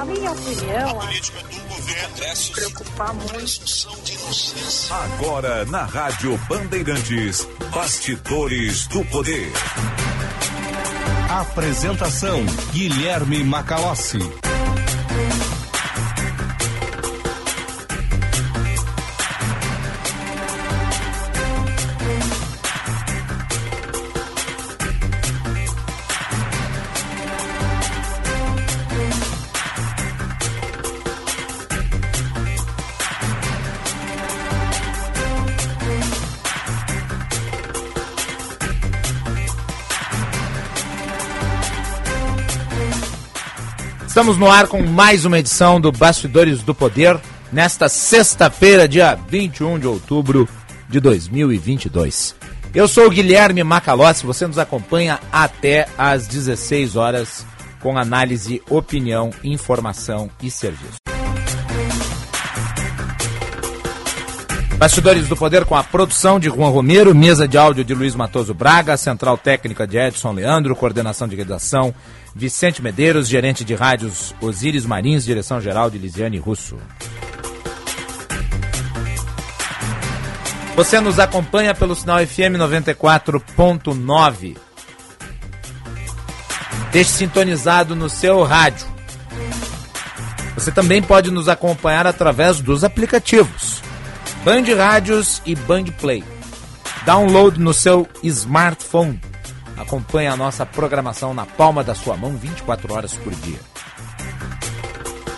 [0.00, 3.88] na minha opinião, a preocupar muito.
[4.90, 9.52] Agora na Rádio Bandeirantes, Bastidores do Poder.
[11.28, 14.49] Apresentação Guilherme Macalossi.
[44.20, 47.18] Estamos no ar com mais uma edição do Bastidores do Poder,
[47.50, 50.46] nesta sexta-feira, dia 21 de outubro
[50.90, 52.34] de 2022.
[52.74, 57.46] Eu sou o Guilherme Macalossi, você nos acompanha até às 16 horas
[57.80, 60.98] com análise, opinião, informação e serviço.
[64.76, 68.52] Bastidores do Poder com a produção de Juan Romero, mesa de áudio de Luiz Matoso
[68.52, 71.94] Braga, central técnica de Edson Leandro, coordenação de redação
[72.34, 76.76] Vicente Medeiros, gerente de rádios Osíris Marins, direção geral de Lisiane Russo.
[80.76, 84.56] Você nos acompanha pelo sinal FM 94.9.
[86.92, 88.86] Deixe sintonizado no seu rádio.
[90.54, 93.82] Você também pode nos acompanhar através dos aplicativos
[94.44, 96.24] Band Rádios e Band Play.
[97.04, 99.20] Download no seu smartphone
[99.80, 103.58] Acompanhe a nossa programação na palma da sua mão 24 horas por dia.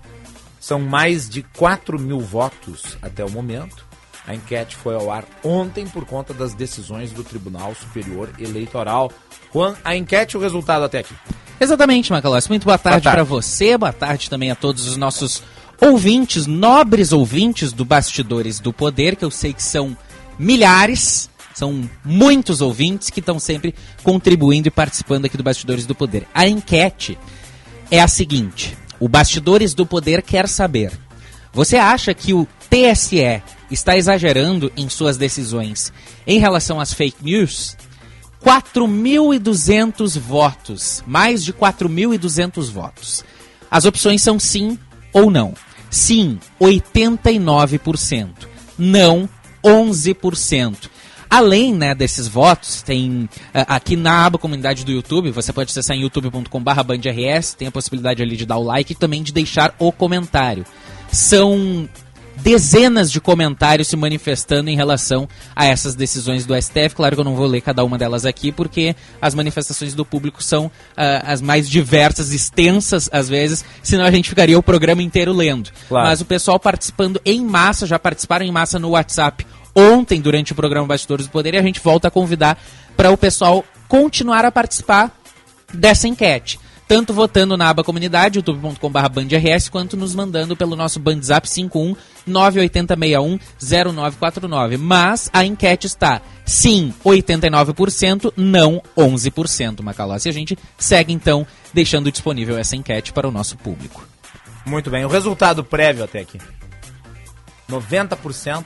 [0.60, 3.89] São mais de 4 mil votos até o momento.
[4.30, 9.10] A enquete foi ao ar ontem por conta das decisões do Tribunal Superior Eleitoral.
[9.52, 11.12] Juan, a enquete e o resultado até aqui.
[11.60, 12.46] Exatamente, Macalós.
[12.46, 13.16] Muito boa tarde, tarde.
[13.16, 15.42] para você, boa tarde também a todos os nossos
[15.80, 19.96] ouvintes, nobres ouvintes do Bastidores do Poder, que eu sei que são
[20.38, 23.74] milhares, são muitos ouvintes que estão sempre
[24.04, 26.24] contribuindo e participando aqui do Bastidores do Poder.
[26.32, 27.19] A enquete
[27.90, 30.92] é a seguinte: o Bastidores do Poder quer saber.
[31.52, 35.92] Você acha que o TSE está exagerando em suas decisões
[36.26, 37.76] em relação às fake news,
[38.44, 43.25] 4.200 votos, mais de 4.200 votos.
[43.70, 44.78] As opções são sim
[45.12, 45.54] ou não.
[45.91, 48.28] Sim, 89%.
[48.78, 49.28] Não,
[49.62, 50.88] 11%.
[51.28, 56.00] Além né, desses votos, tem aqui na aba comunidade do YouTube, você pode acessar em
[56.00, 60.64] youtube.com/bandrs, tem a possibilidade ali de dar o like e também de deixar o comentário.
[61.12, 61.88] São
[62.42, 66.94] dezenas de comentários se manifestando em relação a essas decisões do STF.
[66.94, 70.42] Claro que eu não vou ler cada uma delas aqui, porque as manifestações do público
[70.42, 70.70] são uh,
[71.24, 75.70] as mais diversas, extensas às vezes, senão a gente ficaria o programa inteiro lendo.
[75.88, 76.08] Claro.
[76.08, 80.54] Mas o pessoal participando em massa, já participaram em massa no WhatsApp ontem durante o
[80.54, 82.58] programa Bastidores do Poder e a gente volta a convidar
[82.96, 85.10] para o pessoal continuar a participar
[85.72, 86.58] dessa enquete
[86.90, 91.94] tanto votando na aba comunidade, youtube.com.br bandrs, quanto nos mandando pelo nosso bandzap 51
[92.28, 94.76] 980610949.
[94.76, 100.28] Mas a enquete está sim 89%, não 11%, Macalossi.
[100.28, 104.04] E a gente segue então deixando disponível essa enquete para o nosso público.
[104.66, 106.40] Muito bem, o resultado prévio até aqui.
[107.70, 108.64] 90%,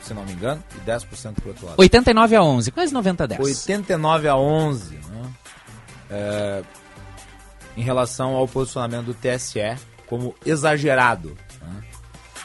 [0.00, 1.78] se não me engano, e 10% para o outro lado.
[1.78, 3.40] 89 a 11, quase 90 a 10.
[3.40, 5.30] 89 a 11, né?
[6.08, 6.62] É
[7.76, 9.76] em relação ao posicionamento do TSE
[10.06, 11.82] como exagerado né,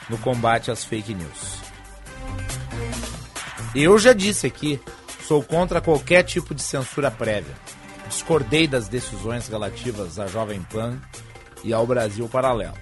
[0.10, 1.62] no combate às fake news.
[3.74, 4.80] Eu já disse aqui,
[5.26, 7.56] sou contra qualquer tipo de censura prévia.
[8.10, 11.00] Discordei das decisões relativas à Jovem Pan
[11.64, 12.78] e ao Brasil Paralelo.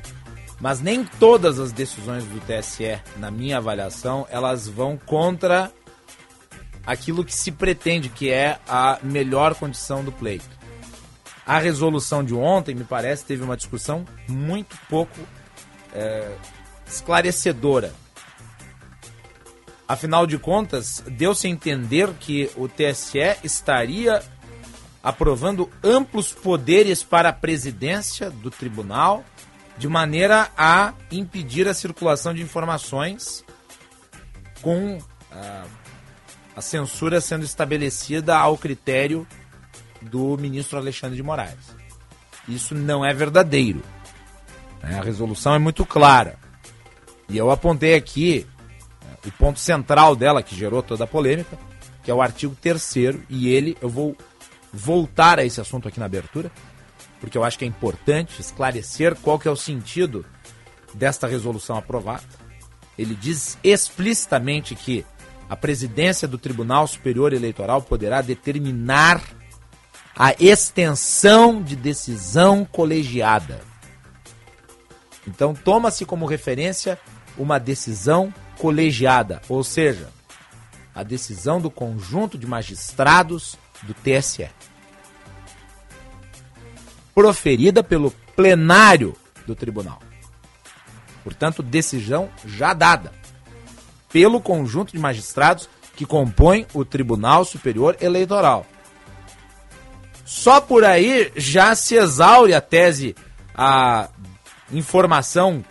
[0.59, 5.71] Mas nem todas as decisões do TSE, na minha avaliação, elas vão contra
[6.85, 10.58] aquilo que se pretende, que é a melhor condição do pleito
[11.49, 15.19] a resolução de ontem, me parece, teve uma discussão muito pouco
[15.91, 16.31] é,
[16.85, 17.91] esclarecedora.
[19.87, 24.21] Afinal de contas, deu-se a entender que o TSE estaria
[25.01, 29.25] aprovando amplos poderes para a presidência do tribunal,
[29.75, 33.43] de maneira a impedir a circulação de informações
[34.61, 34.99] com
[35.31, 35.65] a,
[36.55, 39.25] a censura sendo estabelecida ao critério
[40.01, 41.75] do ministro Alexandre de Moraes.
[42.47, 43.81] Isso não é verdadeiro.
[44.81, 44.97] Né?
[44.97, 46.37] A resolução é muito clara.
[47.27, 48.47] E eu apontei aqui
[49.05, 51.57] né, o ponto central dela, que gerou toda a polêmica,
[52.03, 52.95] que é o artigo 3
[53.29, 54.15] e ele, eu vou
[54.73, 56.51] voltar a esse assunto aqui na abertura,
[57.19, 60.25] porque eu acho que é importante esclarecer qual que é o sentido
[60.93, 62.23] desta resolução aprovada.
[62.97, 65.05] Ele diz explicitamente que
[65.49, 69.21] a presidência do Tribunal Superior Eleitoral poderá determinar
[70.15, 73.61] a extensão de decisão colegiada.
[75.27, 76.99] Então, toma-se como referência
[77.37, 80.09] uma decisão colegiada, ou seja,
[80.93, 84.49] a decisão do conjunto de magistrados do TSE.
[87.13, 89.15] Proferida pelo plenário
[89.45, 89.99] do tribunal.
[91.23, 93.13] Portanto, decisão já dada
[94.11, 98.65] pelo conjunto de magistrados que compõem o Tribunal Superior Eleitoral.
[100.29, 103.15] Só por aí já se exaure a tese,
[103.55, 104.09] a
[104.71, 105.65] informação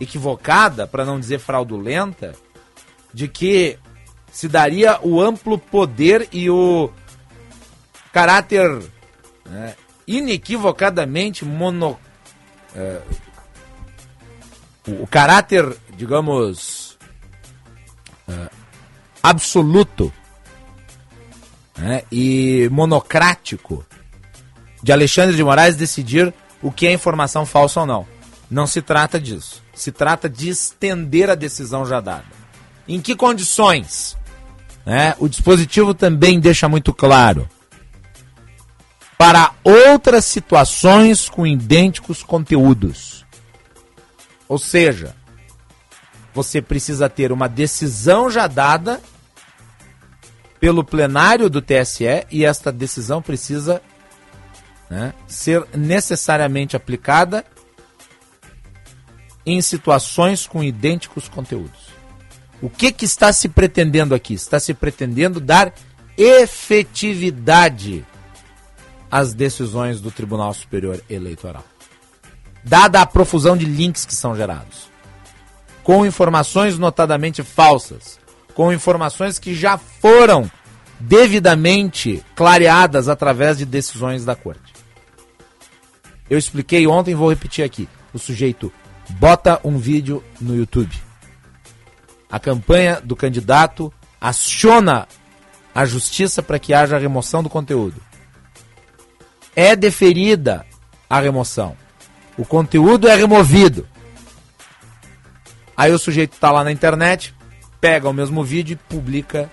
[0.00, 2.36] equivocada, para não dizer fraudulenta,
[3.12, 3.80] de que
[4.30, 6.88] se daria o amplo poder e o
[8.12, 8.80] caráter
[9.44, 9.74] né,
[10.06, 11.98] inequivocadamente mono.
[12.76, 13.02] É,
[14.86, 16.96] o, caráter, digamos,
[18.28, 18.48] é,
[19.20, 20.12] absoluto
[21.76, 23.84] né, e monocrático
[24.82, 28.06] de Alexandre de Moraes decidir o que é informação falsa ou não.
[28.50, 29.62] Não se trata disso.
[29.74, 32.24] Se trata de estender a decisão já dada.
[32.86, 34.16] Em que condições?
[34.84, 35.14] Né?
[35.18, 37.48] O dispositivo também deixa muito claro.
[39.16, 43.24] Para outras situações com idênticos conteúdos.
[44.48, 45.14] Ou seja,
[46.34, 49.00] você precisa ter uma decisão já dada
[50.62, 53.82] pelo plenário do TSE e esta decisão precisa
[54.88, 57.44] né, ser necessariamente aplicada
[59.44, 61.88] em situações com idênticos conteúdos.
[62.62, 64.34] O que, que está se pretendendo aqui?
[64.34, 65.74] Está se pretendendo dar
[66.16, 68.06] efetividade
[69.10, 71.64] às decisões do Tribunal Superior Eleitoral,
[72.62, 74.88] dada a profusão de links que são gerados,
[75.82, 78.21] com informações notadamente falsas,
[78.54, 80.50] com informações que já foram
[81.00, 84.72] devidamente clareadas através de decisões da corte.
[86.30, 87.88] Eu expliquei ontem, vou repetir aqui.
[88.14, 88.72] O sujeito
[89.10, 90.96] bota um vídeo no YouTube.
[92.30, 95.06] A campanha do candidato aciona
[95.74, 98.00] a justiça para que haja remoção do conteúdo.
[99.54, 100.64] É deferida
[101.08, 101.76] a remoção.
[102.38, 103.86] O conteúdo é removido.
[105.76, 107.34] Aí o sujeito está lá na internet,
[107.82, 109.50] pega o mesmo vídeo e publica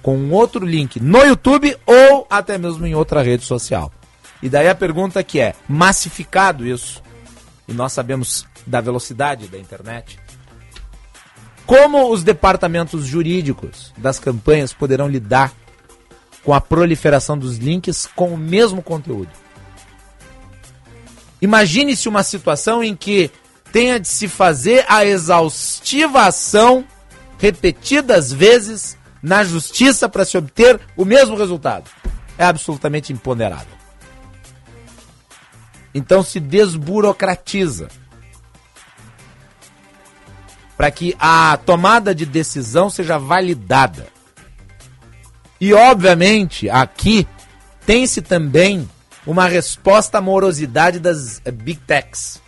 [0.00, 3.92] com outro link no YouTube ou até mesmo em outra rede social.
[4.40, 7.02] E daí a pergunta que é: massificado isso?
[7.66, 10.20] E nós sabemos da velocidade da internet.
[11.66, 15.52] Como os departamentos jurídicos das campanhas poderão lidar
[16.44, 19.30] com a proliferação dos links com o mesmo conteúdo?
[21.42, 23.30] Imagine-se uma situação em que
[23.72, 26.84] tenha de se fazer a exaustiva ação
[27.40, 31.90] repetidas vezes na justiça para se obter o mesmo resultado.
[32.38, 33.80] É absolutamente imponderável.
[35.94, 37.88] Então se desburocratiza
[40.76, 44.06] para que a tomada de decisão seja validada.
[45.60, 47.26] E obviamente aqui
[47.84, 48.88] tem-se também
[49.26, 52.40] uma resposta à morosidade das big techs.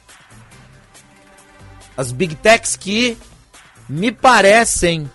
[1.95, 3.19] As big techs que
[3.93, 5.11] me parecem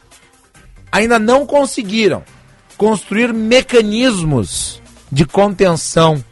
[0.91, 2.23] ainda não conseguiram
[2.77, 4.79] construir mecanismos
[5.11, 6.23] de contenção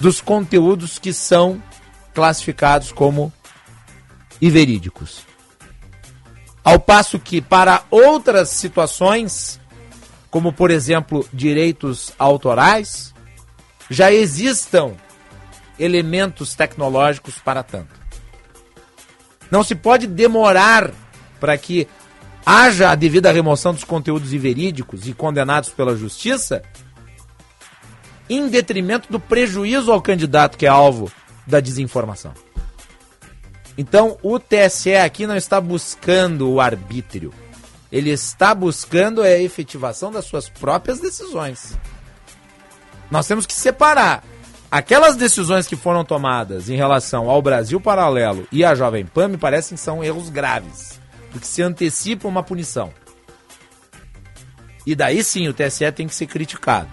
[0.00, 1.62] dos conteúdos que são
[2.12, 3.32] classificados como
[4.40, 5.24] verídicos.
[6.64, 9.60] Ao passo que, para outras situações,
[10.28, 13.14] como por exemplo direitos autorais,
[13.88, 14.96] já existam
[15.78, 18.01] elementos tecnológicos para tanto.
[19.52, 20.90] Não se pode demorar
[21.38, 21.86] para que
[22.44, 26.62] haja a devida remoção dos conteúdos inverídicos e condenados pela justiça,
[28.30, 31.12] em detrimento do prejuízo ao candidato que é alvo
[31.46, 32.32] da desinformação.
[33.76, 37.30] Então, o TSE aqui não está buscando o arbítrio.
[37.90, 41.76] Ele está buscando a efetivação das suas próprias decisões.
[43.10, 44.24] Nós temos que separar
[44.72, 49.36] aquelas decisões que foram tomadas em relação ao Brasil Paralelo e à Jovem Pan me
[49.36, 50.98] parecem que são erros graves,
[51.30, 52.90] porque se antecipa uma punição.
[54.86, 56.88] E daí sim o TSE tem que ser criticado.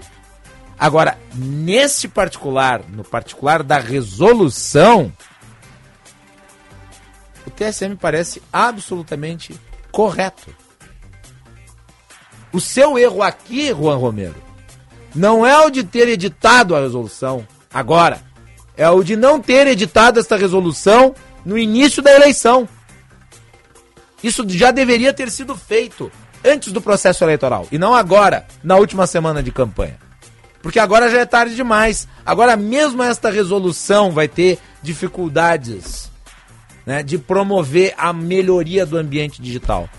[0.77, 5.11] Agora, nesse particular, no particular da resolução,
[7.47, 9.57] o TSE me parece absolutamente
[9.89, 10.53] correto.
[12.51, 14.35] O seu erro aqui, Juan Romero,
[15.15, 18.21] não é o de ter editado a resolução agora,
[18.75, 21.13] é o de não ter editado esta resolução
[21.45, 22.67] no início da eleição.
[24.23, 26.11] Isso já deveria ter sido feito
[26.43, 29.97] antes do processo eleitoral e não agora, na última semana de campanha.
[30.61, 32.07] Porque agora já é tarde demais.
[32.25, 36.11] Agora mesmo esta resolução vai ter dificuldades
[36.85, 39.89] né, de promover a melhoria do ambiente digital.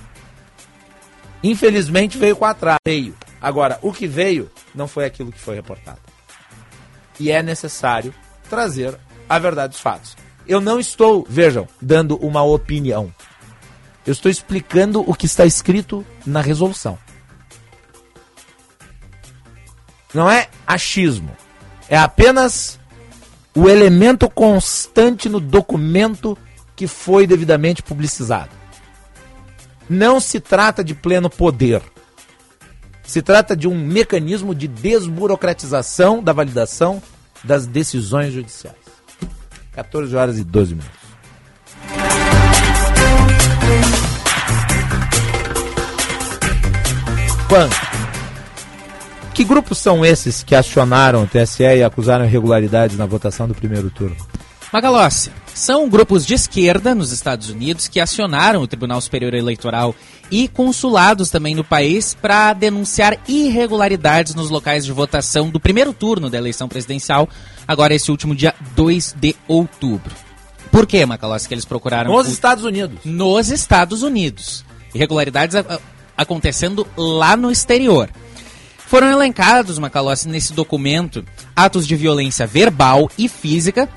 [1.43, 2.79] Infelizmente veio com atraso.
[2.85, 3.15] Veio.
[3.41, 6.10] Agora, o que veio não foi aquilo que foi reportado.
[7.21, 8.15] E é necessário
[8.49, 8.99] trazer
[9.29, 10.17] a verdade dos fatos.
[10.49, 13.15] Eu não estou, vejam, dando uma opinião.
[14.07, 16.99] Eu estou explicando o que está escrito na resolução.
[20.15, 21.31] Não é achismo.
[21.89, 22.81] É apenas
[23.55, 26.37] o elemento constante no documento
[26.75, 28.51] que foi devidamente publicizado.
[29.89, 31.83] Não se trata de pleno poder.
[33.11, 37.03] Se trata de um mecanismo de desburocratização da validação
[37.43, 38.77] das decisões judiciais.
[39.73, 41.01] 14 horas e 12 minutos.
[47.49, 47.75] Quanto?
[49.35, 53.91] Que grupos são esses que acionaram o TSE e acusaram irregularidades na votação do primeiro
[53.91, 54.17] turno?
[54.73, 59.97] Magalossi, são grupos de esquerda nos Estados Unidos que acionaram o Tribunal Superior Eleitoral
[60.31, 66.31] e consulados também no país para denunciar irregularidades nos locais de votação do primeiro turno
[66.31, 67.29] da eleição presidencial,
[67.67, 70.15] agora esse último dia 2 de outubro.
[70.71, 72.13] Por que, Macalossi, que eles procuraram...
[72.13, 72.31] Nos o...
[72.31, 73.01] Estados Unidos.
[73.05, 74.65] Nos Estados Unidos.
[74.95, 75.57] Irregularidades
[76.17, 78.09] acontecendo lá no exterior.
[78.87, 83.89] Foram elencados, Macalossi, nesse documento, atos de violência verbal e física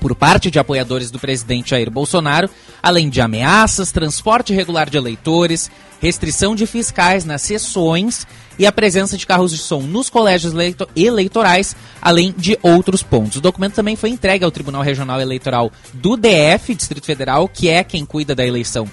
[0.00, 2.48] por parte de apoiadores do presidente Jair Bolsonaro,
[2.82, 8.26] além de ameaças, transporte irregular de eleitores, restrição de fiscais nas sessões
[8.58, 10.52] e a presença de carros de som nos colégios
[10.96, 13.36] eleitorais, além de outros pontos.
[13.36, 17.84] O documento também foi entregue ao Tribunal Regional Eleitoral do DF, Distrito Federal, que é
[17.84, 18.88] quem cuida da eleição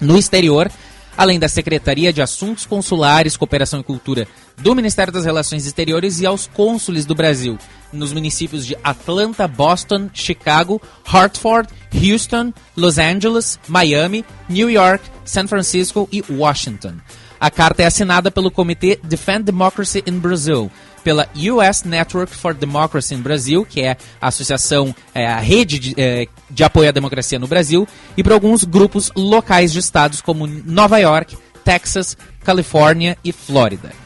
[0.00, 0.70] no exterior,
[1.16, 4.26] além da Secretaria de Assuntos Consulares, Cooperação e Cultura
[4.58, 7.58] do Ministério das Relações Exteriores e aos cônsules do Brasil
[7.92, 16.08] nos municípios de Atlanta, Boston, Chicago, Hartford, Houston, Los Angeles, Miami, New York, San Francisco
[16.10, 16.94] e Washington.
[17.38, 20.70] A carta é assinada pelo Comitê Defend Democracy in Brazil,
[21.02, 25.94] pela US Network for Democracy in Brasil, que é a associação, é, a rede de,
[25.96, 30.46] é, de apoio à democracia no Brasil, e por alguns grupos locais de estados como
[30.46, 34.02] Nova York, Texas, Califórnia e Flórida.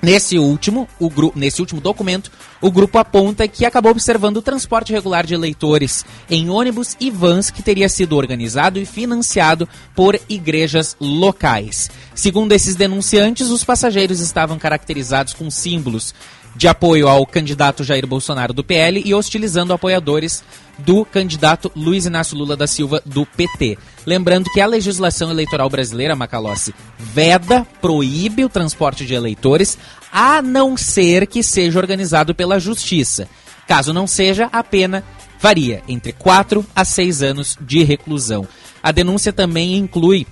[0.00, 5.26] Nesse último, o nesse último documento, o grupo aponta que acabou observando o transporte regular
[5.26, 11.90] de eleitores em ônibus e vans que teria sido organizado e financiado por igrejas locais.
[12.14, 16.14] Segundo esses denunciantes, os passageiros estavam caracterizados com símbolos
[16.58, 20.42] de apoio ao candidato Jair Bolsonaro do PL e hostilizando apoiadores
[20.76, 23.78] do candidato Luiz Inácio Lula da Silva do PT.
[24.04, 29.78] Lembrando que a legislação eleitoral brasileira, Macalossi, veda, proíbe o transporte de eleitores,
[30.10, 33.28] a não ser que seja organizado pela Justiça.
[33.68, 35.04] Caso não seja, a pena
[35.38, 38.48] varia entre 4 a 6 anos de reclusão.
[38.82, 40.26] A denúncia também inclui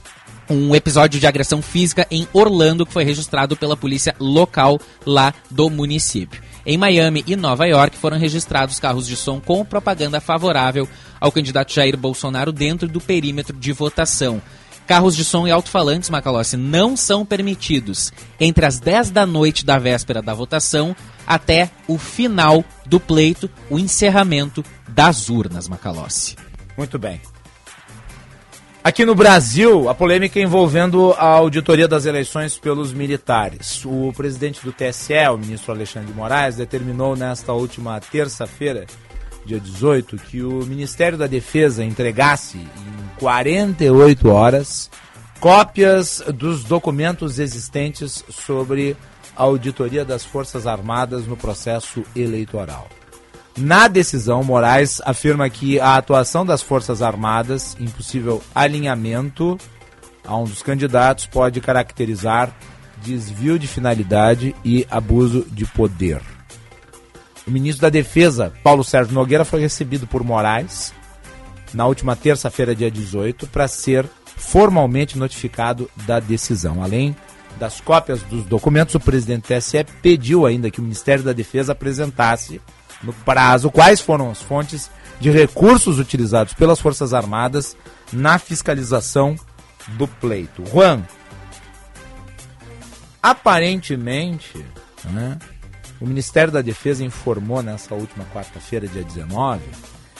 [0.49, 5.69] um episódio de agressão física em Orlando que foi registrado pela polícia local lá do
[5.69, 6.43] município.
[6.65, 10.89] Em Miami e Nova York foram registrados carros de som com propaganda favorável
[11.21, 14.43] ao candidato Jair Bolsonaro dentro do perímetro de votação.
[14.87, 19.79] Carros de som e alto-falantes, Macalossi, não são permitidos entre as 10 da noite da
[19.79, 20.95] véspera da votação
[21.27, 26.37] até o final do pleito, o encerramento das urnas, Macalossi.
[26.77, 27.21] Muito bem.
[28.87, 33.85] Aqui no Brasil, a polêmica envolvendo a auditoria das eleições pelos militares.
[33.85, 38.87] O presidente do TSE, o ministro Alexandre de Moraes, determinou nesta última terça-feira,
[39.45, 44.89] dia 18, que o Ministério da Defesa entregasse em 48 horas
[45.41, 48.97] cópias dos documentos existentes sobre
[49.35, 52.87] auditoria das Forças Armadas no processo eleitoral.
[53.57, 59.57] Na decisão, Moraes afirma que a atuação das Forças Armadas, em possível alinhamento
[60.25, 62.55] a um dos candidatos, pode caracterizar
[63.03, 66.21] desvio de finalidade e abuso de poder.
[67.47, 70.93] O ministro da Defesa, Paulo Sérgio Nogueira, foi recebido por Moraes
[71.73, 76.83] na última terça-feira, dia 18, para ser formalmente notificado da decisão.
[76.83, 77.17] Além
[77.59, 81.73] das cópias dos documentos, o presidente do TSE pediu ainda que o Ministério da Defesa
[81.73, 82.61] apresentasse,
[83.07, 87.77] no prazo, quais foram as fontes de recursos utilizados pelas Forças Armadas
[88.13, 89.37] na fiscalização
[89.91, 90.65] do pleito.
[90.67, 91.03] Juan,
[93.23, 94.65] aparentemente,
[95.05, 95.39] né,
[96.01, 99.63] o Ministério da Defesa informou nessa última quarta-feira, dia 19,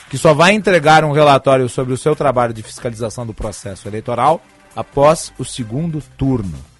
[0.09, 4.41] que só vai entregar um relatório sobre o seu trabalho de fiscalização do processo eleitoral
[4.75, 6.76] após o segundo turno.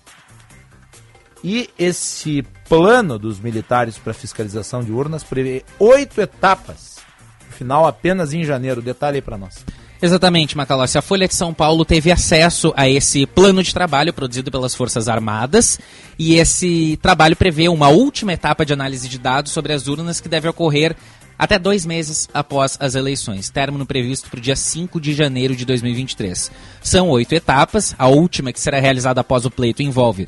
[1.49, 6.97] E esse plano dos militares para fiscalização de urnas prevê oito etapas,
[7.47, 8.83] no final apenas em janeiro.
[8.83, 9.65] Detalhe aí para nós.
[10.03, 10.99] Exatamente, Macalossi.
[10.99, 15.09] A Folha de São Paulo teve acesso a esse plano de trabalho produzido pelas Forças
[15.09, 15.79] Armadas
[16.19, 20.29] e esse trabalho prevê uma última etapa de análise de dados sobre as urnas que
[20.29, 20.97] deve ocorrer
[21.39, 25.65] até dois meses após as eleições, término previsto para o dia 5 de janeiro de
[25.65, 26.51] 2023.
[26.83, 30.27] São oito etapas, a última que será realizada após o pleito envolve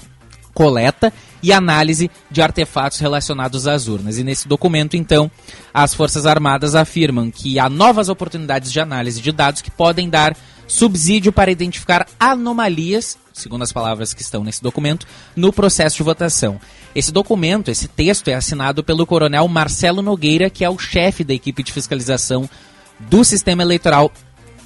[0.58, 4.18] coleta e análise de artefatos relacionados às urnas.
[4.18, 5.30] E nesse documento, então,
[5.72, 10.36] as Forças Armadas afirmam que há novas oportunidades de análise de dados que podem dar
[10.66, 16.60] subsídio para identificar anomalias, segundo as palavras que estão nesse documento, no processo de votação.
[16.92, 21.32] Esse documento, esse texto, é assinado pelo coronel Marcelo Nogueira, que é o chefe da
[21.32, 22.50] equipe de fiscalização
[22.98, 24.10] do sistema eleitoral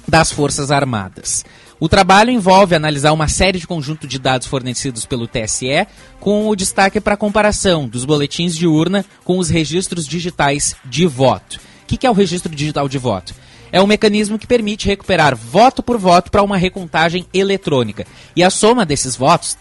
[0.07, 1.45] das Forças Armadas.
[1.83, 5.85] O trabalho envolve analisar uma série de conjunto de dados fornecidos pelo TSE,
[6.17, 11.05] com o destaque para a comparação dos boletins de urna com os registros digitais de
[11.05, 11.59] voto.
[11.83, 13.35] O que é o registro digital de voto?
[13.69, 18.07] É um mecanismo que permite recuperar voto por voto para uma recontagem eletrônica.
[18.33, 19.57] E a soma desses votos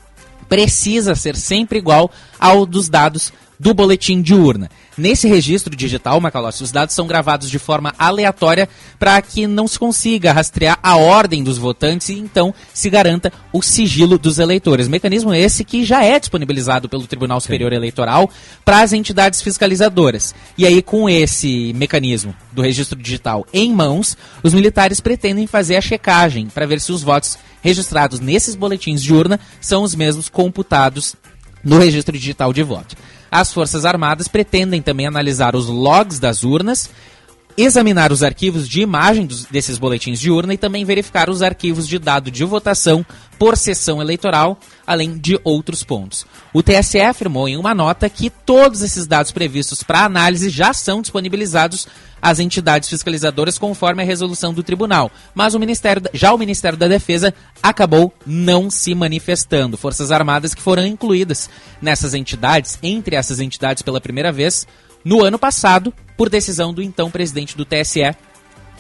[0.48, 2.08] precisa ser sempre igual
[2.38, 4.68] ao dos dados do boletim de urna.
[4.98, 9.78] Nesse registro digital, Macalossi, os dados são gravados de forma aleatória para que não se
[9.78, 14.88] consiga rastrear a ordem dos votantes e então se garanta o sigilo dos eleitores.
[14.88, 17.72] Mecanismo esse que já é disponibilizado pelo Tribunal Superior.
[17.72, 18.28] Eleitoral
[18.64, 20.34] para as entidades fiscalizadoras.
[20.58, 25.80] E aí, com esse mecanismo do registro digital em mãos, os militares pretendem fazer a
[25.80, 31.14] checagem para ver se os votos registrados nesses boletins de urna são os mesmos computados
[31.62, 32.96] no registro digital de voto.
[33.32, 36.90] As Forças Armadas pretendem também analisar os logs das urnas,
[37.56, 41.86] examinar os arquivos de imagem dos, desses boletins de urna e também verificar os arquivos
[41.86, 43.04] de dado de votação
[43.38, 46.24] por sessão eleitoral, além de outros pontos.
[46.52, 51.00] O TSE afirmou em uma nota que todos esses dados previstos para análise já são
[51.02, 51.88] disponibilizados
[52.20, 56.86] às entidades fiscalizadoras conforme a resolução do tribunal, mas o Ministério, já o Ministério da
[56.86, 59.76] Defesa acabou não se manifestando.
[59.76, 64.68] Forças Armadas que foram incluídas nessas entidades, entre essas entidades pela primeira vez,
[65.04, 68.14] no ano passado, por decisão do então presidente do TSE,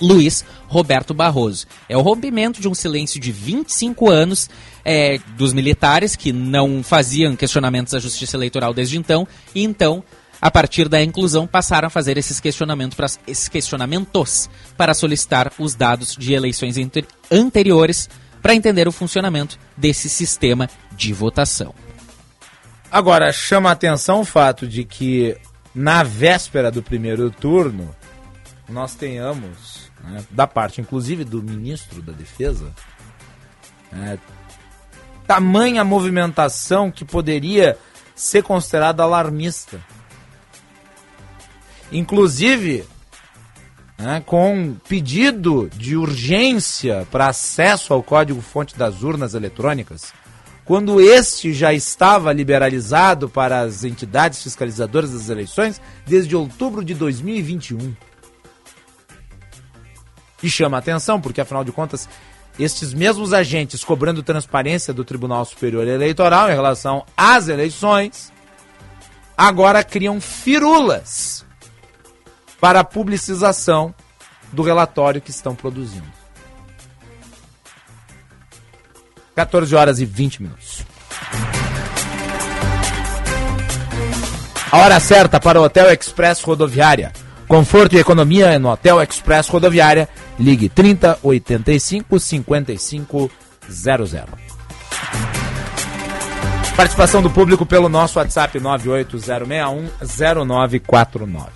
[0.00, 1.66] Luiz Roberto Barroso.
[1.88, 4.50] É o rompimento de um silêncio de 25 anos
[4.84, 10.02] é, dos militares que não faziam questionamentos à justiça eleitoral desde então, e então,
[10.40, 15.74] a partir da inclusão, passaram a fazer esses questionamentos, pra, esses questionamentos para solicitar os
[15.74, 16.76] dados de eleições
[17.30, 18.08] anteriores
[18.42, 21.72] para entender o funcionamento desse sistema de votação.
[22.90, 25.36] Agora, chama a atenção o fato de que
[25.74, 27.94] na véspera do primeiro turno
[28.68, 32.72] nós tenhamos, né, da parte inclusive do ministro da Defesa,
[33.92, 34.18] é,
[35.26, 37.78] tamanha movimentação que poderia
[38.14, 39.80] ser considerada alarmista.
[41.90, 42.84] Inclusive,
[43.98, 50.12] né, com pedido de urgência para acesso ao código-fonte das urnas eletrônicas,
[50.64, 57.94] quando este já estava liberalizado para as entidades fiscalizadoras das eleições desde outubro de 2021.
[60.42, 62.08] E chama atenção, porque afinal de contas,
[62.58, 68.32] estes mesmos agentes cobrando transparência do Tribunal Superior Eleitoral em relação às eleições,
[69.36, 71.44] agora criam firulas
[72.60, 73.94] para a publicização
[74.52, 76.21] do relatório que estão produzindo.
[79.34, 80.84] 14 horas e 20 minutos.
[84.70, 87.12] A hora certa para o Hotel Express Rodoviária.
[87.46, 90.08] Conforto e economia no Hotel Express Rodoviária.
[90.38, 93.30] Ligue 30 85 55
[93.68, 94.26] 00.
[96.74, 101.48] Participação do público pelo nosso WhatsApp 980610949.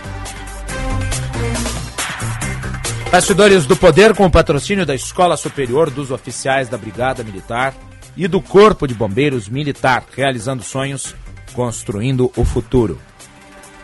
[3.11, 7.73] Bastidores do Poder com o patrocínio da Escola Superior dos Oficiais da Brigada Militar
[8.15, 11.13] e do Corpo de Bombeiros Militar, realizando sonhos,
[11.53, 12.99] construindo o futuro.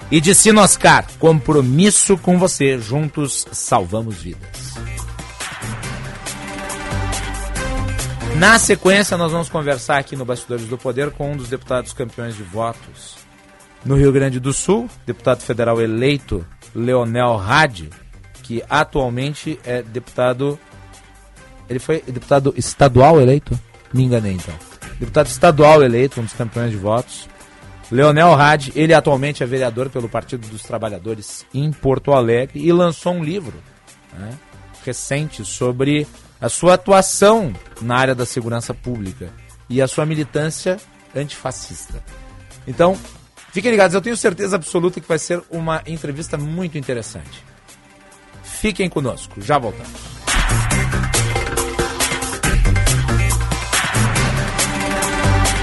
[0.10, 4.99] E de Sinoscar, compromisso com você, juntos salvamos vidas.
[8.40, 12.38] Na sequência, nós vamos conversar aqui no Bastidores do Poder com um dos deputados campeões
[12.38, 13.18] de votos
[13.84, 17.90] no Rio Grande do Sul, deputado federal eleito Leonel Hadi,
[18.42, 20.58] que atualmente é deputado.
[21.70, 23.60] Ele foi deputado estadual eleito?
[23.94, 24.56] Me enganei então.
[24.98, 27.28] Deputado estadual eleito, um dos campeões de votos.
[27.92, 33.16] Leonel Hadi, ele atualmente é vereador pelo Partido dos Trabalhadores em Porto Alegre e lançou
[33.16, 33.62] um livro
[34.18, 34.30] né,
[34.86, 36.08] recente sobre
[36.42, 39.30] a sua atuação na área da segurança pública
[39.70, 40.78] e a sua militância
[41.16, 42.04] antifascista.
[42.68, 42.98] Então,
[43.52, 47.44] fiquem ligados, eu tenho certeza absoluta que vai ser uma entrevista muito interessante.
[48.44, 50.20] Fiquem conosco, já voltamos.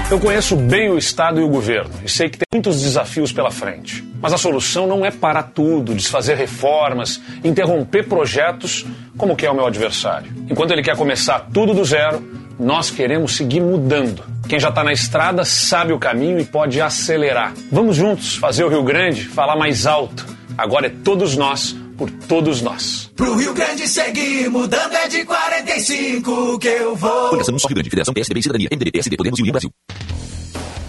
[0.09, 3.51] Eu conheço bem o Estado e o governo e sei que tem muitos desafios pela
[3.51, 4.01] frente.
[4.21, 8.85] Mas a solução não é parar tudo, desfazer reformas, interromper projetos
[9.17, 10.31] como quer o meu adversário.
[10.49, 12.23] Enquanto ele quer começar tudo do zero,
[12.57, 14.23] nós queremos seguir mudando.
[14.47, 17.53] Quem já está na estrada sabe o caminho e pode acelerar.
[17.69, 20.25] Vamos juntos fazer o Rio Grande falar mais alto.
[20.57, 23.11] Agora é todos nós por todos nós.
[23.13, 27.29] Pro Rio Grande seguir mudando é de 45 que eu vou.
[27.29, 29.71] Coligação Rio Grande, Federação PSDB e Cidadania, MDB, PSD, Podemos e União Brasil.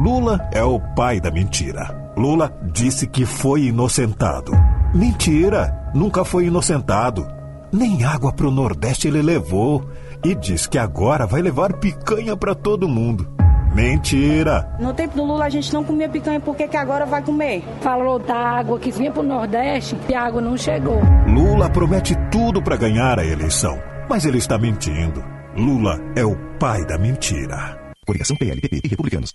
[0.00, 2.12] Lula é o pai da mentira.
[2.16, 4.50] Lula disse que foi inocentado.
[4.94, 5.90] Mentira!
[5.94, 7.28] Nunca foi inocentado.
[7.70, 9.90] Nem água pro Nordeste ele levou.
[10.24, 13.28] E diz que agora vai levar picanha para todo mundo.
[13.74, 14.74] Mentira!
[14.80, 17.62] No tempo do Lula a gente não comia picanha, por que, que agora vai comer?
[17.82, 20.98] Falou da água que vinha pro Nordeste e a água não chegou.
[21.28, 25.22] Lula promete tudo para ganhar a eleição, mas ele está mentindo.
[25.54, 27.78] Lula é o pai da mentira.
[28.06, 29.34] Coligação PLPP e Republicanos.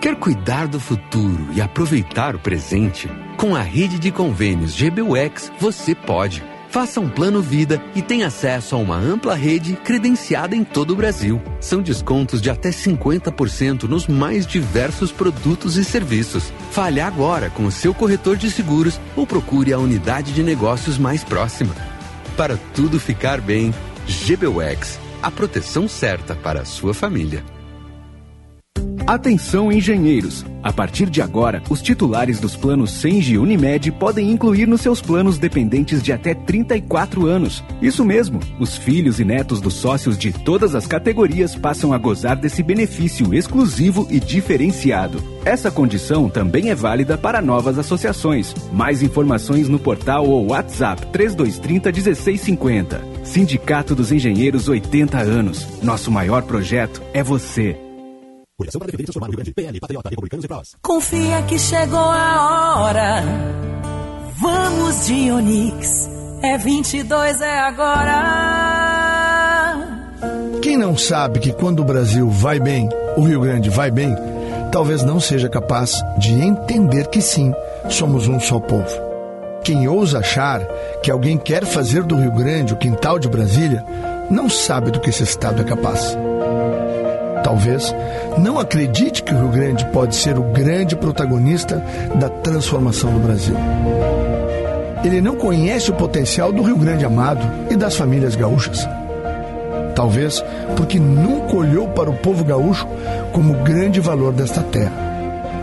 [0.00, 3.10] Quer cuidar do futuro e aproveitar o presente?
[3.36, 6.44] Com a rede de convênios GBUX, você pode.
[6.70, 10.96] Faça um plano vida e tenha acesso a uma ampla rede credenciada em todo o
[10.96, 11.42] Brasil.
[11.60, 16.52] São descontos de até 50% nos mais diversos produtos e serviços.
[16.70, 21.24] Fale agora com o seu corretor de seguros ou procure a unidade de negócios mais
[21.24, 21.74] próxima.
[22.36, 23.74] Para tudo ficar bem,
[24.06, 27.57] GBUX, a proteção certa para a sua família.
[29.08, 30.44] Atenção engenheiros!
[30.62, 35.38] A partir de agora, os titulares dos planos Sengi Unimed podem incluir nos seus planos
[35.38, 37.64] dependentes de até 34 anos.
[37.80, 42.36] Isso mesmo, os filhos e netos dos sócios de todas as categorias passam a gozar
[42.36, 45.24] desse benefício exclusivo e diferenciado.
[45.42, 48.54] Essa condição também é válida para novas associações.
[48.70, 53.00] Mais informações no portal ou WhatsApp 3230 1650.
[53.24, 55.66] Sindicato dos Engenheiros 80 anos.
[55.82, 57.87] Nosso maior projeto é você.
[58.58, 59.54] Coligação para defender e transformar o Rio Grande.
[59.54, 60.76] PL, Patriota, Republicanos e Prós.
[60.82, 63.22] Confia que chegou a hora.
[64.34, 66.10] Vamos de Onix.
[66.42, 68.18] É 22, é agora.
[70.60, 74.16] Quem não sabe que quando o Brasil vai bem, o Rio Grande vai bem,
[74.72, 77.54] talvez não seja capaz de entender que sim,
[77.88, 79.08] somos um só povo.
[79.62, 80.66] Quem ousa achar
[81.00, 83.84] que alguém quer fazer do Rio Grande o quintal de Brasília,
[84.28, 86.16] não sabe do que esse Estado é capaz
[87.48, 87.94] talvez,
[88.36, 91.82] não acredite que o Rio Grande pode ser o grande protagonista
[92.16, 93.56] da transformação do Brasil.
[95.02, 98.86] Ele não conhece o potencial do Rio Grande amado e das famílias gaúchas.
[99.94, 100.44] Talvez
[100.76, 102.86] porque nunca olhou para o povo gaúcho
[103.32, 104.92] como grande valor desta terra.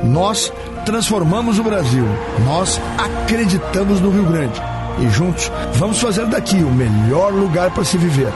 [0.03, 0.51] Nós
[0.85, 2.05] transformamos o Brasil,
[2.43, 4.59] nós acreditamos no Rio Grande
[5.01, 8.33] e juntos vamos fazer daqui o melhor lugar para se viver.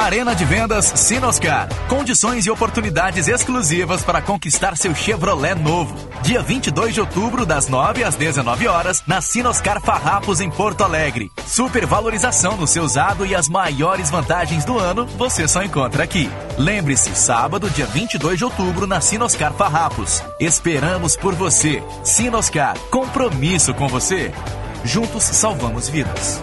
[0.00, 1.68] Arena de Vendas Sinoscar.
[1.86, 5.94] Condições e oportunidades exclusivas para conquistar seu Chevrolet novo.
[6.22, 11.30] Dia 22 de outubro, das 9 às 19 horas, na Sinoscar Farrapos, em Porto Alegre.
[11.46, 16.30] Supervalorização no seu usado e as maiores vantagens do ano você só encontra aqui.
[16.56, 20.24] Lembre-se, sábado, dia 22 de outubro, na Sinoscar Farrapos.
[20.40, 21.82] Esperamos por você.
[22.02, 24.32] Sinoscar, compromisso com você.
[24.82, 26.42] Juntos salvamos vidas.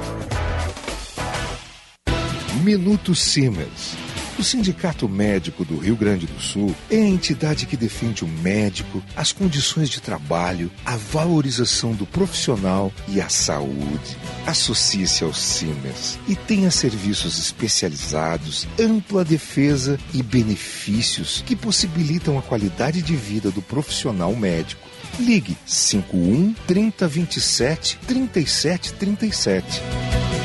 [2.67, 3.95] Minuto Siemens.
[4.37, 9.01] O Sindicato Médico do Rio Grande do Sul é a entidade que defende o médico,
[9.15, 14.17] as condições de trabalho, a valorização do profissional e a saúde.
[14.45, 23.01] Associe-se ao Siemens e tenha serviços especializados, ampla defesa e benefícios que possibilitam a qualidade
[23.01, 24.89] de vida do profissional médico.
[25.17, 30.36] Ligue 51 3027 3737.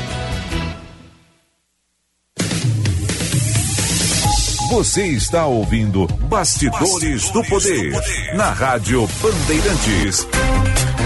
[4.73, 10.27] Você está ouvindo Bastidores, do, Poder, do Poder na Rádio Bandeirantes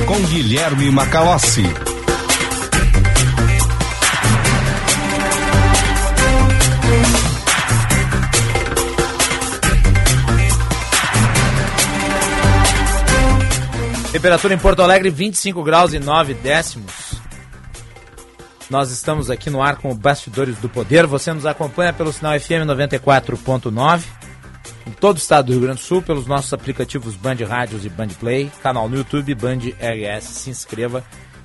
[0.08, 1.64] com Guilherme Macalossi.
[14.14, 17.17] Temperatura em Porto Alegre 25 graus e 9 décimos.
[18.70, 21.08] Nós estamos aqui no ar com o Bastidores do Poder.
[21.08, 24.04] Você nos acompanha pelo sinal FM 94.9
[24.86, 27.90] em todo o estado do Rio Grande do Sul, pelos nossos aplicativos Band Rádios e
[27.90, 30.24] Band Play, canal no YouTube Band RS.
[30.24, 31.04] Se inscreva,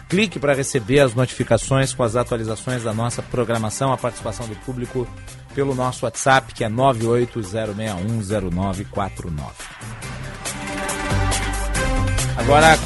[0.09, 5.07] clique para receber as notificações com as atualizações da nossa programação, a participação do público
[5.55, 9.33] pelo nosso WhatsApp, que é 980610949.
[12.37, 12.79] Agora,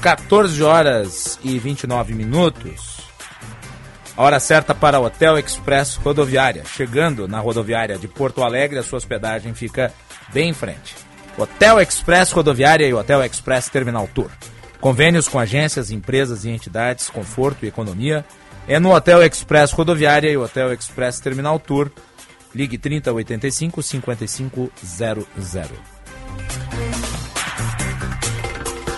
[0.00, 2.91] 14 horas e 29 minutos.
[4.14, 6.64] A hora certa para o Hotel Express Rodoviária.
[6.66, 9.92] Chegando na rodoviária de Porto Alegre, a sua hospedagem fica
[10.32, 10.94] bem em frente.
[11.36, 14.30] Hotel Express Rodoviária e Hotel Express Terminal Tour.
[14.80, 18.22] Convênios com agências, empresas e entidades, conforto e economia.
[18.68, 21.90] É no Hotel Express Rodoviária e Hotel Express Terminal Tour.
[22.54, 25.26] Ligue 3085 5500.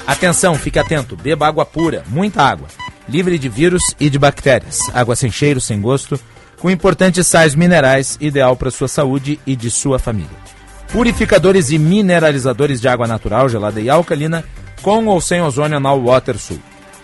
[0.06, 2.66] Atenção, fique atento, beba água pura, muita água
[3.08, 6.20] livre de vírus e de bactérias, água sem cheiro, sem gosto,
[6.58, 10.44] com importantes sais minerais, ideal para sua saúde e de sua família.
[10.92, 14.44] Purificadores e mineralizadores de água natural, gelada e alcalina,
[14.80, 16.58] com ou sem ozônio na WaterSul.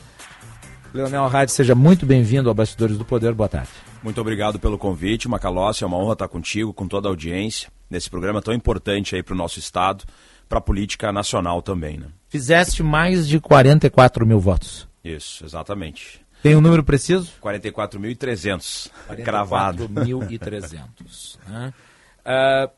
[0.92, 3.32] Leonel Rádio, seja muito bem-vindo ao Bastidores do Poder.
[3.32, 3.70] Boa tarde.
[4.02, 5.82] Muito obrigado pelo convite, Macalossi.
[5.82, 9.32] É uma honra estar contigo, com toda a audiência, nesse programa tão importante aí para
[9.32, 10.04] o nosso Estado,
[10.52, 11.96] para a política nacional também.
[11.96, 12.08] Né?
[12.28, 14.86] Fizeste mais de 44 mil votos.
[15.02, 16.20] Isso, exatamente.
[16.42, 17.30] Tem um número preciso?
[17.42, 18.90] 44.300,
[19.24, 19.88] cravado.
[19.88, 21.38] 44.300.
[21.48, 21.72] né?
[22.20, 22.70] Uh,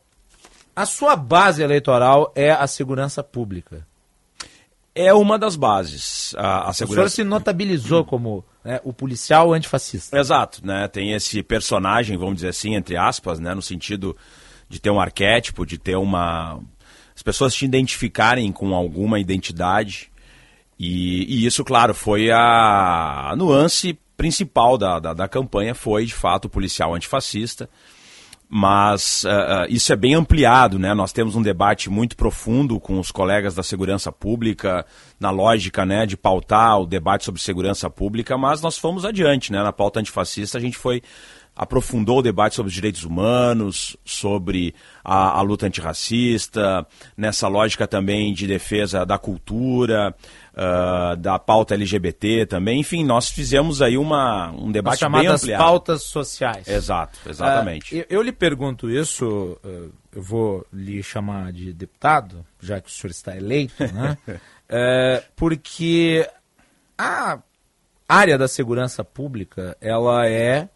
[0.77, 3.85] a sua base eleitoral é a segurança pública.
[4.95, 6.33] É uma das bases.
[6.39, 7.09] A, a O segurança...
[7.09, 10.17] senhor se notabilizou como né, o policial antifascista.
[10.17, 10.87] Exato, né?
[10.87, 13.53] Tem esse personagem, vamos dizer assim, entre aspas, né?
[13.53, 14.17] No sentido
[14.69, 16.61] de ter um arquétipo, de ter uma...
[17.15, 20.11] As pessoas te identificarem com alguma identidade.
[20.79, 26.47] E, e isso, claro, foi a, nuance principal da, da, da campanha, foi, de fato,
[26.47, 27.69] o policial antifascista
[28.49, 30.95] mas uh, isso é bem ampliado, né?
[30.95, 34.87] Nós temos um debate muito profundo com os colegas da segurança pública,
[35.19, 39.61] na lógica né, de pautar o debate sobre segurança pública, mas nós fomos adiante, né?
[39.61, 41.03] Na pauta antifascista a gente foi
[41.57, 46.87] aprofundou o debate sobre os direitos humanos, sobre a, a, luta antirracista,
[47.17, 50.15] nessa lógica também de defesa da cultura,
[50.53, 52.81] uh, da pauta LGBT também.
[52.81, 55.63] Enfim, nós fizemos aí uma, um debate As chamadas bem ampliado.
[55.63, 56.67] pautas sociais.
[56.67, 57.95] Exato, exatamente.
[57.95, 62.89] Uh, eu, eu, lhe pergunto isso, uh, eu vou lhe chamar de deputado, já que
[62.89, 64.19] o senhor está eleito, né?
[65.37, 66.29] porque
[66.99, 67.39] a
[68.09, 70.69] área da segurança pública, ela é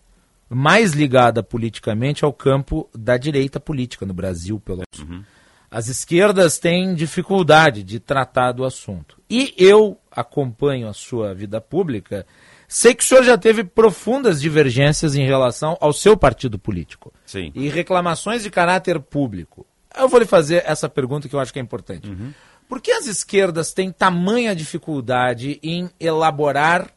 [0.49, 5.11] mais ligada politicamente ao campo da direita política no Brasil, pelo menos.
[5.11, 5.23] Uhum.
[5.71, 9.21] As esquerdas têm dificuldade de tratar do assunto.
[9.29, 12.27] E eu acompanho a sua vida pública,
[12.67, 17.13] sei que o senhor já teve profundas divergências em relação ao seu partido político.
[17.27, 17.53] Sim.
[17.55, 19.67] E reclamações de caráter público.
[19.95, 22.09] Eu vou lhe fazer essa pergunta que eu acho que é importante.
[22.09, 22.33] Uhum.
[22.67, 26.91] Por que as esquerdas têm tamanha dificuldade em elaborar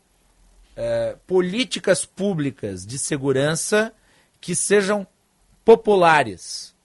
[0.83, 3.93] eh, políticas públicas de segurança
[4.39, 5.05] que sejam
[5.63, 6.75] populares.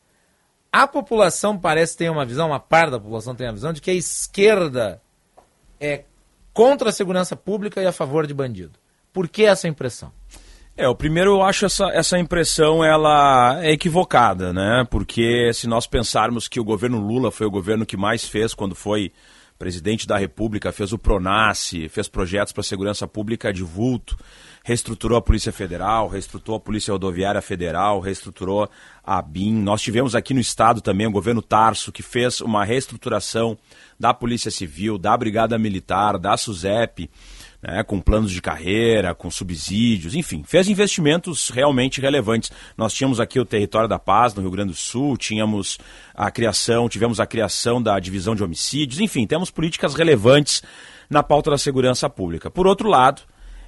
[0.70, 3.90] A população parece ter uma visão, uma parte da população tem a visão de que
[3.90, 5.00] a esquerda
[5.80, 6.04] é
[6.52, 8.78] contra a segurança pública e a favor de bandido.
[9.14, 10.12] Por que essa impressão?
[10.76, 14.86] É, o primeiro eu acho essa, essa impressão ela é equivocada, né?
[14.90, 18.74] Porque se nós pensarmos que o governo Lula foi o governo que mais fez quando
[18.74, 19.10] foi
[19.58, 24.16] presidente da República, fez o Pronace, fez projetos para segurança pública de vulto,
[24.64, 28.68] reestruturou a Polícia Federal, reestruturou a Polícia Rodoviária Federal, reestruturou
[29.02, 29.54] a BIM.
[29.54, 33.56] Nós tivemos aqui no estado também o governo Tarso, que fez uma reestruturação
[33.98, 37.08] da Polícia Civil, da Brigada Militar, da SUSEP,
[37.66, 42.52] né, com planos de carreira, com subsídios, enfim, fez investimentos realmente relevantes.
[42.76, 45.76] Nós tínhamos aqui o Território da Paz, no Rio Grande do Sul, tínhamos
[46.14, 50.62] a criação, tivemos a criação da divisão de homicídios, enfim, temos políticas relevantes
[51.10, 52.48] na pauta da segurança pública.
[52.48, 53.22] Por outro lado,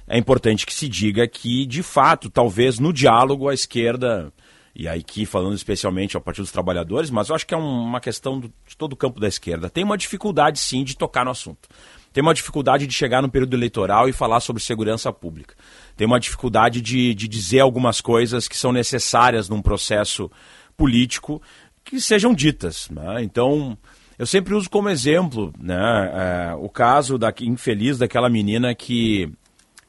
[0.07, 4.31] é importante que se diga que, de fato, talvez no diálogo a esquerda,
[4.73, 7.99] e aqui falando especialmente ao Partido dos Trabalhadores, mas eu acho que é um, uma
[7.99, 11.31] questão do, de todo o campo da esquerda, tem uma dificuldade sim de tocar no
[11.31, 11.67] assunto
[12.11, 15.55] tem uma dificuldade de chegar no período eleitoral e falar sobre segurança pública.
[15.95, 20.29] Tem uma dificuldade de, de dizer algumas coisas que são necessárias num processo
[20.75, 21.41] político
[21.83, 22.89] que sejam ditas.
[22.89, 23.21] Né?
[23.23, 23.77] Então,
[24.17, 29.31] eu sempre uso como exemplo né, é, o caso da, infeliz daquela menina que,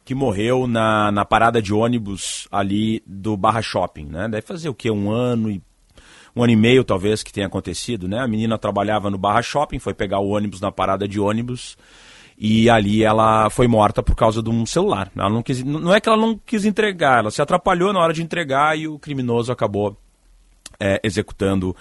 [0.05, 4.05] que morreu na, na parada de ônibus ali do Barra Shopping.
[4.05, 4.29] Né?
[4.29, 4.91] Deve fazer o quê?
[4.91, 5.63] Um ano e
[6.35, 8.21] um ano e meio talvez que tenha acontecido, né?
[8.21, 11.77] A menina trabalhava no Barra Shopping, foi pegar o ônibus na parada de ônibus
[12.43, 15.13] e ali ela foi morta por causa de um celular.
[15.15, 18.15] Ela não, quis, não é que ela não quis entregar, ela se atrapalhou na hora
[18.15, 19.95] de entregar e o criminoso acabou
[20.81, 21.77] é, executando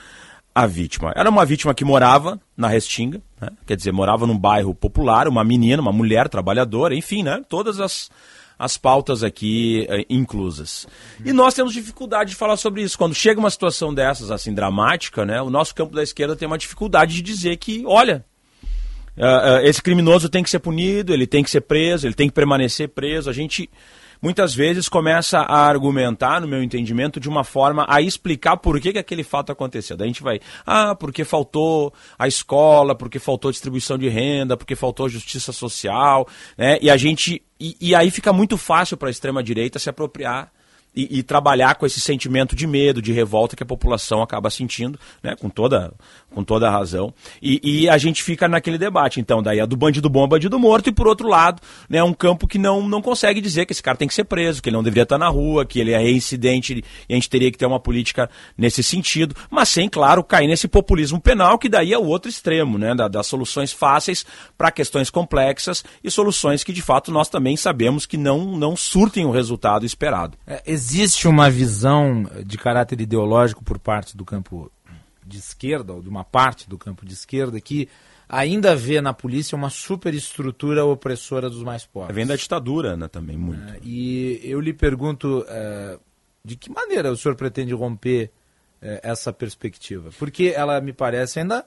[0.53, 1.13] a vítima.
[1.15, 3.47] Era uma vítima que morava na Restinga, né?
[3.65, 7.41] quer dizer, morava num bairro popular, uma menina, uma mulher trabalhadora, enfim, né?
[7.47, 8.11] Todas as,
[8.57, 10.85] as pautas aqui é, inclusas.
[11.23, 12.97] E nós temos dificuldade de falar sobre isso.
[12.97, 15.41] Quando chega uma situação dessas, assim, dramática, né?
[15.41, 18.25] O nosso campo da esquerda tem uma dificuldade de dizer que, olha,
[19.17, 22.27] Uh, uh, esse criminoso tem que ser punido, ele tem que ser preso, ele tem
[22.27, 23.29] que permanecer preso.
[23.29, 23.69] A gente
[24.21, 28.93] muitas vezes começa a argumentar, no meu entendimento, de uma forma a explicar por que,
[28.93, 29.95] que aquele fato aconteceu.
[29.95, 34.75] Daí a gente vai, ah, porque faltou a escola, porque faltou distribuição de renda, porque
[34.75, 36.27] faltou justiça social,
[36.57, 36.77] né?
[36.81, 37.41] E a gente.
[37.59, 40.51] E, e aí fica muito fácil para a extrema-direita se apropriar
[40.95, 44.99] e, e, trabalhar com esse sentimento de medo, de revolta que a população acaba sentindo,
[45.23, 45.93] né, com toda,
[46.31, 47.13] com toda a razão.
[47.41, 50.89] E, e, a gente fica naquele debate, então, daí a do bandido bom, bandido morto,
[50.89, 53.97] e por outro lado, né, um campo que não, não consegue dizer que esse cara
[53.97, 56.83] tem que ser preso, que ele não deveria estar na rua, que ele é reincidente
[57.07, 60.67] e a gente teria que ter uma política nesse sentido, mas sem, claro, cair nesse
[60.67, 64.25] populismo penal, que daí é o outro extremo, né, da, das soluções fáceis
[64.57, 69.25] para questões complexas e soluções que, de fato, nós também sabemos que não, não surtem
[69.25, 70.37] o resultado esperado.
[70.47, 74.71] É, existe uma visão de caráter ideológico por parte do campo
[75.25, 77.89] de esquerda, ou de uma parte do campo de esquerda, que
[78.29, 82.15] ainda vê na polícia uma superestrutura opressora dos mais pobres.
[82.15, 83.73] Vem da ditadura, né, também, muito.
[83.73, 85.99] É, e eu lhe pergunto, é,
[86.45, 88.31] de que maneira o senhor pretende romper
[88.81, 90.11] é, essa perspectiva?
[90.17, 91.65] Porque ela me parece ainda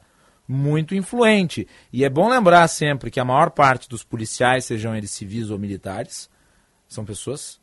[0.48, 1.68] muito influente.
[1.92, 5.58] E é bom lembrar sempre que a maior parte dos policiais, sejam eles civis ou
[5.58, 6.30] militares,
[6.88, 7.61] são pessoas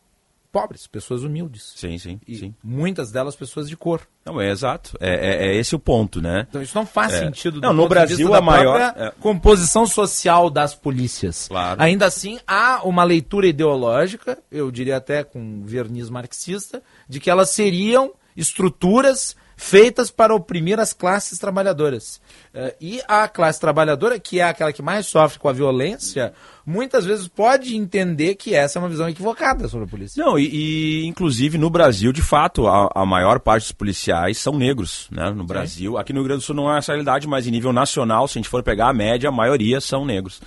[0.52, 1.74] pobres, pessoas humildes.
[1.76, 2.56] Sim, sim, e sim.
[2.64, 4.02] Muitas delas pessoas de cor.
[4.26, 4.98] Não, é exato.
[5.00, 6.46] É, é, é esse o ponto, né?
[6.50, 7.20] Então isso não faz é.
[7.20, 7.62] sentido.
[7.62, 9.12] Não, no Brasil a maior é.
[9.20, 11.48] composição social das polícias.
[11.48, 11.82] Claro.
[11.82, 17.50] Ainda assim há uma leitura ideológica, eu diria até com verniz marxista, de que elas
[17.50, 22.22] seriam estruturas feitas para oprimir as classes trabalhadoras.
[22.56, 26.32] Uh, e a classe trabalhadora, que é aquela que mais sofre com a violência,
[26.66, 30.24] muitas vezes pode entender que essa é uma visão equivocada sobre a polícia.
[30.24, 34.58] Não, e, e inclusive no Brasil, de fato, a, a, maior parte dos policiais são
[34.58, 35.30] negros, né?
[35.32, 37.74] No Brasil, aqui no Rio Grande do Sul não é essa realidade, mas em nível
[37.74, 40.40] nacional, se a gente for pegar a média, a maioria são negros.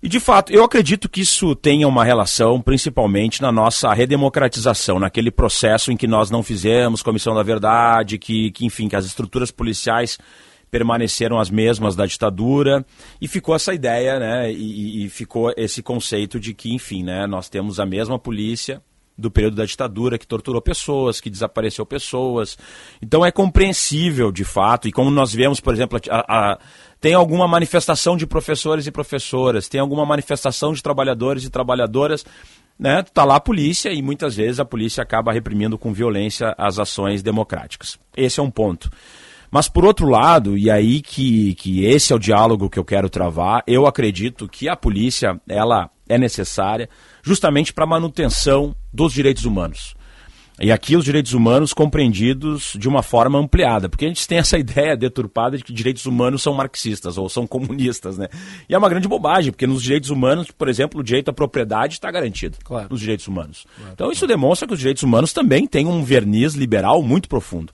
[0.00, 5.30] E de fato, eu acredito que isso tenha uma relação principalmente na nossa redemocratização, naquele
[5.30, 9.50] processo em que nós não fizemos comissão da verdade, que, que enfim, que as estruturas
[9.50, 10.16] policiais
[10.70, 12.86] permaneceram as mesmas da ditadura
[13.20, 17.48] e ficou essa ideia, né, e, e ficou esse conceito de que, enfim, né, nós
[17.48, 18.80] temos a mesma polícia
[19.18, 22.56] do período da ditadura que torturou pessoas, que desapareceu pessoas.
[23.02, 26.58] Então é compreensível, de fato, e como nós vemos, por exemplo, a, a
[27.00, 32.24] tem alguma manifestação de professores e professoras, tem alguma manifestação de trabalhadores e trabalhadoras,
[32.78, 33.02] né?
[33.14, 37.22] Tá lá a polícia e muitas vezes a polícia acaba reprimindo com violência as ações
[37.22, 37.98] democráticas.
[38.16, 38.90] Esse é um ponto.
[39.50, 43.08] Mas por outro lado, e aí que, que esse é o diálogo que eu quero
[43.08, 46.88] travar, eu acredito que a polícia ela é necessária
[47.22, 49.94] justamente para a manutenção dos direitos humanos.
[50.60, 54.58] E aqui os direitos humanos compreendidos de uma forma ampliada, porque a gente tem essa
[54.58, 58.28] ideia deturpada de que direitos humanos são marxistas ou são comunistas, né?
[58.68, 61.94] E é uma grande bobagem, porque nos direitos humanos, por exemplo, o direito à propriedade
[61.94, 62.88] está garantido claro.
[62.90, 63.66] nos direitos humanos.
[63.76, 63.92] Claro.
[63.92, 67.72] Então isso demonstra que os direitos humanos também têm um verniz liberal muito profundo.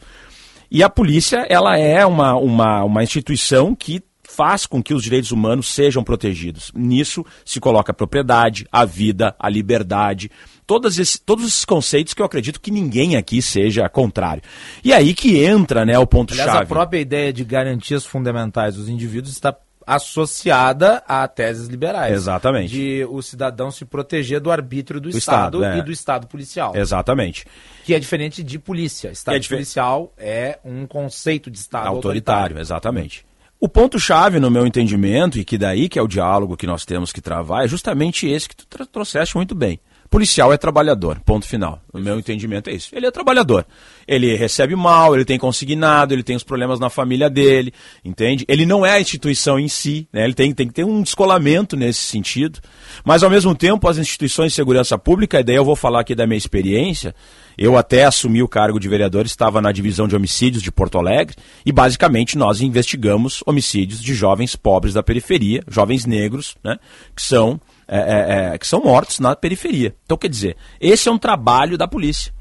[0.70, 5.30] E a polícia, ela é uma, uma, uma instituição que faz com que os direitos
[5.30, 6.72] humanos sejam protegidos.
[6.74, 10.30] Nisso se coloca a propriedade, a vida, a liberdade,
[10.66, 14.42] todos esses, todos esses conceitos que eu acredito que ninguém aqui seja contrário.
[14.82, 16.64] E aí que entra né, o ponto-chave.
[16.64, 19.56] A própria ideia de garantias fundamentais dos indivíduos está
[19.86, 22.14] associada a teses liberais.
[22.14, 22.70] Exatamente.
[22.70, 25.78] De o cidadão se proteger do arbítrio do, do Estado, Estado é.
[25.78, 26.74] e do Estado policial.
[26.74, 27.46] Exatamente.
[27.84, 29.10] Que é diferente de polícia.
[29.10, 32.40] Estado é policial é um conceito de Estado autoritário.
[32.42, 32.60] autoritário.
[32.60, 33.26] Exatamente.
[33.60, 37.12] O ponto-chave, no meu entendimento, e que daí que é o diálogo que nós temos
[37.12, 39.80] que travar, é justamente esse que tu trouxeste muito bem.
[40.14, 41.82] Policial é trabalhador, ponto final.
[41.92, 42.90] No meu entendimento é isso.
[42.94, 43.66] Ele é trabalhador.
[44.06, 47.72] Ele recebe mal, ele tem consignado, ele tem os problemas na família dele,
[48.04, 48.44] entende?
[48.46, 50.22] Ele não é a instituição em si, né?
[50.22, 52.60] ele tem, tem que ter um descolamento nesse sentido.
[53.04, 56.14] Mas, ao mesmo tempo, as instituições de segurança pública, e daí eu vou falar aqui
[56.14, 57.12] da minha experiência,
[57.58, 61.34] eu até assumi o cargo de vereador, estava na divisão de homicídios de Porto Alegre,
[61.66, 66.78] e basicamente nós investigamos homicídios de jovens pobres da periferia, jovens negros, né?
[67.16, 69.94] que são é, é, é, que são mortos na periferia.
[70.04, 72.32] Então, quer dizer, esse é um trabalho da polícia.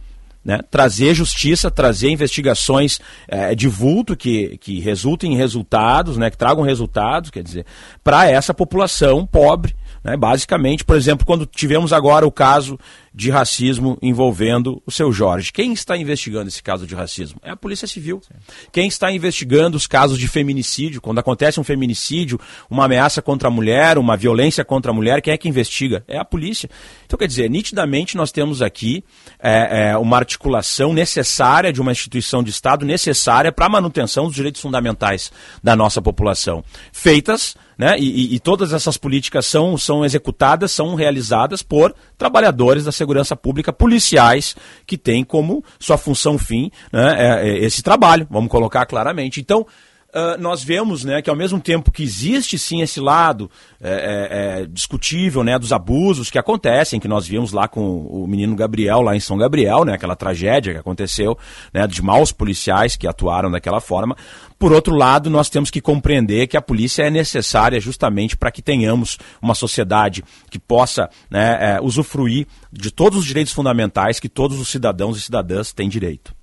[0.43, 0.59] Né?
[0.69, 6.29] Trazer justiça, trazer investigações é, de vulto que, que resultem em resultados, né?
[6.29, 7.65] que tragam resultados, quer dizer,
[8.03, 9.73] para essa população pobre.
[10.03, 10.17] Né?
[10.17, 12.77] Basicamente, por exemplo, quando tivemos agora o caso
[13.13, 15.51] de racismo envolvendo o seu Jorge.
[15.51, 17.39] Quem está investigando esse caso de racismo?
[17.43, 18.21] É a Polícia Civil.
[18.27, 18.33] Sim.
[18.71, 20.99] Quem está investigando os casos de feminicídio?
[20.99, 22.39] Quando acontece um feminicídio,
[22.69, 26.03] uma ameaça contra a mulher, uma violência contra a mulher, quem é que investiga?
[26.07, 26.69] É a polícia.
[27.05, 29.03] Então, quer dizer, nitidamente nós temos aqui
[29.39, 34.35] é, é, uma articulação necessária de uma instituição de Estado necessária para a manutenção dos
[34.35, 35.31] direitos fundamentais
[35.63, 36.63] da nossa população.
[36.91, 37.95] Feitas né?
[37.97, 41.93] E, e, e, todas essas políticas são, são executadas, são realizadas por
[42.23, 44.55] trabalhadores da segurança pública, policiais,
[44.87, 49.41] que têm como sua função fim né, é, é esse trabalho, vamos colocar claramente.
[49.41, 49.67] Então,
[50.13, 53.49] uh, nós vemos né, que ao mesmo tempo que existe sim esse lado
[53.81, 58.27] é, é, é, discutível né, dos abusos que acontecem, que nós vimos lá com o
[58.27, 61.37] menino Gabriel, lá em São Gabriel, né, aquela tragédia que aconteceu,
[61.73, 64.15] né, de maus policiais que atuaram daquela forma.
[64.57, 68.61] Por outro lado, nós temos que compreender que a polícia é necessária justamente para que
[68.61, 74.59] tenhamos uma sociedade que possa né, é, usufruir de todos os direitos fundamentais que todos
[74.59, 76.33] os cidadãos e cidadãs têm direito.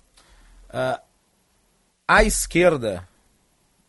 [0.69, 1.01] Uh,
[2.07, 3.09] a esquerda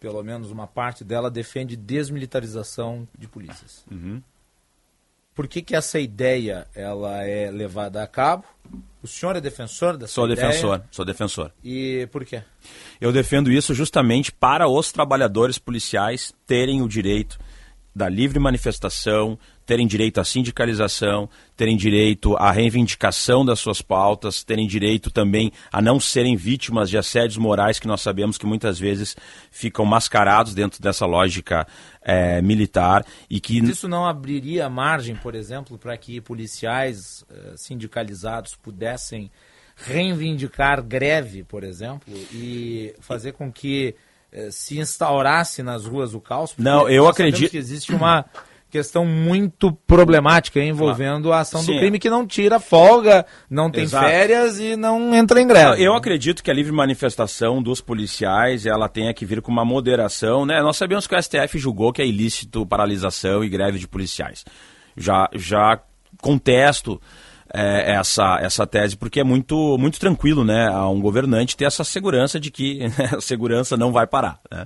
[0.02, 3.86] pelo menos uma parte dela, defende desmilitarização de polícias.
[3.90, 4.20] Uhum.
[5.36, 8.44] Por que, que essa ideia ela é levada a cabo?
[9.02, 10.52] O senhor é defensor dessa sou ideia?
[10.52, 11.52] Sou defensor, sou defensor.
[11.64, 12.42] E por quê?
[13.00, 17.40] Eu defendo isso justamente para os trabalhadores policiais terem o direito
[17.96, 24.68] da livre manifestação, terem direito à sindicalização, terem direito à reivindicação das suas pautas, terem
[24.68, 29.16] direito também a não serem vítimas de assédios morais que nós sabemos que muitas vezes
[29.50, 31.68] ficam mascarados dentro dessa lógica
[32.02, 38.56] é, militar e que isso não abriria margem, por exemplo, para que policiais uh, sindicalizados
[38.56, 39.32] pudessem
[39.76, 43.96] reivindicar greve, por exemplo, e fazer com que
[44.34, 46.54] uh, se instaurasse nas ruas o caos?
[46.58, 48.26] Não, eu acredito que existe uma
[48.72, 51.74] questão muito problemática envolvendo a ação Sim.
[51.74, 54.08] do crime que não tira folga, não tem Exato.
[54.08, 55.84] férias e não entra em greve.
[55.84, 60.46] Eu acredito que a livre manifestação dos policiais ela tenha que vir com uma moderação,
[60.46, 60.62] né?
[60.62, 64.46] Nós sabemos que o STF julgou que é ilícito paralisação e greve de policiais.
[64.96, 65.80] Já já
[66.22, 67.00] contesto
[67.54, 71.84] é, essa, essa tese, porque é muito, muito tranquilo né, a um governante ter essa
[71.84, 74.40] segurança de que né, a segurança não vai parar.
[74.50, 74.66] Né?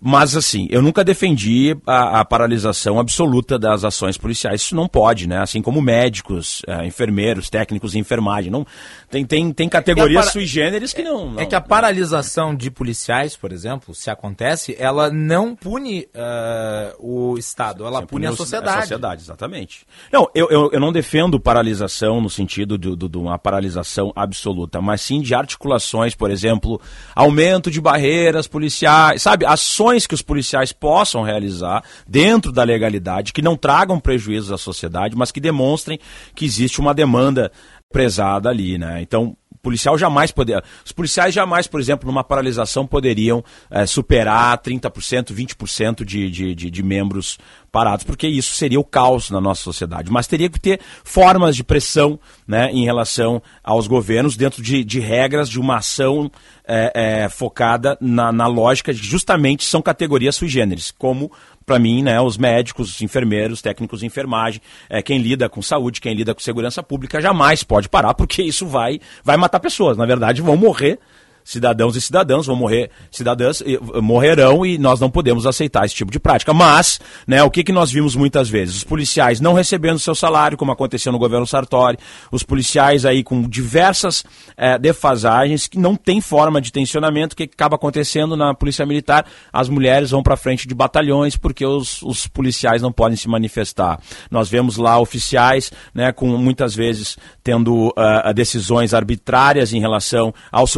[0.00, 4.60] Mas, assim, eu nunca defendi a, a, paralisação absoluta das ações policiais.
[4.60, 5.38] Isso não pode, né?
[5.38, 8.50] Assim como médicos, é, enfermeiros, técnicos de enfermagem.
[8.50, 8.66] Não,
[9.10, 10.32] tem, tem, tem categorias para...
[10.32, 14.76] sui generis que não, não, É que a paralisação de policiais, por exemplo, se acontece,
[14.78, 18.78] ela não pune uh, o Estado, ela Você pune a sociedade.
[18.78, 19.86] A sociedade, exatamente.
[20.12, 25.20] Não, eu, eu, eu não defendo paralisação no sentido de uma paralisação absoluta, mas sim
[25.20, 26.80] de articulações, por exemplo,
[27.14, 29.46] aumento de barreiras policiais, sabe?
[29.46, 34.58] Ações ações que os policiais possam realizar dentro da legalidade, que não tragam prejuízos à
[34.58, 35.98] sociedade, mas que demonstrem
[36.34, 37.52] que existe uma demanda
[37.90, 39.00] prezada ali, né?
[39.00, 40.62] Então, policial jamais poderia.
[40.84, 46.70] Os policiais jamais, por exemplo, numa paralisação poderiam é, superar 30%, 20% de, de, de,
[46.70, 47.36] de membros
[47.72, 50.08] parados, porque isso seria o caos na nossa sociedade.
[50.08, 55.00] Mas teria que ter formas de pressão né, em relação aos governos dentro de, de
[55.00, 56.30] regras de uma ação
[56.64, 61.30] é, é, focada na, na lógica de justamente são categorias sui generis, como
[61.66, 66.00] para mim, né, os médicos, os enfermeiros, técnicos de enfermagem, é, quem lida com saúde,
[66.00, 69.96] quem lida com segurança pública, jamais pode parar, porque isso vai, vai matar pessoas.
[69.96, 71.00] Na verdade, vão morrer
[71.46, 73.62] cidadãos e cidadãs vão morrer, cidadãs
[74.02, 76.52] morrerão e nós não podemos aceitar esse tipo de prática.
[76.52, 78.78] Mas, né, o que, que nós vimos muitas vezes?
[78.78, 81.98] Os policiais não recebendo seu salário, como aconteceu no governo Sartori,
[82.32, 84.24] os policiais aí com diversas
[84.56, 89.24] é, defasagens que não tem forma de tensionamento, o que acaba acontecendo na polícia militar?
[89.52, 94.00] As mulheres vão para frente de batalhões porque os, os policiais não podem se manifestar.
[94.28, 100.72] Nós vemos lá oficiais, né, com muitas vezes tendo uh, decisões arbitrárias em relação aos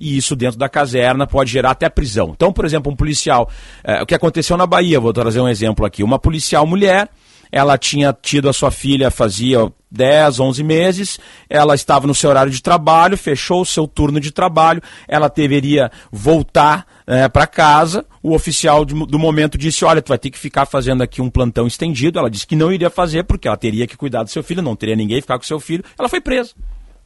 [0.00, 2.32] e isso dentro da caserna pode gerar até prisão.
[2.34, 3.50] Então, por exemplo, um policial,
[3.84, 7.08] é, o que aconteceu na Bahia, vou trazer um exemplo aqui, uma policial mulher,
[7.52, 12.52] ela tinha tido a sua filha fazia 10, 11 meses, ela estava no seu horário
[12.52, 18.32] de trabalho, fechou o seu turno de trabalho, ela deveria voltar é, para casa, o
[18.32, 21.66] oficial de, do momento disse, olha, tu vai ter que ficar fazendo aqui um plantão
[21.66, 24.62] estendido, ela disse que não iria fazer porque ela teria que cuidar do seu filho,
[24.62, 26.54] não teria ninguém ficar com seu filho, ela foi presa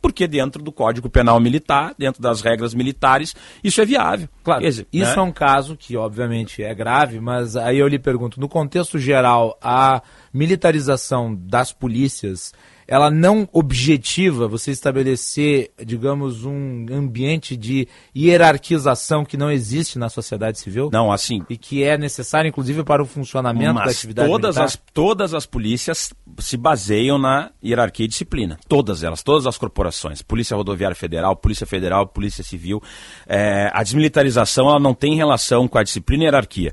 [0.04, 3.34] porque dentro do Código Penal Militar, dentro das regras militares,
[3.64, 4.28] isso é viável.
[4.42, 5.18] Claro, dizer, isso né?
[5.18, 9.58] é um caso que obviamente é grave, mas aí eu lhe pergunto, no contexto geral,
[9.62, 12.52] a militarização das polícias
[12.86, 20.58] ela não objetiva você estabelecer, digamos, um ambiente de hierarquização que não existe na sociedade
[20.58, 20.90] civil?
[20.92, 21.42] Não, assim.
[21.48, 24.64] E que é necessário, inclusive, para o funcionamento da atividade todas militar?
[24.64, 28.58] As, todas as polícias se baseiam na hierarquia e disciplina.
[28.68, 30.22] Todas elas, todas as corporações.
[30.22, 32.82] Polícia Rodoviária Federal, Polícia Federal, Polícia Civil.
[33.26, 36.72] É, a desmilitarização ela não tem relação com a disciplina e hierarquia.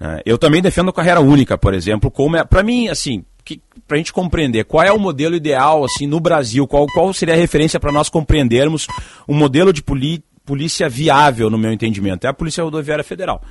[0.00, 3.22] É, eu também defendo a carreira única, por exemplo, como é, para mim, assim,
[3.86, 7.34] para a gente compreender qual é o modelo ideal assim no Brasil, qual, qual seria
[7.34, 8.86] a referência para nós compreendermos
[9.28, 13.42] um modelo de polícia viável, no meu entendimento, é a Polícia Rodoviária Federal.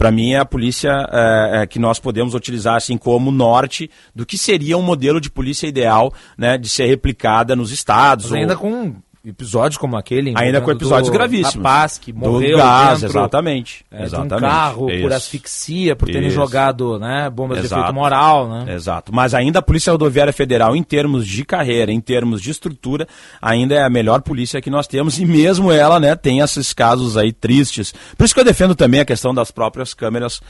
[0.00, 4.24] Para mim, é a polícia é, é, que nós podemos utilizar assim como norte do
[4.24, 8.30] que seria um modelo de polícia ideal né, de ser replicada nos estados.
[8.30, 8.60] Mas ainda ou...
[8.60, 8.94] com
[9.24, 10.32] episódios como aquele.
[10.36, 11.54] Ainda com episódios do gravíssimos.
[11.56, 13.84] Rapaz que Do morreu gás, dentro, exatamente.
[13.90, 14.30] é, exatamente.
[14.30, 15.14] de um carro por Isso.
[15.14, 16.36] asfixia, por terem Isso.
[16.36, 17.82] jogado né, bombas de Exato.
[17.82, 18.48] efeito moral.
[18.48, 18.74] Né?
[18.74, 19.14] Exato.
[19.14, 23.06] Mas ainda a Polícia Rodoviária Federal, em termos de carreira, em termos de estrutura,
[23.40, 27.16] ainda é a melhor polícia que nós temos e mesmo ela, né, tem esses casos
[27.16, 27.92] aí tristes.
[28.16, 30.40] Por isso que eu defendo também a questão das próprias câmeras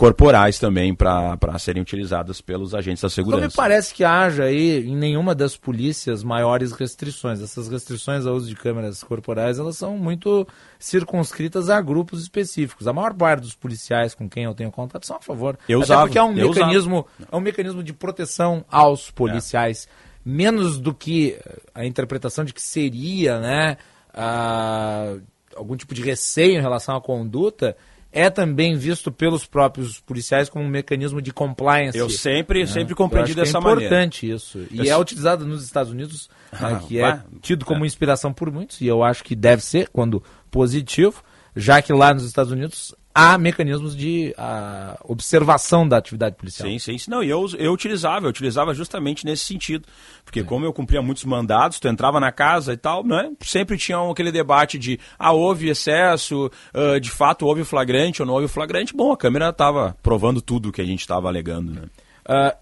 [0.00, 3.46] corporais também para serem utilizadas pelos agentes da Não segurança.
[3.48, 7.42] me parece que haja aí em nenhuma das polícias maiores restrições.
[7.42, 10.48] Essas restrições ao uso de câmeras corporais, elas são muito
[10.78, 12.88] circunscritas a grupos específicos.
[12.88, 15.58] A maior parte dos policiais com quem eu tenho contato são a favor.
[15.68, 19.86] Eu Até usava, porque é um mecanismo, é um mecanismo de proteção aos policiais,
[20.24, 21.38] menos do que
[21.74, 23.76] a interpretação de que seria, né,
[24.14, 25.16] ah,
[25.54, 27.76] algum tipo de receio em relação à conduta.
[28.12, 31.96] É também visto pelos próprios policiais como um mecanismo de compliance.
[31.96, 32.66] Eu sempre- né?
[32.66, 33.84] sempre compreendi que dessa é maneira.
[33.86, 34.66] importante isso.
[34.70, 37.22] E Eu é utilizado nos Estados Unidos, né, Ah, que é vai.
[37.40, 41.22] tido como inspiração por muitos, e eu acho que deve ser, quando positivo,
[41.54, 46.68] já que lá nos Estados Unidos há mecanismos de ah, observação da atividade policial.
[46.68, 46.96] Sim, sim.
[47.10, 49.86] Não, e eu, eu utilizava, eu utilizava justamente nesse sentido.
[50.24, 53.32] Porque como eu cumpria muitos mandados, tu entrava na casa e tal, né?
[53.40, 58.34] Sempre tinha aquele debate de, ah, houve excesso, ah, de fato houve flagrante ou não
[58.34, 58.94] houve flagrante.
[58.94, 61.82] Bom, a câmera estava provando tudo o que a gente estava alegando, né?
[62.24, 62.56] Ah,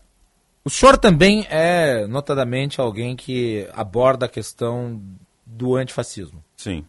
[0.65, 5.01] o senhor também é, notadamente, alguém que aborda a questão
[5.47, 6.45] do antifascismo.
[6.57, 6.85] Sim.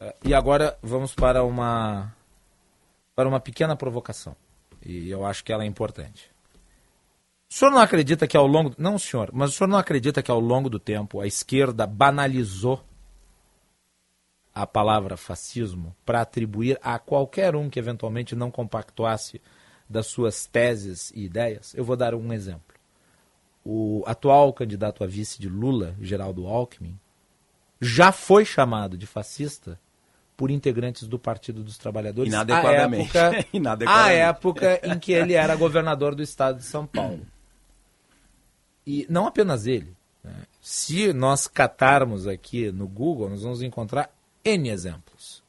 [0.00, 2.12] Ah, e agora vamos para uma,
[3.14, 4.36] para uma pequena provocação.
[4.84, 6.30] E eu acho que ela é importante.
[7.48, 8.74] O senhor não acredita que ao longo.
[8.78, 12.82] Não, senhor, mas o senhor não acredita que ao longo do tempo a esquerda banalizou
[14.54, 19.40] a palavra fascismo para atribuir a qualquer um que eventualmente não compactuasse
[19.88, 21.74] das suas teses e ideias?
[21.74, 22.74] Eu vou dar um exemplo.
[23.64, 26.98] O atual candidato a vice de Lula, Geraldo Alckmin,
[27.80, 29.78] já foi chamado de fascista
[30.36, 33.16] por integrantes do Partido dos Trabalhadores Inadequadamente.
[33.16, 34.10] à época, Inadequadamente.
[34.10, 37.20] à época em que ele era governador do estado de São Paulo.
[38.86, 39.94] E não apenas ele.
[40.24, 40.34] né?
[40.60, 44.10] Se nós catarmos aqui no Google, nós vamos encontrar
[44.44, 45.42] N exemplos.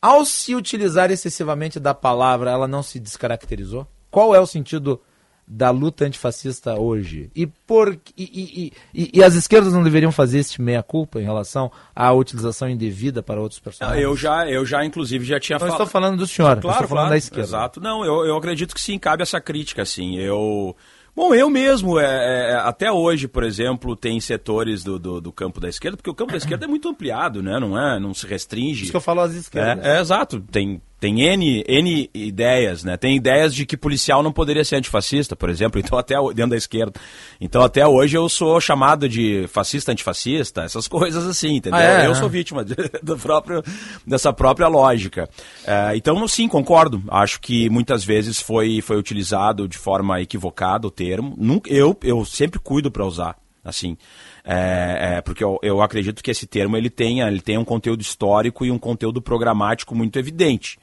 [0.00, 3.86] Ao se utilizar excessivamente da palavra, ela não se descaracterizou?
[4.10, 5.00] Qual é o sentido
[5.46, 7.30] da luta antifascista hoje?
[7.34, 12.12] E, por, e, e, e, as esquerdas não deveriam fazer este meia-culpa em relação à
[12.12, 14.02] utilização indevida para outros personagens?
[14.02, 15.74] Eu já, eu já, inclusive, já tinha Não falado.
[15.74, 17.42] estou falando do senhor, Claro, estou falando claro, da esquerda.
[17.42, 17.80] Exato.
[17.80, 20.16] Não, eu, eu acredito que sim, cabe essa crítica, assim.
[20.16, 20.74] Eu.
[21.16, 25.60] Bom, eu mesmo, é, é, até hoje, por exemplo, tem setores do, do, do campo
[25.60, 27.60] da esquerda, porque o campo da esquerda é muito ampliado, né?
[27.60, 28.00] Não é?
[28.00, 28.82] Não se restringe.
[28.82, 29.84] Isso que eu falo às esquerdas.
[29.84, 30.40] É, é, exato.
[30.40, 32.96] Tem, tem N, N ideias, né?
[32.96, 36.56] Tem ideias de que policial não poderia ser antifascista, por exemplo, então até dentro da
[36.56, 36.98] esquerda.
[37.38, 41.78] Então até hoje eu sou chamado de fascista antifascista, essas coisas assim, entendeu?
[41.78, 42.06] Ah, é?
[42.06, 43.62] eu sou vítima de- do próprio,
[44.06, 45.28] dessa própria lógica.
[45.66, 47.02] É, então, sim, concordo.
[47.08, 51.34] Acho que muitas vezes foi, foi utilizado de forma equivocada o termo.
[51.36, 53.98] Nunca, eu, eu sempre cuido para usar, assim.
[54.42, 58.00] É, é, porque eu, eu acredito que esse termo ele tenha, ele tenha um conteúdo
[58.00, 60.78] histórico e um conteúdo programático muito evidente.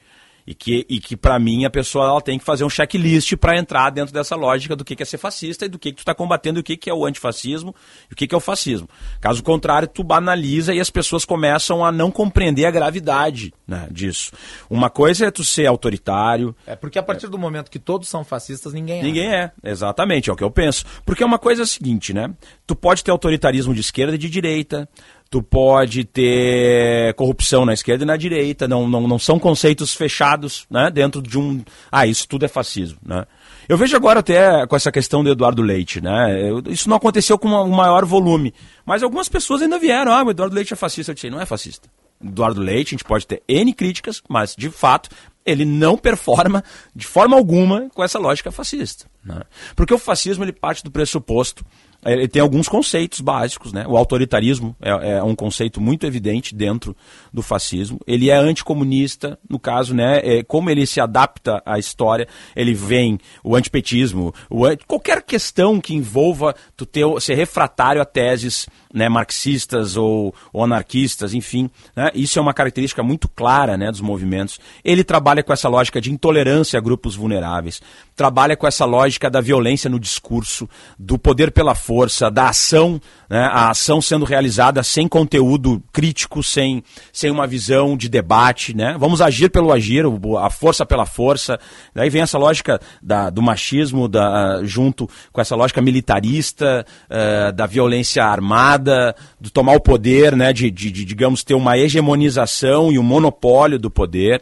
[0.46, 3.56] E que, e que para mim, a pessoa ela tem que fazer um checklist para
[3.56, 6.00] entrar dentro dessa lógica do que que é ser fascista e do que, que tu
[6.00, 7.74] está combatendo, o que, que é o antifascismo
[8.10, 8.88] e o que, que é o fascismo.
[9.20, 14.32] Caso contrário, tu banaliza e as pessoas começam a não compreender a gravidade né, disso.
[14.68, 18.24] Uma coisa é tu ser autoritário, É porque a partir do momento que todos são
[18.24, 19.02] fascistas, ninguém é.
[19.02, 20.84] Ninguém é, exatamente, é o que eu penso.
[21.04, 22.32] Porque é uma coisa seguinte, né?
[22.66, 24.88] Tu pode ter autoritarismo de esquerda e de direita,
[25.32, 30.66] tu pode ter corrupção na esquerda e na direita, não, não, não são conceitos fechados,
[30.70, 30.90] né?
[30.90, 31.64] Dentro de um.
[31.90, 33.24] Ah, isso tudo é fascismo, né?
[33.66, 36.50] Eu vejo agora até com essa questão do Eduardo Leite, né?
[36.50, 38.52] Eu- isso não aconteceu com uma- um maior volume,
[38.84, 41.12] mas algumas pessoas ainda vieram, ah, o Eduardo Leite é fascista.
[41.12, 41.88] Eu disse, não é fascista.
[42.22, 45.08] Eduardo Leite, a gente pode ter N críticas, mas de fato
[45.46, 46.62] ele não performa
[46.94, 49.06] de forma alguma com essa lógica fascista.
[49.24, 49.40] né?
[49.74, 51.64] Porque o fascismo ele parte do pressuposto,
[52.04, 53.84] ele tem alguns conceitos básicos, né?
[53.86, 56.96] O autoritarismo é, é um conceito muito evidente dentro
[57.32, 58.00] do fascismo.
[58.06, 60.20] Ele é anticomunista, no caso, né?
[60.22, 62.26] É, como ele se adapta à história,
[62.56, 68.66] ele vem o antipetismo, o qualquer questão que envolva tu ter, ser refratário a teses
[68.92, 71.70] né, marxistas ou, ou anarquistas, enfim.
[71.96, 74.58] né, isso é uma característica muito clara né, dos movimentos.
[74.84, 77.80] Ele trabalha com essa lógica de intolerância a grupos vulneráveis,
[78.14, 82.98] trabalha com essa lógica da violência no discurso, do poder pela força força da ação,
[83.28, 86.82] né, a ação sendo realizada sem conteúdo crítico, sem,
[87.12, 88.74] sem uma visão de debate.
[88.74, 88.96] Né?
[88.98, 90.06] Vamos agir pelo agir,
[90.40, 91.58] a força pela força.
[91.94, 97.66] Daí vem essa lógica da, do machismo da, junto com essa lógica militarista, uh, da
[97.66, 102.98] violência armada, do tomar o poder, né, de, de, de, digamos, ter uma hegemonização e
[102.98, 104.40] um monopólio do poder.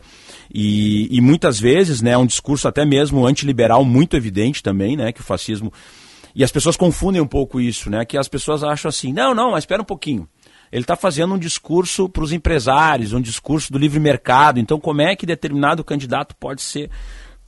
[0.55, 5.21] E, e muitas vezes, né, um discurso até mesmo antiliberal muito evidente também, né, que
[5.21, 5.73] o fascismo
[6.35, 8.05] e as pessoas confundem um pouco isso, né?
[8.05, 10.29] Que as pessoas acham assim, não, não, mas espera um pouquinho.
[10.73, 14.61] Ele está fazendo um discurso para os empresários, um discurso do livre mercado.
[14.61, 16.91] Então, como é que determinado candidato pode ser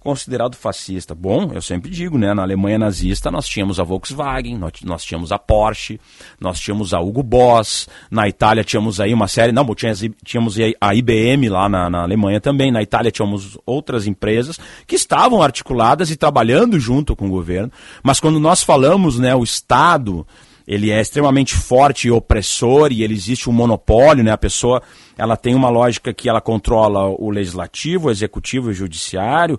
[0.03, 1.15] considerado fascista?
[1.15, 2.35] Bom, eu sempre digo, né?
[2.35, 6.01] Na Alemanha nazista nós tínhamos a Volkswagen, nós, nós tínhamos a Porsche,
[6.41, 10.95] nós tínhamos a Hugo Boss, na Itália tínhamos aí uma série, não, tínhamos, tínhamos a
[10.95, 16.17] IBM lá na, na Alemanha também, na Itália tínhamos outras empresas que estavam articuladas e
[16.17, 17.71] trabalhando junto com o governo,
[18.03, 20.27] mas quando nós falamos, né, o Estado
[20.67, 24.31] ele é extremamente forte e opressor e ele existe um monopólio, né?
[24.31, 24.83] A pessoa
[25.17, 29.59] ela tem uma lógica que ela controla o legislativo, o executivo e o judiciário.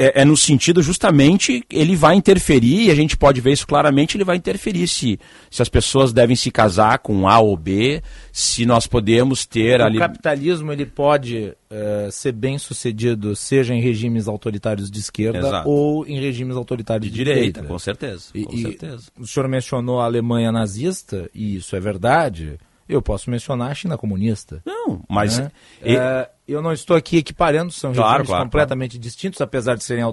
[0.00, 4.16] É, é, no sentido justamente ele vai interferir, e a gente pode ver isso claramente,
[4.16, 5.18] ele vai interferir se,
[5.50, 8.00] se as pessoas devem se casar com A ou B,
[8.32, 9.96] se nós podemos ter o ali.
[9.96, 15.68] O capitalismo ele pode uh, ser bem sucedido, seja em regimes autoritários de esquerda Exato.
[15.68, 17.62] ou em regimes autoritários de, de direita, direita.
[17.64, 18.26] Com certeza.
[18.32, 19.02] Com e, certeza.
[19.18, 22.56] o senhor mencionou a Alemanha nazista, e isso é verdade.
[22.88, 24.62] Eu posso mencionar a China comunista.
[24.64, 25.38] Não, mas.
[25.38, 25.50] Né?
[25.84, 25.96] E...
[25.96, 29.02] É, eu não estou aqui equiparando, são claro, regimes claro, completamente claro.
[29.02, 30.04] distintos, apesar de serem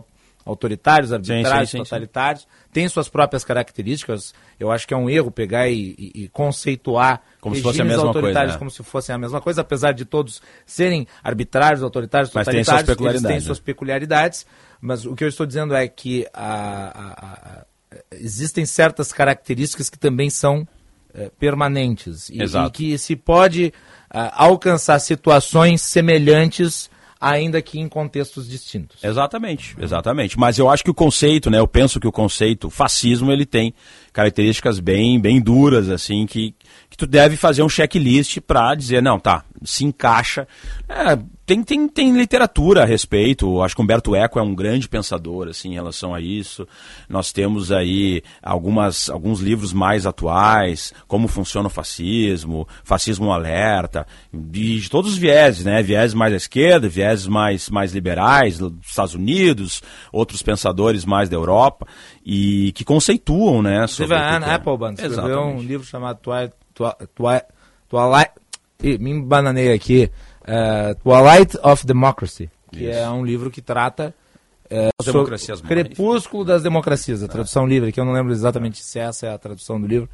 [0.46, 4.34] autoritários, arbitrários, sim, sim, sim, totalitários, têm suas próprias características.
[4.60, 7.86] Eu acho que é um erro pegar e, e, e conceituar como se fosse a
[7.86, 12.32] mesma autoritários coisa, como se fossem a mesma coisa, apesar de todos serem arbitrários, autoritários,
[12.32, 14.46] mas totalitários, têm suas peculiaridades, eles têm suas peculiaridades.
[14.80, 17.66] Mas o que eu estou dizendo é que a, a, a,
[18.12, 20.68] existem certas características que também são
[21.16, 23.74] é, permanentes e, e, que se pode
[24.14, 26.90] uh, alcançar situações semelhantes
[27.20, 29.04] ainda que em contextos distintos.
[29.04, 30.38] Exatamente, exatamente.
[30.38, 33.74] Mas eu acho que o conceito, né, eu penso que o conceito fascismo ele tem
[34.14, 36.54] características bem, bem duras assim que
[36.90, 40.48] que tu deve fazer um checklist para dizer, não, tá, se encaixa.
[40.88, 43.62] É, tem, tem, tem literatura a respeito.
[43.62, 46.68] Acho que Humberto Eco é um grande pensador assim, em relação a isso.
[47.08, 54.82] Nós temos aí algumas, alguns livros mais atuais, como funciona o fascismo, fascismo alerta, de,
[54.82, 55.84] de todos os vieses, né?
[55.84, 61.36] Vieses mais à esquerda, vieses mais, mais liberais, dos Estados Unidos, outros pensadores mais da
[61.36, 61.88] Europa,
[62.26, 63.86] e que conceituam, né?
[63.88, 66.54] Sobre a Anne Applebaum escreveu um livro chamado Twilight
[67.88, 68.32] Twilight.
[68.84, 70.12] Ih, me bananei aqui.
[70.48, 72.98] Uh, Twilight of Democracy, que Isso.
[72.98, 74.14] é um livro que trata
[74.66, 75.36] uh, sobre
[75.68, 79.38] Crepúsculo das Democracias, a tradução livre, que eu não lembro exatamente se essa é a
[79.38, 80.10] tradução do livro.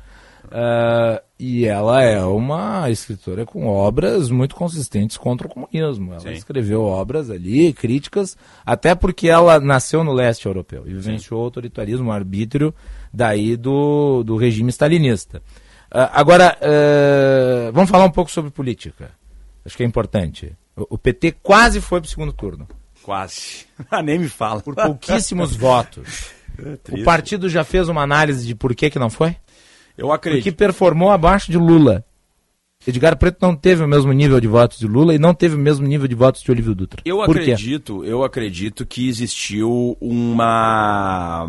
[0.45, 6.11] Uh, e ela é uma escritora com obras muito consistentes contra o comunismo.
[6.11, 6.31] Ela Sim.
[6.31, 12.09] escreveu obras ali, críticas, até porque ela nasceu no leste europeu e vivenciou o autoritarismo,
[12.09, 12.73] o arbítrio
[13.13, 15.39] daí do, do regime stalinista.
[15.93, 19.11] Uh, agora, uh, vamos falar um pouco sobre política.
[19.65, 20.55] Acho que é importante.
[20.75, 22.67] O, o PT quase foi para o segundo turno.
[23.03, 23.65] Quase.
[23.89, 24.61] Ah, nem me fala.
[24.61, 26.31] Por pouquíssimos votos.
[26.59, 29.35] É o partido já fez uma análise de por que, que não foi?
[29.97, 30.43] Eu acredito.
[30.43, 32.05] Porque performou abaixo de Lula.
[32.85, 35.59] Edgar Preto não teve o mesmo nível de votos de Lula e não teve o
[35.59, 37.01] mesmo nível de votos de Olívio Dutra.
[37.05, 38.09] Eu por acredito, quê?
[38.09, 41.47] eu acredito que existiu uma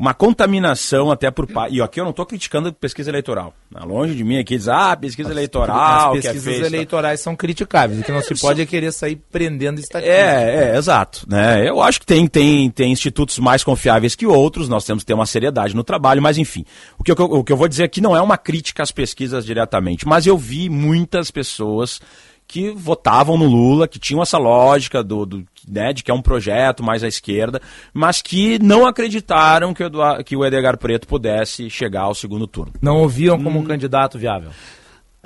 [0.00, 3.52] uma contaminação até por E aqui eu não estou criticando pesquisa eleitoral.
[3.70, 3.82] Né?
[3.84, 6.14] Longe de mim aqui diz, ah, pesquisa as, eleitoral.
[6.14, 8.00] As pesquisas é eleitorais são criticáveis.
[8.00, 10.18] O que não se pode é querer sair prendendo estatísticas.
[10.18, 11.26] É, é, exato.
[11.28, 11.68] Né?
[11.68, 15.12] Eu acho que tem, tem, tem institutos mais confiáveis que outros, nós temos que ter
[15.12, 16.64] uma seriedade no trabalho, mas enfim.
[16.98, 19.44] O que, eu, o que eu vou dizer aqui não é uma crítica às pesquisas
[19.44, 22.00] diretamente, mas eu vi muitas pessoas
[22.50, 26.20] que votavam no Lula, que tinham essa lógica do, do né, de que é um
[26.20, 27.62] projeto mais à esquerda,
[27.94, 32.72] mas que não acreditaram que o, que o Edgar Preto pudesse chegar ao segundo turno.
[32.82, 33.62] Não ouviam como hum.
[33.62, 34.50] um candidato viável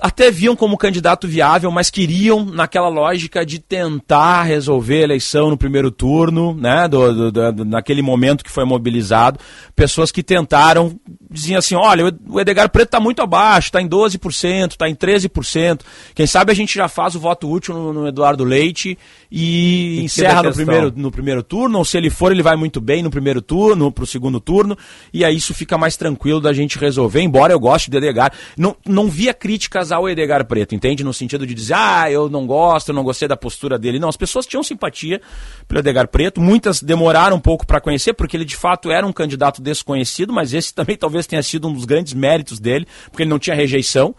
[0.00, 5.56] até viam como candidato viável, mas queriam naquela lógica de tentar resolver a eleição no
[5.56, 9.38] primeiro turno, né, do, do, do, naquele momento que foi mobilizado,
[9.76, 10.98] pessoas que tentaram,
[11.30, 15.80] diziam assim, olha, o Edgar Preto está muito abaixo, está em 12%, está em 13%,
[16.14, 18.98] quem sabe a gente já faz o voto útil no, no Eduardo Leite
[19.30, 22.80] e, e encerra no primeiro, no primeiro turno, ou se ele for, ele vai muito
[22.80, 24.76] bem no primeiro turno, para o segundo turno,
[25.12, 28.32] e aí isso fica mais tranquilo da gente resolver, embora eu goste de Edgar.
[28.58, 31.04] Não, não via críticas casar o Edgar Preto, entende?
[31.04, 33.98] No sentido de dizer, ah, eu não gosto, eu não gostei da postura dele.
[33.98, 35.20] Não, as pessoas tinham simpatia
[35.68, 36.40] pelo Edgar Preto.
[36.40, 40.54] Muitas demoraram um pouco para conhecer, porque ele de fato era um candidato desconhecido, mas
[40.54, 44.14] esse também talvez tenha sido um dos grandes méritos dele, porque ele não tinha rejeição.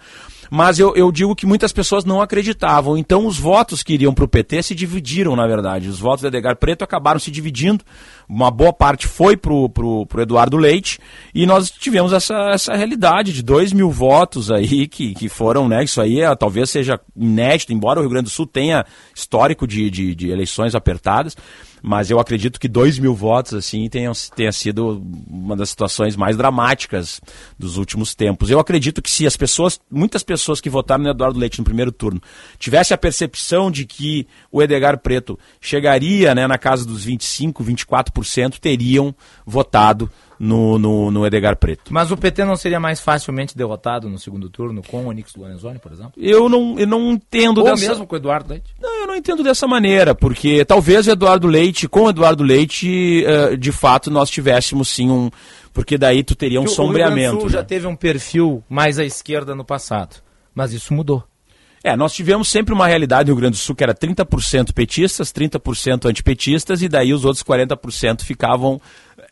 [0.49, 2.97] Mas eu, eu digo que muitas pessoas não acreditavam.
[2.97, 5.89] Então os votos que iriam para o PT se dividiram, na verdade.
[5.89, 7.83] Os votos do Edgar Preto acabaram se dividindo.
[8.27, 10.99] Uma boa parte foi para o Eduardo Leite.
[11.33, 15.83] E nós tivemos essa, essa realidade de 2 mil votos aí que, que foram, né?
[15.83, 19.89] Isso aí é, talvez seja inédito, embora o Rio Grande do Sul tenha histórico de,
[19.89, 21.35] de, de eleições apertadas
[21.88, 26.36] mas eu acredito que 2 mil votos assim tenham, tenha sido uma das situações mais
[26.36, 27.21] dramáticas
[27.59, 28.49] dos últimos tempos.
[28.49, 31.91] Eu acredito que se as pessoas, muitas pessoas que votaram no Eduardo Leite no primeiro
[31.91, 32.19] turno,
[32.57, 38.57] tivessem a percepção de que o Edgar Preto chegaria né, na casa dos 25, 24%,
[38.57, 39.13] teriam
[39.45, 40.09] votado
[40.39, 41.93] no, no, no, Edgar Preto.
[41.93, 45.79] Mas o PT não seria mais facilmente derrotado no segundo turno com o Onix Lorenzoni,
[45.79, 46.13] por exemplo?
[46.17, 47.88] Eu não, eu não entendo Ou dessa...
[47.88, 48.73] mesmo com o Eduardo Leite?
[48.81, 53.25] Não, eu não entendo dessa maneira, porque talvez o Eduardo Leite, com o Eduardo Leite,
[53.25, 55.29] uh, de fato nós tivéssemos sim um...
[55.73, 57.11] Porque daí tu teria um Porque sombreamento.
[57.11, 57.57] O Rio Grande do Sul né?
[57.57, 60.17] já teve um perfil mais à esquerda no passado,
[60.53, 61.23] mas isso mudou.
[61.86, 65.31] É, nós tivemos sempre uma realidade no Rio Grande do Sul que era 30% petistas,
[65.31, 68.81] 30% antipetistas, e daí os outros 40% ficavam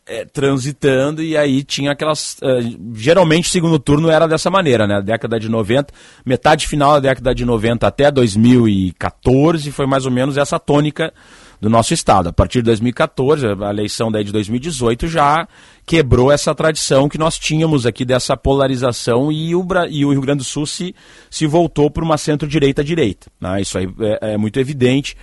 [0.06, 2.34] é, transitando e aí tinha aquelas.
[2.34, 5.02] Uh, geralmente o segundo turno era dessa maneira, né?
[5.02, 5.92] Década de 90,
[6.24, 11.12] metade final da década de 90 até 2014 foi mais ou menos essa tônica
[11.60, 12.28] do nosso estado.
[12.28, 15.46] A partir de 2014, a eleição daí de 2018 já
[15.86, 20.38] quebrou essa tradição que nós tínhamos aqui dessa polarização e o, e o Rio Grande
[20.38, 20.94] do Sul se,
[21.30, 23.26] se voltou para uma centro-direita-direita.
[23.40, 23.60] Né?
[23.60, 25.16] Isso aí é, é muito evidente.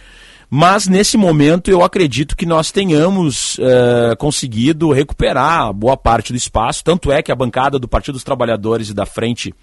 [0.53, 6.84] Mas nesse momento eu acredito que nós tenhamos uh, conseguido recuperar boa parte do espaço.
[6.84, 9.53] Tanto é que a bancada do Partido dos Trabalhadores e da Frente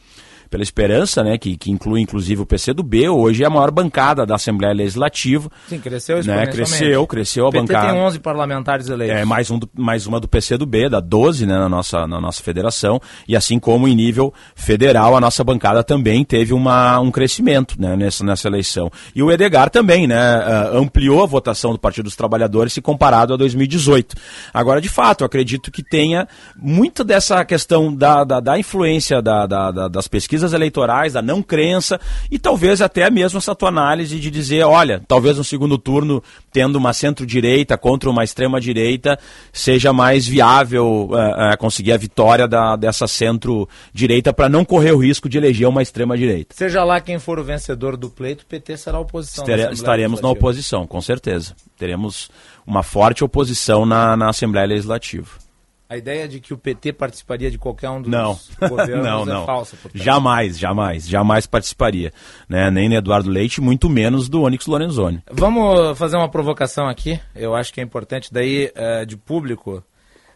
[0.49, 4.35] pela Esperança, né, que, que inclui inclusive o PCdoB, hoje é a maior bancada da
[4.35, 5.51] Assembleia Legislativa.
[5.69, 7.93] Sim, cresceu né, Cresceu, cresceu a PT bancada.
[7.93, 9.17] tem 11 parlamentares eleitos.
[9.17, 12.43] É, mais, um do, mais uma do PCdoB, da 12, né, na nossa, na nossa
[12.43, 17.75] federação, e assim como em nível federal, a nossa bancada também teve uma, um crescimento,
[17.79, 18.91] né, nessa, nessa eleição.
[19.15, 23.35] E o Edgar também, né, uh, ampliou a votação do Partido dos Trabalhadores se comparado
[23.35, 24.17] a 2018.
[24.53, 26.27] Agora, de fato, eu acredito que tenha
[26.57, 31.43] muito dessa questão da, da, da influência da, da, das pesquisas pesquisas eleitorais, da não
[31.43, 36.23] crença e talvez até mesmo essa tua análise de dizer, olha, talvez no segundo turno,
[36.53, 39.19] tendo uma centro-direita contra uma extrema-direita,
[39.53, 44.99] seja mais viável uh, uh, conseguir a vitória da, dessa centro-direita para não correr o
[44.99, 46.55] risco de eleger uma extrema-direita.
[46.55, 49.45] Seja lá quem for o vencedor do pleito, o PT será oposição.
[49.45, 51.55] Estere, estaremos na oposição, com certeza.
[51.77, 52.31] Teremos
[52.67, 55.48] uma forte oposição na, na Assembleia Legislativa.
[55.89, 58.39] A ideia de que o PT participaria de qualquer um dos não.
[58.61, 59.47] governos não, é não.
[59.47, 59.75] falsa.
[59.77, 60.03] Portanto.
[60.03, 62.13] Jamais, jamais, jamais participaria.
[62.47, 62.71] Né?
[62.71, 65.23] Nem no Eduardo Leite, muito menos do Onyx Lorenzoni.
[65.31, 69.83] Vamos fazer uma provocação aqui, eu acho que é importante, daí uh, de público.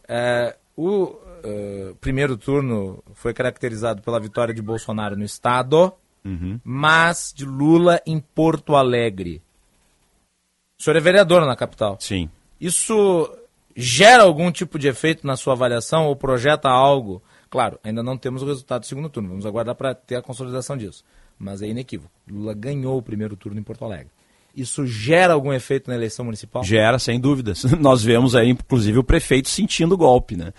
[0.04, 5.92] Uh, o uh, primeiro turno foi caracterizado pela vitória de Bolsonaro no Estado,
[6.24, 6.58] uhum.
[6.64, 9.42] mas de Lula em Porto Alegre.
[10.78, 11.98] O senhor é vereador na capital.
[12.00, 12.30] Sim.
[12.58, 13.30] Isso
[13.76, 17.22] gera algum tipo de efeito na sua avaliação ou projeta algo?
[17.50, 20.76] Claro, ainda não temos o resultado do segundo turno, vamos aguardar para ter a consolidação
[20.76, 21.04] disso.
[21.38, 22.10] Mas é inequívoco.
[22.30, 24.10] Lula ganhou o primeiro turno em Porto Alegre.
[24.54, 26.62] Isso gera algum efeito na eleição municipal?
[26.62, 27.64] Gera, sem dúvidas.
[27.80, 30.36] Nós vemos aí, inclusive, o prefeito sentindo o golpe.
[30.36, 30.52] Né?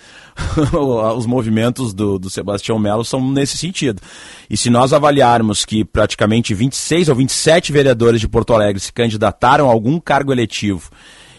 [1.15, 4.01] Os movimentos do, do Sebastião Melo são nesse sentido.
[4.49, 9.69] E se nós avaliarmos que praticamente 26 ou 27 vereadores de Porto Alegre se candidataram
[9.69, 10.89] a algum cargo eletivo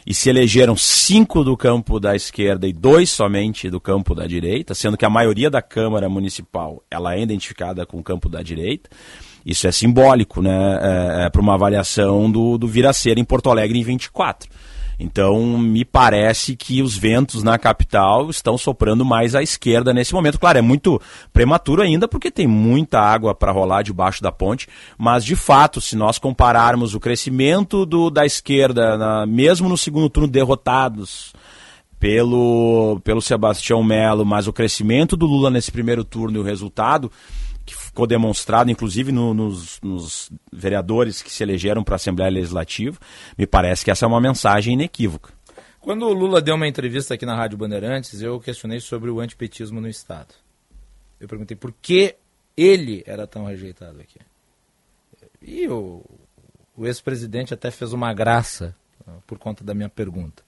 [0.07, 4.75] e se elegeram cinco do campo da esquerda e dois somente do campo da direita,
[4.75, 8.91] sendo que a maioria da Câmara Municipal ela é identificada com o campo da direita.
[9.45, 13.25] Isso é simbólico, né, é, é, para uma avaliação do, do vir a ser em
[13.25, 14.49] Porto Alegre em 24.
[14.99, 20.39] Então, me parece que os ventos na capital estão soprando mais à esquerda nesse momento.
[20.39, 21.01] Claro, é muito
[21.33, 25.97] prematuro ainda, porque tem muita água para rolar debaixo da ponte, mas de fato, se
[25.97, 31.33] nós compararmos o crescimento do, da esquerda, na, mesmo no segundo turno derrotados
[31.99, 37.11] pelo, pelo Sebastião Melo, mas o crescimento do Lula nesse primeiro turno e o resultado
[37.65, 42.99] que ficou demonstrado, inclusive no, nos, nos, vereadores que se elegeram para a Assembleia Legislativa,
[43.39, 45.33] me parece que essa é uma mensagem inequívoca.
[45.81, 49.81] Quando o Lula deu uma entrevista aqui na Rádio Bandeirantes, eu questionei sobre o antipetismo
[49.81, 50.35] no Estado.
[51.21, 52.17] Eu perguntei por que
[52.57, 54.19] ele era tão rejeitado aqui.
[55.43, 56.03] E o,
[56.77, 58.75] o ex-presidente até fez uma graça
[59.27, 60.43] por conta da minha pergunta.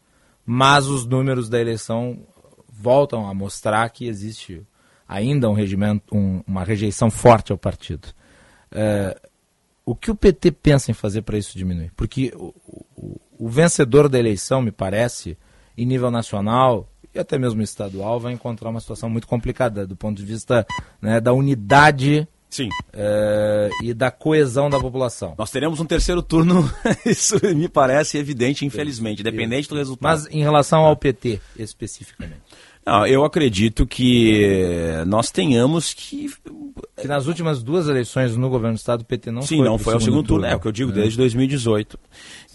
[0.45, 2.27] Mas os números da eleição
[2.69, 4.67] voltam a mostrar que existe
[5.09, 8.09] ainda um regimento, um, uma rejeição forte ao partido.
[8.71, 9.19] É,
[9.85, 11.93] o que o PT pensa em fazer para isso diminuir?
[11.97, 12.55] Porque o,
[12.97, 15.39] o, o vencedor da eleição, me parece,
[15.77, 20.17] em nível nacional e até mesmo estadual, vai encontrar uma situação muito complicada do ponto
[20.17, 20.67] de vista
[21.01, 22.69] né, da unidade Sim.
[22.93, 25.35] eh, e da coesão da população.
[25.39, 26.71] Nós teremos um terceiro turno,
[27.07, 30.03] isso me parece evidente, infelizmente, independente do resultado.
[30.03, 32.43] Mas em relação ao PT, especificamente.
[32.87, 36.31] Não, eu acredito que nós tenhamos que.
[37.01, 39.75] Que nas últimas duas eleições no governo do estado, o PT não Sim, foi não
[39.77, 40.97] pro foi ao segundo turno, é o que eu digo, né?
[41.03, 41.99] desde 2018.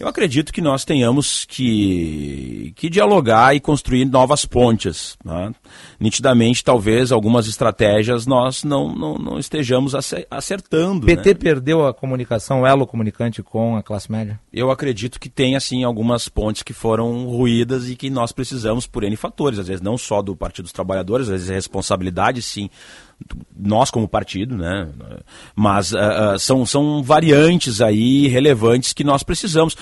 [0.00, 5.16] Eu acredito que nós tenhamos que, que dialogar e construir novas pontes.
[5.24, 5.52] né?
[6.00, 11.04] Nitidamente, talvez algumas estratégias nós não, não, não estejamos ace- acertando.
[11.04, 11.34] O PT né?
[11.34, 14.40] perdeu a comunicação, o elo comunicante com a classe média?
[14.52, 19.04] Eu acredito que tem, assim, algumas pontes que foram ruídas e que nós precisamos por
[19.04, 19.58] N fatores.
[19.58, 22.68] Às vezes não só do Partido dos Trabalhadores, às vezes é responsabilidade, sim,
[23.56, 24.88] nós como partido, né?
[25.54, 29.76] Mas ah, são, são variantes aí relevantes que nós precisamos.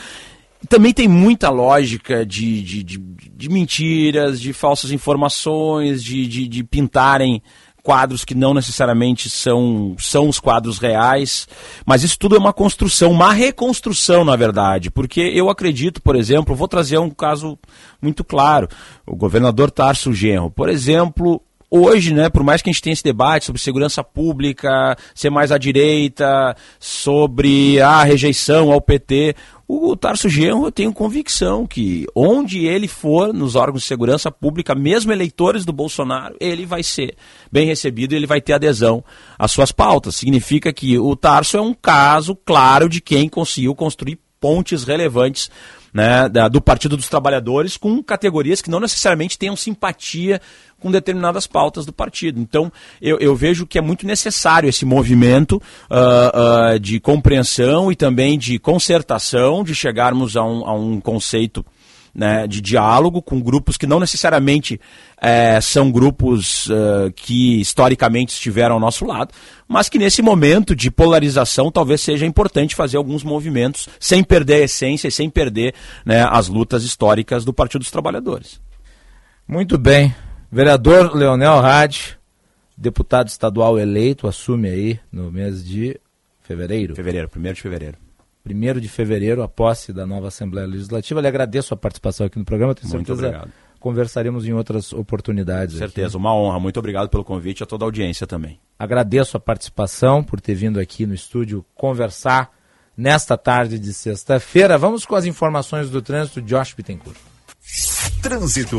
[0.68, 6.62] Também tem muita lógica de, de, de, de mentiras, de falsas informações, de, de, de
[6.62, 7.43] pintarem
[7.82, 11.49] quadros que não necessariamente são, são os quadros reais,
[11.84, 16.55] mas isso tudo é uma construção, uma reconstrução, na verdade, porque eu acredito, por exemplo,
[16.55, 17.59] vou trazer um caso
[18.01, 18.68] muito claro,
[19.07, 23.04] o governador Tarso Genro, por exemplo, hoje, né, por mais que a gente tenha esse
[23.04, 29.36] debate sobre segurança pública, ser mais à direita, sobre a rejeição ao PT,
[29.68, 34.74] o Tarso Genro, eu tenho convicção que onde ele for nos órgãos de segurança pública,
[34.74, 37.14] mesmo eleitores do Bolsonaro, ele vai ser
[37.52, 39.04] bem recebido e ele vai ter adesão
[39.38, 40.16] às suas pautas.
[40.16, 45.48] Significa que o Tarso é um caso claro de quem conseguiu construir pontes relevantes
[45.93, 50.41] né, da- do Partido dos Trabalhadores com categorias que não necessariamente tenham simpatia
[50.78, 52.41] com determinadas pautas do partido.
[52.41, 52.72] Então,
[53.03, 55.61] eu, eu vejo que é muito necessário esse movimento
[55.91, 61.64] ah, ah, de compreensão e também de concertação, de chegarmos a um, a um conceito
[62.14, 64.80] né, de diálogo com grupos que não necessariamente
[65.20, 69.32] eh, são grupos eh, que historicamente estiveram ao nosso lado,
[69.68, 74.64] mas que nesse momento de polarização talvez seja importante fazer alguns movimentos sem perder a
[74.64, 78.61] essência e sem perder né, as lutas históricas do Partido dos Trabalhadores.
[79.46, 80.14] Muito bem.
[80.50, 82.18] Vereador Leonel Hadi,
[82.76, 85.98] deputado estadual eleito, assume aí no mês de
[86.42, 86.96] fevereiro.
[86.96, 88.09] Fevereiro, 1 de fevereiro.
[88.45, 91.18] 1 de fevereiro, a posse da nova Assembleia Legislativa.
[91.18, 92.74] Eu lhe agradeço a participação aqui no programa.
[92.74, 93.53] Tenho Muito certeza obrigado.
[93.78, 95.78] conversaremos em outras oportunidades.
[95.78, 95.93] Com aqui.
[95.95, 96.59] certeza, uma honra.
[96.59, 98.59] Muito obrigado pelo convite e a toda a audiência também.
[98.78, 102.51] Agradeço a participação por ter vindo aqui no estúdio conversar
[102.97, 104.76] nesta tarde de sexta-feira.
[104.78, 106.41] Vamos com as informações do trânsito.
[106.43, 107.16] Josh Bittencourt.
[108.22, 108.78] Trânsito.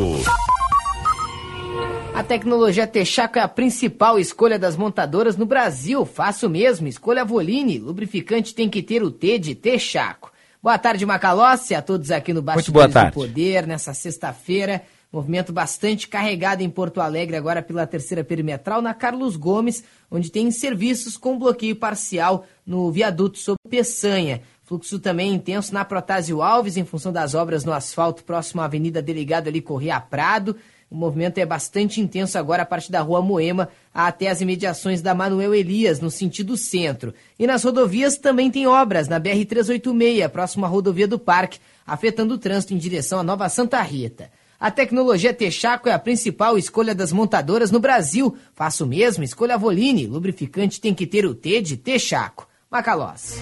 [2.14, 6.06] A tecnologia Texaco é a principal escolha das montadoras no Brasil.
[6.06, 7.80] Faça o mesmo, escolha a Voline.
[7.80, 10.32] Lubrificante tem que ter o T de Texaco.
[10.62, 13.12] Boa tarde, Macalossi, a todos aqui no Bastidores do.
[13.12, 14.84] Poder, nessa sexta-feira.
[15.12, 20.52] Movimento bastante carregado em Porto Alegre, agora pela terceira perimetral, na Carlos Gomes, onde tem
[20.52, 24.42] serviços com bloqueio parcial no viaduto sobre Peçanha.
[24.64, 29.02] Fluxo também intenso na Protásio Alves, em função das obras no asfalto próximo à Avenida
[29.02, 30.56] Delegado ali Correia Prado.
[30.92, 35.16] O movimento é bastante intenso agora a partir da Rua Moema até as imediações da
[35.16, 37.14] Manuel Elias, no sentido centro.
[37.40, 42.38] E nas rodovias também tem obras na BR-386, próximo à rodovia do Parque, afetando o
[42.38, 44.30] trânsito em direção à Nova Santa Rita.
[44.60, 48.36] A tecnologia Texaco é a principal escolha das montadoras no Brasil.
[48.54, 50.08] Faça o mesmo, escolha a Voline.
[50.08, 52.50] Lubrificante tem que ter o T de Texaco.
[52.70, 53.40] Macalós.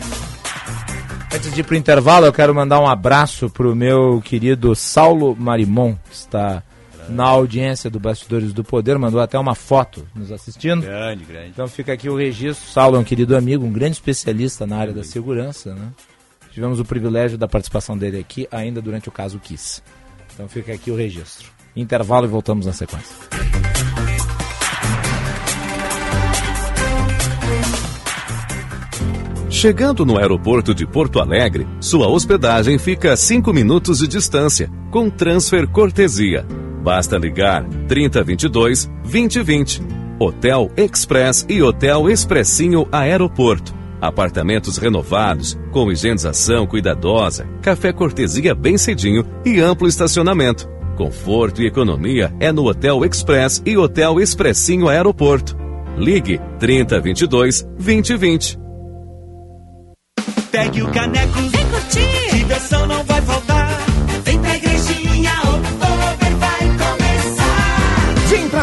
[1.33, 4.75] Antes de ir para o intervalo, eu quero mandar um abraço para o meu querido
[4.75, 6.63] Saulo Marimon, que está
[7.09, 10.81] na audiência do Bastidores do Poder, mandou até uma foto nos assistindo.
[10.81, 11.49] Grande, grande.
[11.49, 12.69] Então fica aqui o registro.
[12.69, 15.73] Saulo é um querido amigo, um grande especialista na área da segurança.
[15.73, 15.91] Né?
[16.51, 19.81] Tivemos o privilégio da participação dele aqui ainda durante o caso Kiss.
[20.33, 21.47] Então fica aqui o registro.
[21.75, 23.15] Intervalo e voltamos na sequência.
[29.49, 35.09] Chegando no aeroporto de Porto Alegre, sua hospedagem fica a 5 minutos de distância, com
[35.09, 36.45] transfer cortesia.
[36.81, 39.81] Basta ligar 3022 2020.
[40.19, 43.73] Hotel Express e Hotel Expressinho Aeroporto.
[44.01, 50.69] Apartamentos renovados, com higienização cuidadosa, café cortesia bem cedinho e amplo estacionamento.
[50.95, 55.57] Conforto e economia é no Hotel Express e Hotel Expressinho Aeroporto.
[55.97, 58.59] Ligue 3022 2020.
[60.51, 62.35] Pegue o caneco, vem curtir.
[62.35, 63.58] Diversão não vai faltar.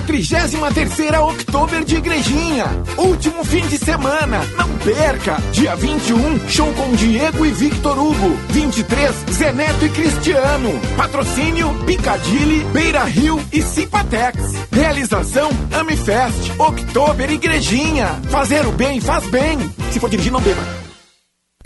[0.06, 2.66] 33ª Oktober de Igrejinha.
[2.96, 5.36] Último fim de semana, não perca.
[5.52, 8.36] Dia 21, show com Diego e Victor Hugo.
[8.50, 10.80] 23, Zeneto e Cristiano.
[10.96, 14.54] Patrocínio Picadilly, Beira Rio e Cipatex.
[14.70, 18.20] Realização Amifest, Oktober Igrejinha.
[18.30, 19.58] Fazer o bem faz bem.
[19.90, 20.85] Se for dirigir, não beba.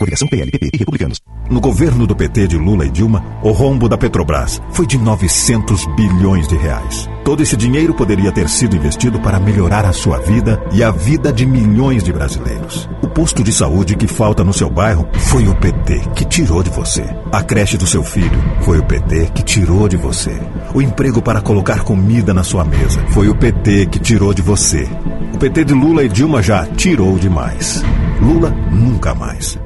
[0.01, 1.21] Coligação PLPP e Republicanos.
[1.47, 5.85] No governo do PT de Lula e Dilma, o rombo da Petrobras foi de 900
[5.95, 7.07] bilhões de reais.
[7.23, 11.31] Todo esse dinheiro poderia ter sido investido para melhorar a sua vida e a vida
[11.31, 12.89] de milhões de brasileiros.
[13.03, 16.71] O posto de saúde que falta no seu bairro foi o PT que tirou de
[16.71, 17.03] você.
[17.31, 20.35] A creche do seu filho foi o PT que tirou de você.
[20.73, 24.89] O emprego para colocar comida na sua mesa foi o PT que tirou de você.
[25.31, 27.83] O PT de Lula e Dilma já tirou demais.
[28.19, 29.59] Lula nunca mais.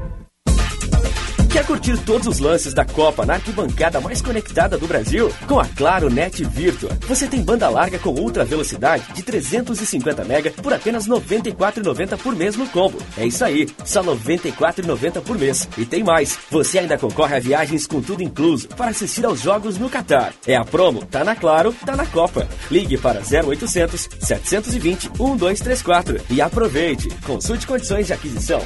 [1.55, 5.31] Quer curtir todos os lances da Copa na arquibancada mais conectada do Brasil?
[5.47, 10.49] Com a Claro Net Virtua, você tem banda larga com ultra velocidade de 350 MB
[10.61, 12.97] por apenas R$ 94,90 por mês no combo.
[13.17, 15.65] É isso aí, só R$ 94,90 por mês.
[15.77, 19.77] E tem mais, você ainda concorre a viagens com tudo incluso para assistir aos jogos
[19.77, 20.33] no Catar.
[20.45, 22.49] É a promo, tá na Claro, tá na Copa.
[22.69, 27.07] Ligue para 0800 720 1234 e aproveite.
[27.25, 28.61] Consulte condições de aquisição.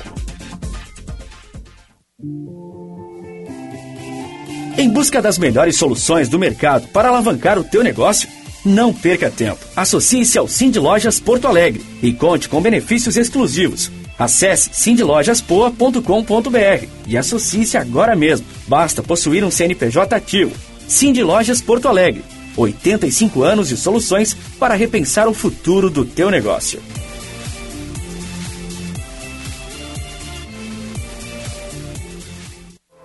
[4.77, 8.29] Em busca das melhores soluções do mercado para alavancar o teu negócio?
[8.63, 9.59] Não perca tempo.
[9.75, 13.91] Associe-se ao Cindy Lojas Porto Alegre e conte com benefícios exclusivos.
[14.17, 18.45] Acesse cindylojaspoa.com.br e associe-se agora mesmo.
[18.67, 20.51] Basta possuir um CNPJ ativo.
[20.87, 22.23] Cindy Lojas Porto Alegre.
[22.57, 26.81] 85 anos de soluções para repensar o futuro do teu negócio.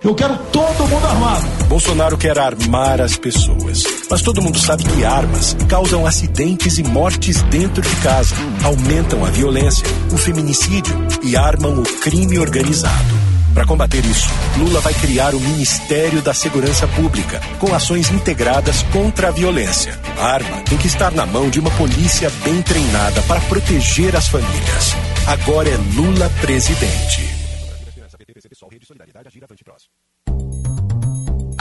[0.05, 1.47] Eu quero todo mundo armado.
[1.67, 3.83] Bolsonaro quer armar as pessoas.
[4.07, 9.31] Mas todo mundo sabe que armas causam acidentes e mortes dentro de casa, aumentam a
[9.31, 9.83] violência,
[10.13, 13.15] o feminicídio e armam o crime organizado.
[13.55, 14.29] Para combater isso,
[14.59, 19.99] Lula vai criar o Ministério da Segurança Pública, com ações integradas contra a violência.
[20.19, 24.27] A arma tem que estar na mão de uma polícia bem treinada para proteger as
[24.27, 24.95] famílias.
[25.25, 27.44] Agora é Lula presidente.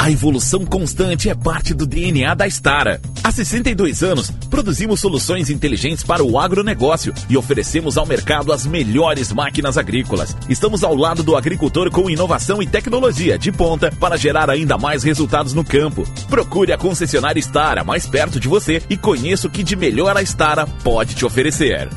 [0.04, 3.00] A evolução constante é parte do DNA da Stara.
[3.22, 9.32] Há 62 anos, produzimos soluções inteligentes para o agronegócio e oferecemos ao mercado as melhores
[9.32, 10.36] máquinas agrícolas.
[10.46, 15.02] Estamos ao lado do agricultor com inovação e tecnologia de ponta para gerar ainda mais
[15.02, 16.06] resultados no campo.
[16.28, 20.22] Procure a concessionária Stara mais perto de você e conheça o que de melhor a
[20.22, 21.88] Stara pode te oferecer.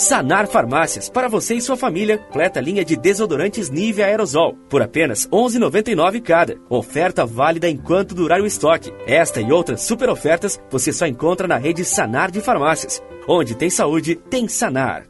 [0.00, 5.24] Sanar Farmácias, para você e sua família, completa linha de desodorantes Nivea Aerosol, por apenas
[5.24, 6.56] R$ 11,99 cada.
[6.70, 8.90] Oferta válida enquanto durar o estoque.
[9.06, 13.02] Esta e outras super ofertas você só encontra na rede Sanar de Farmácias.
[13.28, 15.09] Onde tem saúde, tem Sanar.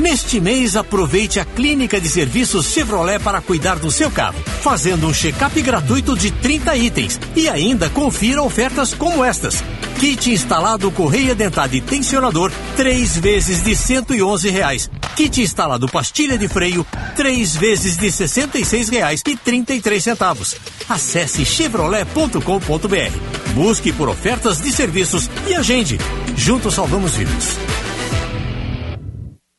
[0.00, 5.12] Neste mês, aproveite a clínica de serviços Chevrolet para cuidar do seu carro, fazendo um
[5.12, 9.62] check-up gratuito de 30 itens e ainda confira ofertas como estas.
[9.98, 14.90] Kit instalado correia dentada e tensionador, 3 vezes de 111 reais.
[15.14, 20.56] Kit instalado pastilha de freio, 3 vezes de 66 reais e 33 centavos.
[20.88, 23.52] Acesse chevrolet.com.br.
[23.52, 25.98] Busque por ofertas de serviços e agende.
[26.34, 27.58] Juntos salvamos vidas.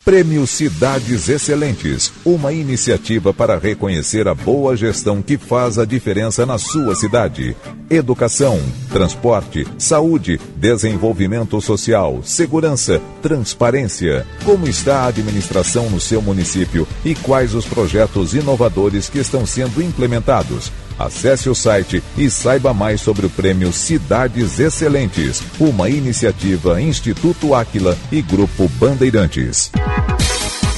[0.03, 6.57] Prêmio Cidades Excelentes, uma iniciativa para reconhecer a boa gestão que faz a diferença na
[6.57, 7.55] sua cidade.
[7.87, 14.25] Educação, transporte, saúde, desenvolvimento social, segurança, transparência.
[14.43, 19.83] Como está a administração no seu município e quais os projetos inovadores que estão sendo
[19.83, 20.71] implementados?
[20.97, 27.97] Acesse o site e saiba mais sobre o prêmio Cidades Excelentes, uma iniciativa Instituto Áquila
[28.11, 29.71] e Grupo Bandeirantes.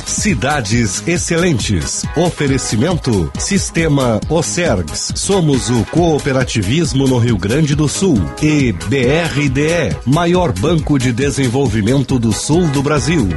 [0.06, 2.04] Cidades Excelentes.
[2.16, 5.12] Oferecimento Sistema Ocergs.
[5.16, 8.18] Somos o cooperativismo no Rio Grande do Sul.
[8.42, 13.28] E BRDE, maior banco de desenvolvimento do sul do Brasil.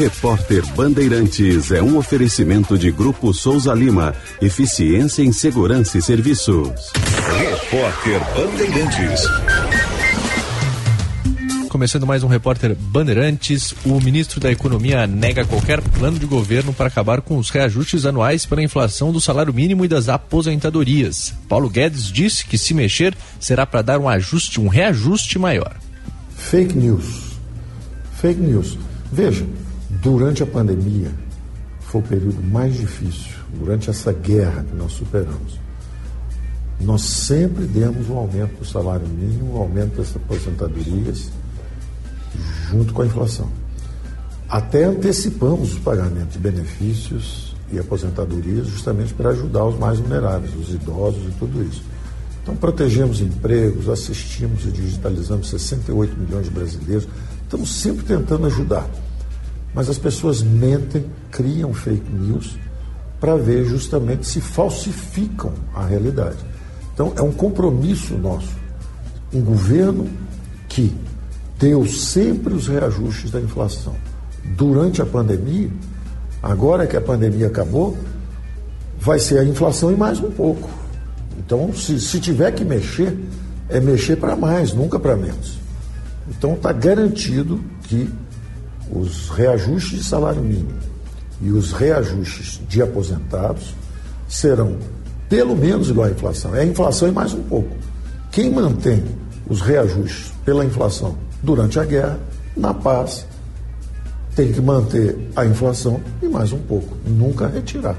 [0.00, 4.14] Repórter Bandeirantes é um oferecimento de Grupo Souza Lima.
[4.40, 6.70] Eficiência em Segurança e Serviços.
[7.38, 9.20] Repórter Bandeirantes.
[11.68, 16.86] Começando mais um repórter Bandeirantes, o ministro da Economia nega qualquer plano de governo para
[16.86, 21.34] acabar com os reajustes anuais pela inflação do salário mínimo e das aposentadorias.
[21.46, 25.76] Paulo Guedes disse que se mexer será para dar um ajuste, um reajuste maior.
[26.38, 27.36] Fake news.
[28.18, 28.78] Fake news.
[29.12, 29.44] Veja,
[30.00, 31.10] durante a pandemia
[31.80, 35.58] foi o período mais difícil, durante essa guerra que nós superamos,
[36.80, 41.30] nós sempre demos um aumento do salário mínimo, um aumento das aposentadorias,
[42.70, 43.50] junto com a inflação.
[44.48, 50.72] Até antecipamos os pagamentos de benefícios e aposentadorias, justamente para ajudar os mais vulneráveis, os
[50.72, 51.82] idosos e tudo isso.
[52.42, 57.06] Então, protegemos empregos, assistimos e digitalizamos 68 milhões de brasileiros.
[57.42, 58.88] Estamos sempre tentando ajudar.
[59.74, 62.58] Mas as pessoas mentem, criam fake news
[63.20, 66.38] para ver justamente se falsificam a realidade.
[66.92, 68.56] Então, é um compromisso nosso.
[69.32, 70.08] Um governo
[70.68, 70.94] que
[71.58, 73.94] deu sempre os reajustes da inflação.
[74.56, 75.70] Durante a pandemia,
[76.42, 77.96] agora que a pandemia acabou,
[78.98, 80.68] vai ser a inflação e mais um pouco.
[81.38, 83.16] Então, se, se tiver que mexer,
[83.68, 85.58] é mexer para mais, nunca para menos.
[86.28, 88.08] Então, está garantido que
[88.92, 90.72] os reajustes de salário mínimo
[91.40, 93.74] e os reajustes de aposentados
[94.28, 94.76] serão
[95.28, 96.54] pelo menos igual à inflação.
[96.54, 97.70] É a inflação e mais um pouco.
[98.30, 99.02] Quem mantém
[99.48, 102.18] os reajustes pela inflação durante a guerra,
[102.56, 103.26] na paz,
[104.34, 107.96] tem que manter a inflação e mais um pouco, nunca retirar.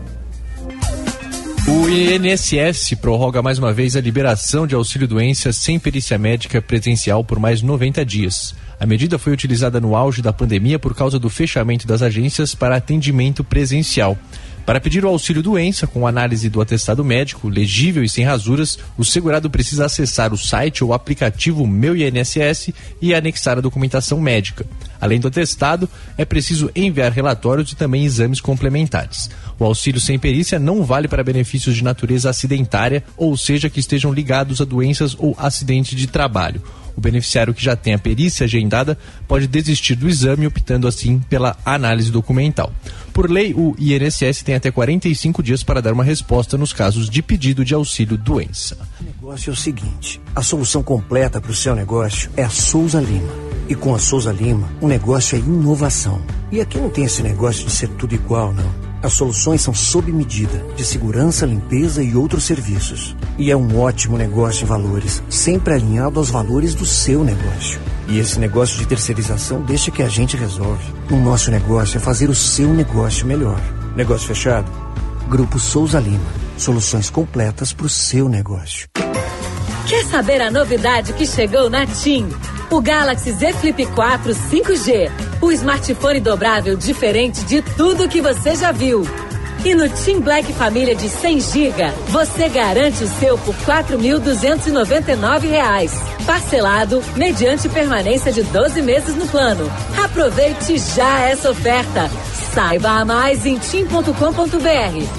[1.67, 7.39] O INSS prorroga mais uma vez a liberação de auxílio-doença sem perícia médica presencial por
[7.39, 8.55] mais 90 dias.
[8.81, 12.75] A medida foi utilizada no auge da pandemia por causa do fechamento das agências para
[12.75, 14.17] atendimento presencial.
[14.65, 19.05] Para pedir o auxílio doença com análise do atestado médico, legível e sem rasuras, o
[19.05, 24.65] segurado precisa acessar o site ou aplicativo Meu INSS e anexar a documentação médica.
[24.99, 25.87] Além do atestado,
[26.17, 29.29] é preciso enviar relatórios e também exames complementares.
[29.59, 34.11] O auxílio sem perícia não vale para benefícios de natureza acidentária, ou seja, que estejam
[34.11, 36.63] ligados a doenças ou acidente de trabalho.
[36.95, 38.97] O beneficiário que já tem a perícia agendada
[39.27, 42.71] pode desistir do exame, optando assim pela análise documental.
[43.13, 47.21] Por lei, o INSS tem até 45 dias para dar uma resposta nos casos de
[47.21, 48.77] pedido de auxílio doença.
[48.99, 53.01] O negócio é o seguinte: a solução completa para o seu negócio é a Souza
[53.01, 53.51] Lima.
[53.67, 56.21] E com a Souza Lima, o negócio é inovação.
[56.51, 58.90] E aqui não tem esse negócio de ser tudo igual, não.
[59.03, 63.15] As soluções são sob medida, de segurança, limpeza e outros serviços.
[63.37, 67.79] E é um ótimo negócio em valores, sempre alinhado aos valores do seu negócio.
[68.07, 70.83] E esse negócio de terceirização deixa que a gente resolve.
[71.09, 73.59] O nosso negócio é fazer o seu negócio melhor.
[73.95, 74.71] Negócio fechado?
[75.27, 76.19] Grupo Souza Lima.
[76.57, 78.87] Soluções completas para o seu negócio.
[79.87, 82.29] Quer saber a novidade que chegou na TIM?
[82.71, 85.11] O Galaxy Z Flip 4 5G.
[85.41, 89.03] O smartphone dobrável diferente de tudo que você já viu.
[89.65, 95.91] E no Team Black Família de 100 GB, você garante o seu por R$ 4.299.
[96.25, 99.69] Parcelado, mediante permanência de 12 meses no plano.
[100.01, 102.09] Aproveite já essa oferta.
[102.53, 104.13] Saiba mais em tim.com.br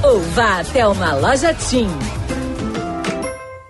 [0.03, 1.91] ou vá até uma loja Tim.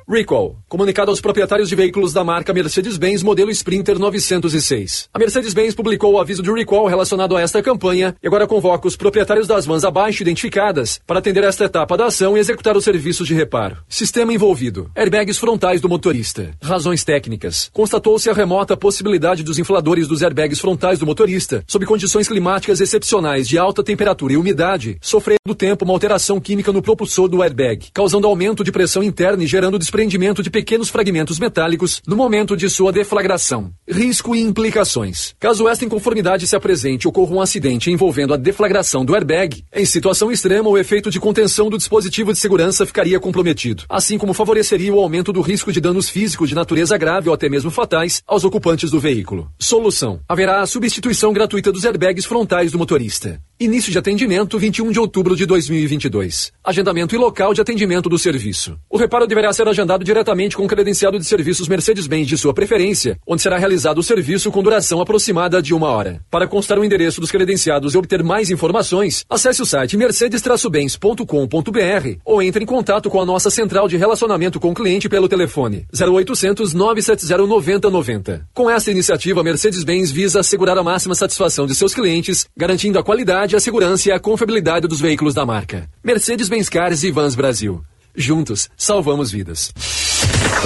[0.09, 0.62] Recall.
[0.73, 5.07] Comunicado aos proprietários de veículos da marca Mercedes-Benz modelo Sprinter 906.
[5.12, 8.97] A Mercedes-Benz publicou o aviso de recall relacionado a esta campanha e agora convoca os
[8.97, 13.28] proprietários das vans abaixo identificadas para atender esta etapa da ação e executar os serviços
[13.28, 13.77] de reparo.
[13.86, 14.90] Sistema envolvido.
[14.97, 16.55] Airbags frontais do motorista.
[16.62, 17.69] Razões técnicas.
[17.70, 23.47] Constatou-se a remota possibilidade dos infladores dos airbags frontais do motorista, sob condições climáticas excepcionais
[23.47, 27.90] de alta temperatura e umidade, sofrer do tempo uma alteração química no propulsor do airbag,
[27.93, 32.69] causando aumento de pressão interna e gerando desprendimento de pequenos fragmentos metálicos no momento de
[32.69, 33.73] sua deflagração.
[33.89, 35.35] Risco e implicações.
[35.39, 40.31] Caso esta inconformidade se apresente ocorra um acidente envolvendo a deflagração do airbag, em situação
[40.31, 45.01] extrema o efeito de contenção do dispositivo de segurança ficaria comprometido, assim como favoreceria o
[45.01, 48.91] aumento do risco de danos físicos de natureza grave ou até mesmo fatais aos ocupantes
[48.91, 49.51] do veículo.
[49.59, 53.41] Solução: haverá a substituição gratuita dos airbags frontais do motorista.
[53.63, 56.53] Início de atendimento 21 de outubro de 2022.
[56.65, 58.77] Agendamento e local de atendimento do serviço.
[58.91, 63.21] O reparo deverá ser agendado diretamente com o credenciado de serviços Mercedes-Benz de sua preferência,
[63.25, 66.21] onde será realizado o serviço com duração aproximada de uma hora.
[66.29, 72.43] Para constar o endereço dos credenciados e obter mais informações, acesse o site mercedes-bens.com.br ou
[72.43, 76.75] entre em contato com a nossa central de relacionamento com o cliente pelo telefone 0800
[76.75, 78.49] 970 9090.
[78.53, 83.52] Com esta iniciativa, Mercedes-Benz visa assegurar a máxima satisfação de seus clientes, garantindo a qualidade,
[83.57, 85.89] a segurança e a confiabilidade dos veículos da marca.
[86.03, 87.83] Mercedes-Benz Cars e Vans Brasil.
[88.15, 89.73] Juntos, salvamos vidas.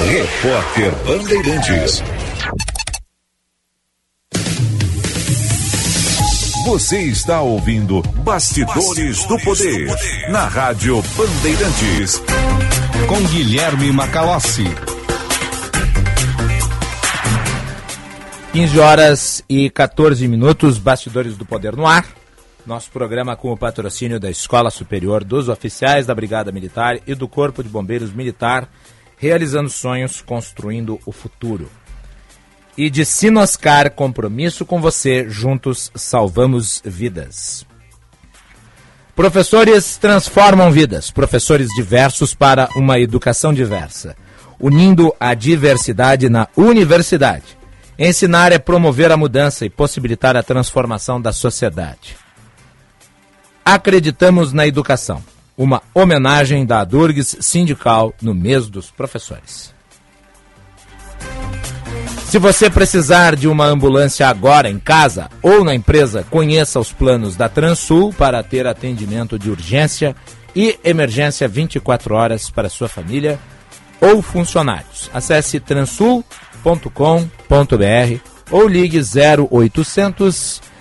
[0.08, 2.02] Repórter Bandeirantes.
[6.66, 12.20] Você está ouvindo Bastidores, Bastidores do, poder, do Poder na Rádio Bandeirantes.
[13.08, 14.64] Com Guilherme Macalossi.
[18.52, 22.15] 15 horas e 14 minutos, Bastidores do Poder no ar.
[22.66, 27.28] Nosso programa com o patrocínio da Escola Superior, dos oficiais da Brigada Militar e do
[27.28, 28.68] Corpo de Bombeiros Militar,
[29.16, 31.70] realizando sonhos, construindo o futuro.
[32.76, 37.64] E de Sinoscar, compromisso com você, juntos salvamos vidas.
[39.14, 44.16] Professores transformam vidas, professores diversos para uma educação diversa,
[44.58, 47.56] unindo a diversidade na universidade.
[47.96, 52.25] Ensinar é promover a mudança e possibilitar a transformação da sociedade.
[53.66, 55.20] Acreditamos na educação.
[55.58, 59.74] Uma homenagem da Durgues Sindical no mês dos professores.
[62.26, 67.34] Se você precisar de uma ambulância agora em casa ou na empresa, conheça os planos
[67.34, 70.14] da Transul para ter atendimento de urgência
[70.54, 73.36] e emergência 24 horas para sua família
[74.00, 75.10] ou funcionários.
[75.12, 76.22] Acesse transul.com.br
[78.48, 80.75] ou ligue 0800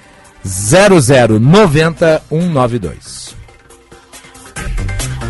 [0.45, 3.35] 0090 192.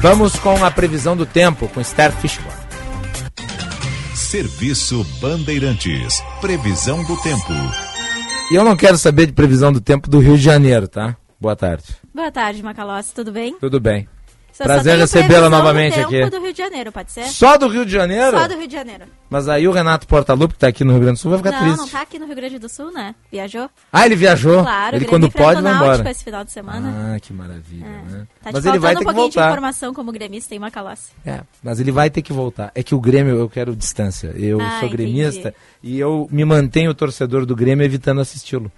[0.02, 2.54] Vamos com a previsão do tempo com Esther Fishborn.
[4.14, 6.22] Serviço Bandeirantes.
[6.42, 7.54] Previsão do tempo.
[8.52, 11.16] E eu não quero saber de previsão do tempo do Rio de Janeiro, tá?
[11.40, 11.96] Boa tarde.
[12.14, 13.58] Boa tarde, Macalossi, tudo bem?
[13.60, 14.08] Tudo bem.
[14.56, 16.30] Só Prazer recebê-la do novamente tempo aqui.
[16.30, 17.26] do Rio de Janeiro, pode ser?
[17.26, 18.38] Só do Rio de Janeiro?
[18.40, 19.04] Só do Rio de Janeiro.
[19.30, 21.52] Mas aí o Renato Portaluppi, que tá aqui no Rio Grande do Sul, vai ficar
[21.52, 21.78] não, triste.
[21.78, 23.14] não tá aqui no Rio Grande do Sul, né?
[23.30, 23.70] Viajou?
[23.92, 24.64] Ah, ele viajou?
[24.64, 26.10] Claro, ele quando enfrenta pode vai embora.
[26.10, 27.14] esse final de semana.
[27.16, 28.28] Ah, que maravilha, né?
[28.42, 29.50] Tá te Mas ele vai ter um que pouquinho de voltar.
[29.52, 31.12] informação como gremista em Macalossi.
[31.26, 32.72] É, mas ele vai ter que voltar.
[32.74, 34.28] É que o Grêmio, eu quero distância.
[34.38, 35.56] Eu Ah, sou gremista entendi.
[35.84, 38.72] e eu me mantenho torcedor do Grêmio evitando assisti-lo.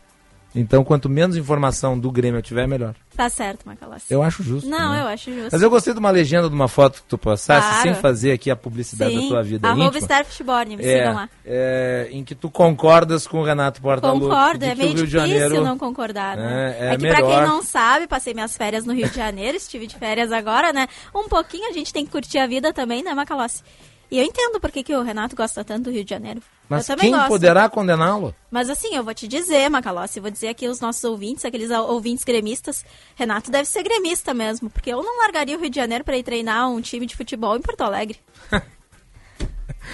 [0.56, 2.96] Então, quanto menos informação do Grêmio eu tiver, melhor.
[3.16, 4.12] Tá certo, Macalossi.
[4.12, 4.68] Eu acho justo.
[4.70, 5.02] Não, né?
[5.02, 5.50] eu acho justo.
[5.52, 7.84] Mas eu gostei de uma legenda de uma foto que tu postasse, Claro.
[7.84, 10.00] sem fazer aqui a publicidade Sim, da tua vida arroba íntima.
[10.00, 11.30] Esther Fishborn, me é, sigam lá.
[11.46, 14.26] é, em que tu concordas com o Renato Portaluppi.
[14.26, 16.76] Concordo, é que meio o Rio de difícil Janeiro, não concordar, né?
[16.80, 17.48] É, é que pra quem melhor.
[17.48, 20.88] não sabe, passei minhas férias no Rio de Janeiro, estive de férias agora, né?
[21.14, 23.62] Um pouquinho a gente tem que curtir a vida também, né, Macalossi?
[24.10, 26.42] E eu entendo por que, o Renato gosta tanto do Rio de Janeiro.
[26.70, 27.28] Mas quem gosto.
[27.28, 28.34] poderá condená-lo?
[28.50, 31.92] Mas assim, eu vou te dizer, Macalossi, vou dizer aqui aos nossos ouvintes, aqueles ou-
[31.92, 32.86] ouvintes gremistas,
[33.16, 36.24] Renato deve ser gremista mesmo, porque eu não largaria o Rio de Janeiro para ir
[36.24, 38.20] treinar um time de futebol em Porto Alegre.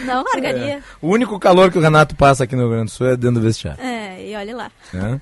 [0.02, 0.78] não largaria.
[0.78, 0.84] É.
[1.02, 3.40] O único calor que o Renato passa aqui no Rio Grande do Sul é dentro
[3.40, 3.82] do vestiário.
[3.84, 4.72] É, e olha lá.
[4.92, 5.22] Né?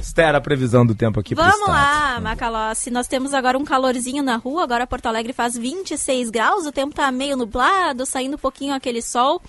[0.00, 2.90] Esther, a previsão do tempo aqui Vamos lá, Macalossi.
[2.90, 4.64] Nós temos agora um calorzinho na rua.
[4.64, 6.66] Agora Porto Alegre faz 26 graus.
[6.66, 9.40] O tempo tá meio nublado, saindo um pouquinho aquele sol.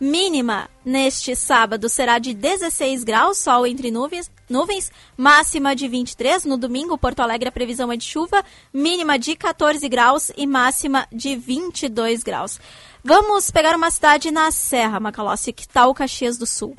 [0.00, 6.44] Mínima neste sábado será de 16 graus, sol entre nuvens, nuvens, máxima de 23.
[6.44, 11.06] No domingo, Porto Alegre, a previsão é de chuva, mínima de 14 graus e máxima
[11.12, 12.60] de 22 graus.
[13.04, 16.76] Vamos pegar uma cidade na Serra, Macalossi, que tal Caxias do Sul.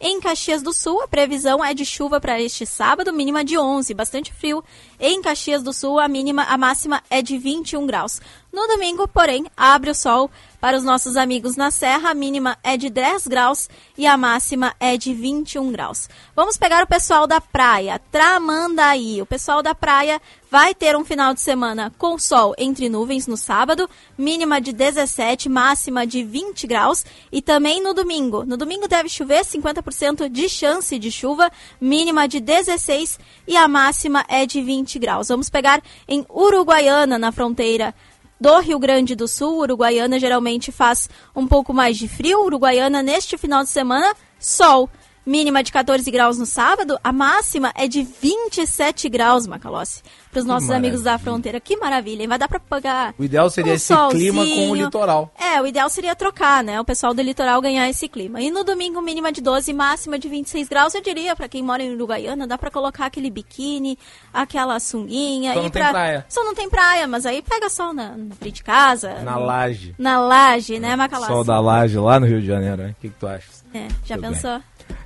[0.00, 3.94] Em Caxias do Sul, a previsão é de chuva para este sábado, mínima de 11,
[3.94, 4.64] bastante frio.
[4.98, 8.20] Em Caxias do Sul, a mínima, a máxima é de 21 graus.
[8.52, 10.28] No domingo, porém, abre o sol
[10.60, 14.74] para os nossos amigos na Serra, a mínima é de 10 graus e a máxima
[14.78, 16.08] é de 21 graus.
[16.36, 19.22] Vamos pegar o pessoal da praia, Tramandaí.
[19.22, 20.20] O pessoal da praia
[20.50, 23.88] vai ter um final de semana com sol entre nuvens no sábado,
[24.18, 27.06] mínima de 17, máxima de 20 graus.
[27.32, 28.44] E também no domingo.
[28.44, 31.50] No domingo deve chover, 50% de chance de chuva,
[31.80, 33.18] mínima de 16
[33.48, 35.28] e a máxima é de 20 graus.
[35.28, 37.94] Vamos pegar em Uruguaiana, na fronteira
[38.40, 39.58] do Rio Grande do Sul.
[39.58, 42.44] Uruguaiana geralmente faz um pouco mais de frio.
[42.44, 44.88] Uruguaiana neste final de semana, sol.
[45.24, 50.02] Mínima de 14 graus no sábado, a máxima é de 27 graus, Macalossi.
[50.30, 51.58] Para os nossos amigos da fronteira.
[51.60, 52.28] Que maravilha, hein?
[52.28, 53.14] Vai dar para pagar.
[53.18, 54.84] O ideal seria um esse clima com o solzinho.
[54.84, 55.34] litoral.
[55.38, 56.80] É, o ideal seria trocar, né?
[56.80, 58.40] O pessoal do litoral ganhar esse clima.
[58.40, 61.82] E no domingo, mínima de 12, máxima de 26 graus, eu diria, para quem mora
[61.82, 63.98] em Uruguaiana, dá para colocar aquele biquíni,
[64.32, 65.52] aquela sunguinha.
[65.52, 66.26] Só não tem pra- praia.
[66.28, 69.14] Só não tem praia, mas aí pega sol na, na frente de casa.
[69.22, 69.94] Na no- laje.
[69.98, 71.30] Na laje, né, Macalossi?
[71.32, 72.94] Sol da laje lá no Rio de Janeiro, né?
[72.96, 73.48] O que, que tu acha?
[73.74, 74.60] É, já Tudo pensou?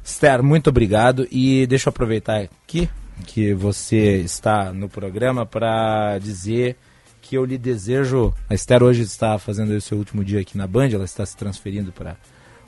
[0.04, 1.26] Esther, muito obrigado.
[1.30, 2.90] E deixa eu aproveitar aqui
[3.26, 6.76] que você está no programa para dizer
[7.22, 8.34] que eu lhe desejo.
[8.50, 11.34] A Esther hoje está fazendo o seu último dia aqui na Band, ela está se
[11.34, 12.16] transferindo para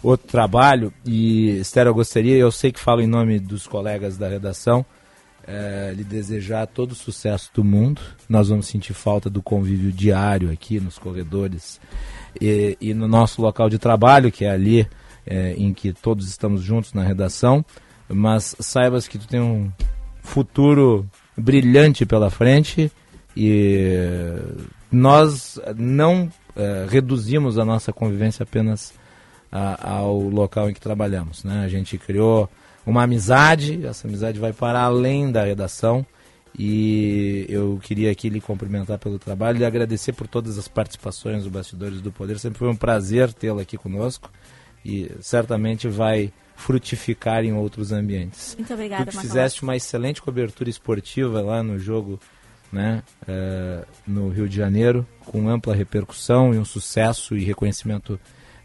[0.02, 0.90] outro trabalho.
[1.04, 4.84] E, Esther, eu gostaria, eu sei que falo em nome dos colegas da redação,
[5.46, 8.00] eh, lhe desejar todo o sucesso do mundo.
[8.30, 11.78] Nós vamos sentir falta do convívio diário aqui nos corredores
[12.40, 14.88] e, e no nosso local de trabalho, que é ali
[15.26, 17.64] eh, em que todos estamos juntos na redação.
[18.08, 19.70] Mas saibas que tu tem um
[20.22, 22.90] futuro brilhante pela frente
[23.36, 24.38] e
[24.90, 28.94] nós não eh, reduzimos a nossa convivência apenas
[29.52, 31.44] a- ao local em que trabalhamos.
[31.44, 31.62] Né?
[31.64, 32.48] A gente criou
[32.86, 36.06] uma amizade, essa amizade vai para além da redação
[36.58, 41.50] E eu queria aqui lhe cumprimentar pelo trabalho e agradecer por todas as participações do
[41.50, 42.38] Bastidores do Poder.
[42.38, 44.30] Sempre foi um prazer tê-lo aqui conosco
[44.86, 48.54] e certamente vai frutificar em outros ambientes.
[48.56, 52.18] Muito obrigada, Tu que fizeste uma excelente cobertura esportiva lá no jogo
[52.72, 58.18] né, eh, no Rio de Janeiro, com ampla repercussão e um sucesso e reconhecimento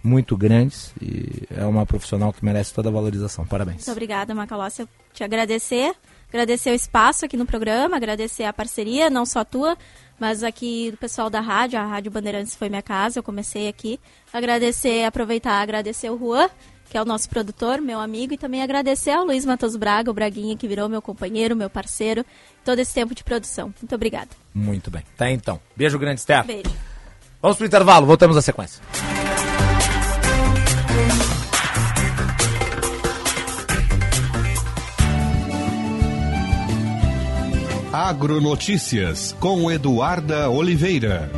[0.04, 0.94] muito grandes.
[1.02, 3.46] E é uma profissional que merece toda a valorização.
[3.46, 3.78] Parabéns.
[3.78, 4.82] Muito obrigada, Macalossi.
[4.82, 5.94] Eu te agradecer,
[6.30, 9.78] agradecer o espaço aqui no programa, agradecer a parceria, não só tua,
[10.22, 11.80] mas aqui do pessoal da rádio.
[11.80, 14.00] A Rádio Bandeirantes foi minha casa, eu comecei aqui.
[14.32, 16.48] Agradecer, aproveitar, agradecer o Juan,
[16.92, 20.14] que é o nosso produtor, meu amigo, e também agradecer ao Luiz Matos Braga, o
[20.14, 22.24] Braguinha, que virou meu companheiro, meu parceiro,
[22.64, 23.74] todo esse tempo de produção.
[23.82, 24.30] Muito obrigada.
[24.54, 25.02] Muito bem.
[25.18, 25.60] Tá então.
[25.76, 26.46] Beijo grande, Steph.
[26.46, 26.70] Beijo.
[27.42, 28.80] Vamos pro intervalo, voltamos à sequência.
[37.94, 41.30] Agronotícias com Eduarda Oliveira.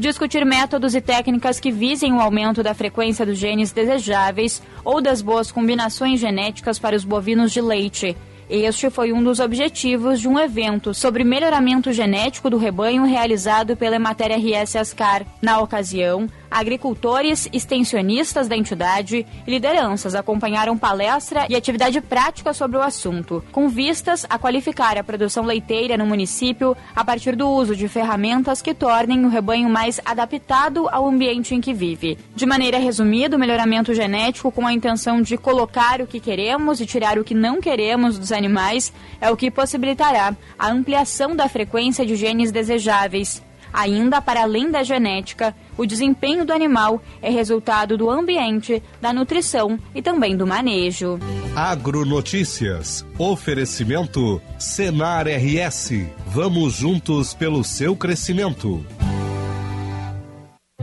[0.00, 5.20] Discutir métodos e técnicas que visem o aumento da frequência dos genes desejáveis ou das
[5.20, 8.16] boas combinações genéticas para os bovinos de leite.
[8.48, 13.96] Este foi um dos objetivos de um evento sobre melhoramento genético do rebanho realizado pela
[13.96, 15.26] Emater RS Ascar.
[15.42, 22.82] Na ocasião, agricultores, extensionistas da entidade e lideranças acompanharam palestra e atividade prática sobre o
[22.82, 27.88] assunto, com vistas a qualificar a produção leiteira no município a partir do uso de
[27.88, 32.16] ferramentas que tornem o rebanho mais adaptado ao ambiente em que vive.
[32.36, 36.86] De maneira resumida, o melhoramento genético com a intenção de colocar o que queremos e
[36.86, 42.06] tirar o que não queremos dos animais é o que possibilitará a ampliação da frequência
[42.06, 43.42] de genes desejáveis.
[43.74, 49.76] Ainda para além da genética, o desempenho do animal é resultado do ambiente, da nutrição
[49.92, 51.18] e também do manejo.
[51.56, 53.04] Agronotícias.
[53.18, 55.90] Oferecimento Senar RS.
[56.28, 58.86] Vamos juntos pelo seu crescimento.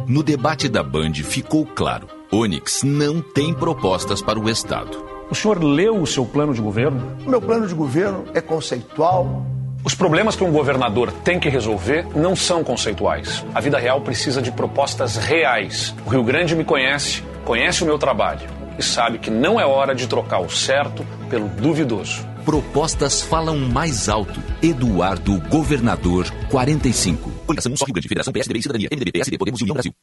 [0.05, 5.01] No debate da Band ficou claro: Onix não tem propostas para o Estado.
[5.29, 7.17] O senhor leu o seu plano de governo?
[7.25, 9.45] O meu plano de governo é conceitual.
[9.83, 13.43] Os problemas que um governador tem que resolver não são conceituais.
[13.53, 15.95] A vida real precisa de propostas reais.
[16.05, 18.47] O Rio Grande me conhece, conhece o meu trabalho
[18.77, 22.23] e sabe que não é hora de trocar o certo pelo duvidoso.
[22.45, 24.39] Propostas falam mais alto.
[24.61, 27.31] Eduardo Governador 45.
[27.47, 29.93] Coligação Só Rio Grande, Federação PSDB e Cidadania, MDB, PSD, Podemos e União Brasil.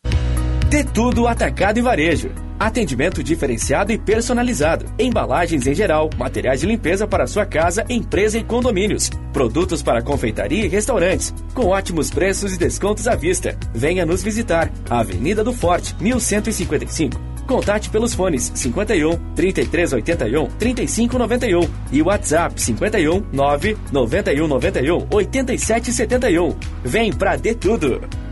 [0.69, 2.31] De tudo atacado e varejo.
[2.61, 4.85] Atendimento diferenciado e personalizado.
[4.99, 9.09] Embalagens em geral, materiais de limpeza para sua casa, empresa e condomínios.
[9.33, 11.33] Produtos para confeitaria e restaurantes.
[11.55, 13.59] Com ótimos preços e descontos à vista.
[13.73, 14.71] Venha nos visitar.
[14.91, 17.19] Avenida do Forte, 1155.
[17.47, 26.55] Contate pelos fones 51 3381 3591 e WhatsApp 51 9 9191 8771.
[26.85, 28.28] Vem pra De Tudo.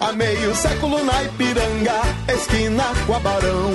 [0.00, 3.72] Há meio século na Ipiranga, esquina com a Barão.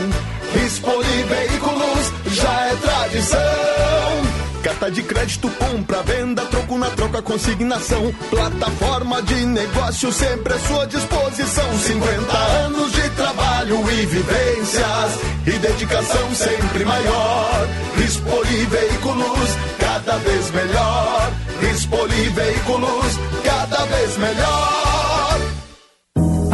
[0.65, 3.39] Expoli Veículos já é tradição.
[4.63, 8.13] Carta de crédito, compra, venda, troco na troca, consignação.
[8.29, 11.77] Plataforma de negócio sempre à sua disposição.
[11.77, 17.67] 50 anos de trabalho e vivências e dedicação sempre maior.
[17.97, 21.33] Expoli Veículos, cada vez melhor.
[21.73, 24.52] Expoli Veículos, cada vez melhor.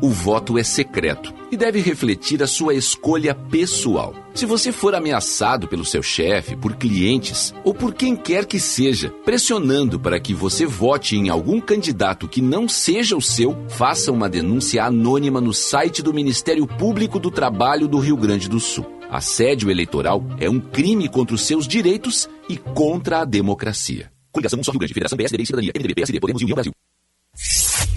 [0.00, 4.14] O voto é secreto e deve refletir a sua escolha pessoal.
[4.32, 9.12] Se você for ameaçado pelo seu chefe, por clientes ou por quem quer que seja,
[9.24, 14.28] pressionando para que você vote em algum candidato que não seja o seu, faça uma
[14.28, 18.86] denúncia anônima no site do Ministério Público do Trabalho do Rio Grande do Sul.
[19.10, 24.08] Assédio eleitoral é um crime contra os seus direitos e contra a democracia.
[24.32, 26.72] Coligação Só Rio Grande, Federação PSDB e Cidadania, MDB, PSD, Podemos e União Brasil.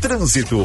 [0.02, 0.58] Trânsito.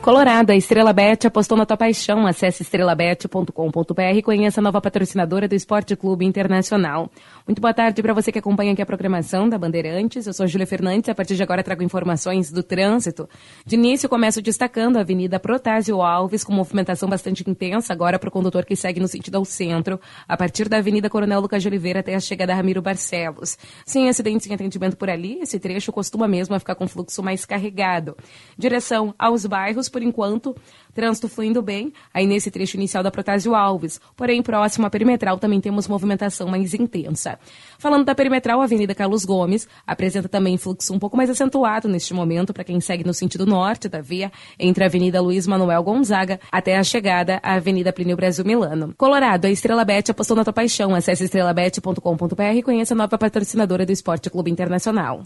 [0.00, 2.26] Colorado, a Estrela Bet apostou na tua paixão.
[2.26, 7.10] Acesse estrelabet.com.br e conheça a nova patrocinadora do Esporte Clube Internacional.
[7.48, 10.26] Muito boa tarde para você que acompanha aqui a programação da Bandeirantes.
[10.26, 11.08] Eu sou Júlia Fernandes.
[11.08, 13.26] A partir de agora trago informações do trânsito.
[13.64, 18.30] De início, começo destacando a Avenida Protásio Alves, com movimentação bastante intensa agora para o
[18.30, 19.98] condutor que segue no sentido ao centro,
[20.28, 23.56] a partir da Avenida Coronel Lucas de Oliveira até a chegada Ramiro Barcelos.
[23.86, 28.14] Sem acidentes em atendimento por ali, esse trecho costuma mesmo ficar com fluxo mais carregado.
[28.58, 30.54] Direção aos bairros, por enquanto,
[30.98, 34.00] Trânsito fluindo bem, aí nesse trecho inicial da Protásio Alves.
[34.16, 37.38] Porém, próximo à perimetral também temos movimentação mais intensa.
[37.78, 42.12] Falando da perimetral, a Avenida Carlos Gomes apresenta também fluxo um pouco mais acentuado neste
[42.12, 46.40] momento para quem segue no sentido norte da via, entre a Avenida Luiz Manuel Gonzaga
[46.50, 48.92] até a chegada à Avenida Plínio Brasil Milano.
[48.98, 50.96] Colorado, a Estrela Bet apostou na tua paixão.
[50.96, 55.22] Acesse estrelabet.com.br e conheça a nova patrocinadora do Esporte Clube Internacional.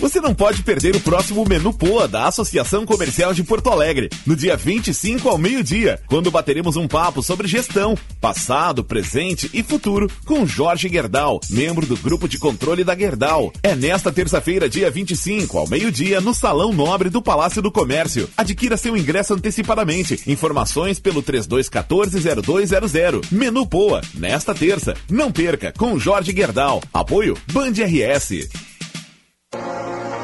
[0.00, 4.34] Você não pode perder o próximo Menu Poa da Associação Comercial de Porto Alegre, no
[4.34, 10.46] dia 25 ao meio-dia, quando bateremos um papo sobre gestão, passado, presente e futuro, com
[10.46, 13.52] Jorge Gerdau, membro do grupo de controle da Gerdau.
[13.62, 18.26] É nesta terça-feira, dia 25, ao meio-dia, no Salão Nobre do Palácio do Comércio.
[18.38, 20.18] Adquira seu ingresso antecipadamente.
[20.26, 23.26] Informações pelo 3214-0200.
[23.30, 24.94] Menu Poa, nesta terça.
[25.10, 26.82] Não perca, com Jorge Gerdau.
[26.90, 28.69] Apoio Band RS.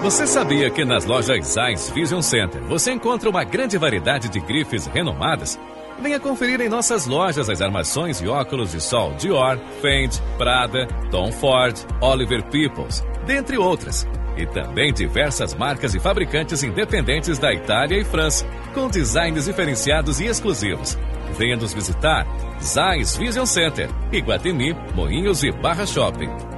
[0.02, 4.86] Você sabia que nas lojas Zeiss Vision Center você encontra uma grande variedade de grifes
[4.86, 5.58] renomadas?
[6.00, 11.32] Venha conferir em nossas lojas as armações e óculos de sol Dior, Fendi, Prada, Tom
[11.32, 14.06] Ford, Oliver Peoples, dentre outras.
[14.36, 20.26] E também diversas marcas e fabricantes independentes da Itália e França, com designs diferenciados e
[20.26, 20.96] exclusivos.
[21.36, 22.26] Venha nos visitar.
[22.62, 26.55] Zeiss Vision Center, Iguatemi, Moinhos e Barra Shopping.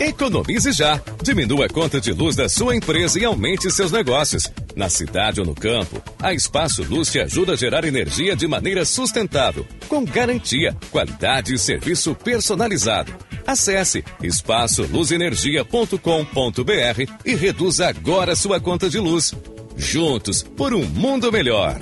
[0.00, 1.00] Economize já.
[1.22, 4.50] Diminua a conta de luz da sua empresa e aumente seus negócios.
[4.74, 8.84] Na cidade ou no campo, a Espaço Luz te ajuda a gerar energia de maneira
[8.84, 13.14] sustentável, com garantia, qualidade e serviço personalizado.
[13.46, 19.32] Acesse espaçoluzenergia.com.br e reduza agora sua conta de luz.
[19.76, 21.78] Juntos por um mundo melhor.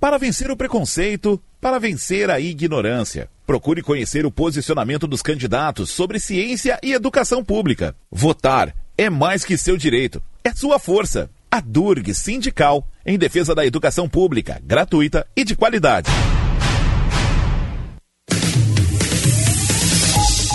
[0.00, 6.20] Para vencer o preconceito, para vencer a ignorância, procure conhecer o posicionamento dos candidatos sobre
[6.20, 7.94] ciência e educação pública.
[8.10, 11.30] Votar é mais que seu direito, é sua força.
[11.50, 16.10] A Durg Sindical, em defesa da educação pública, gratuita e de qualidade.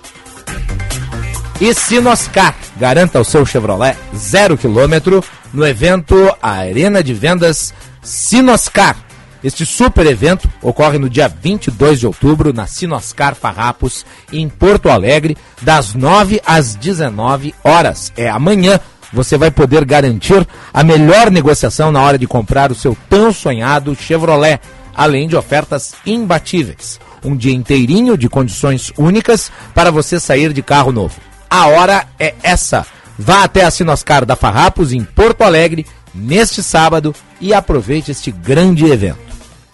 [1.60, 7.72] E Sinoscar, garanta o seu Chevrolet zero quilômetro no evento Arena de Vendas
[8.02, 8.96] Sinoscar.
[9.42, 15.36] Este super evento ocorre no dia 22 de outubro na Sinoscar Farrapos, em Porto Alegre,
[15.62, 18.12] das 9 às 19 horas.
[18.16, 18.80] É amanhã.
[19.12, 23.94] Você vai poder garantir a melhor negociação na hora de comprar o seu tão sonhado
[23.94, 24.60] Chevrolet
[24.96, 26.98] além de ofertas imbatíveis.
[27.22, 31.20] Um dia inteirinho de condições únicas para você sair de carro novo.
[31.50, 32.86] A hora é essa.
[33.18, 38.86] Vá até a Sinoscar da Farrapos em Porto Alegre neste sábado e aproveite este grande
[38.86, 39.18] evento.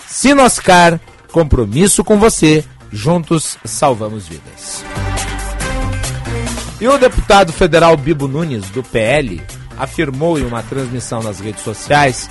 [0.06, 1.00] Sinoscar,
[1.30, 4.84] compromisso com você, juntos salvamos vidas.
[6.80, 9.40] E o deputado federal Bibo Nunes, do PL,
[9.78, 12.28] afirmou em uma transmissão nas redes sociais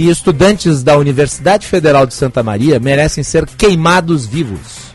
[0.00, 4.94] que estudantes da Universidade Federal de Santa Maria merecem ser queimados vivos.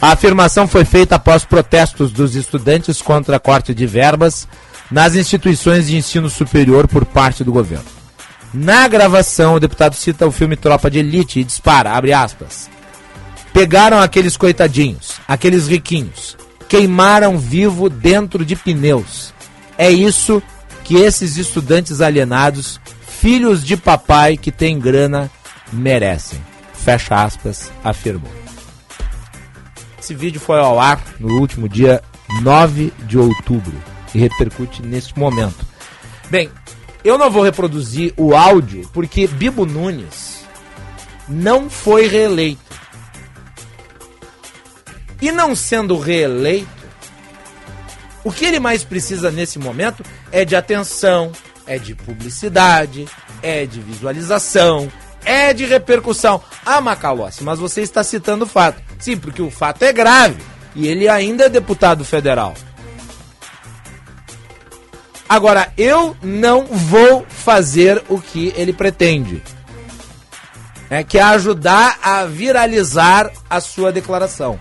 [0.00, 4.46] A afirmação foi feita após protestos dos estudantes contra a corte de verbas
[4.88, 7.86] nas instituições de ensino superior por parte do governo.
[8.54, 12.70] Na gravação, o deputado cita o filme Tropa de Elite e dispara, abre aspas.
[13.52, 16.36] Pegaram aqueles coitadinhos, aqueles riquinhos,
[16.68, 19.34] queimaram vivo dentro de pneus.
[19.76, 20.40] É isso
[20.84, 22.80] que esses estudantes alienados,
[23.20, 25.30] filhos de papai que tem grana,
[25.70, 26.40] merecem.
[26.72, 28.32] Fecha aspas, afirmou.
[29.98, 32.02] Esse vídeo foi ao ar no último dia
[32.40, 33.74] 9 de outubro
[34.14, 35.66] e repercute neste momento.
[36.30, 36.50] Bem,
[37.04, 40.42] eu não vou reproduzir o áudio porque Bibo Nunes
[41.28, 42.70] não foi reeleito.
[45.20, 46.66] E não sendo reeleito,
[48.24, 50.02] o que ele mais precisa nesse momento
[50.32, 51.30] é de atenção,
[51.70, 53.06] é de publicidade,
[53.40, 54.90] é de visualização,
[55.24, 56.42] é de repercussão.
[56.66, 58.82] Ah, Macalossi, mas você está citando o fato.
[58.98, 60.42] Sim, porque o fato é grave.
[60.74, 62.54] E ele ainda é deputado federal.
[65.28, 69.40] Agora, eu não vou fazer o que ele pretende.
[70.90, 74.58] É que é ajudar a viralizar a sua declaração.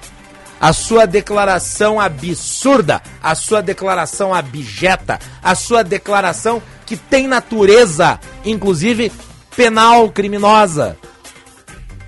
[0.62, 9.12] A sua declaração absurda, a sua declaração abjeta, a sua declaração que tem natureza, inclusive
[9.56, 10.98] penal criminosa,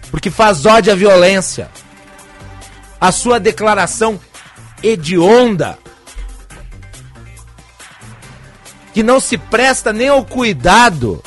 [0.10, 1.70] porque faz ódio à violência.
[3.00, 4.20] A sua declaração
[4.82, 5.78] hedionda,
[8.92, 11.24] que não se presta nem ao cuidado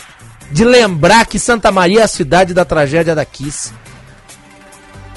[0.50, 3.72] de lembrar que Santa Maria é a cidade da tragédia da Kiss,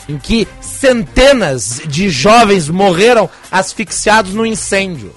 [0.08, 5.12] em que centenas de jovens morreram asfixiados no incêndio.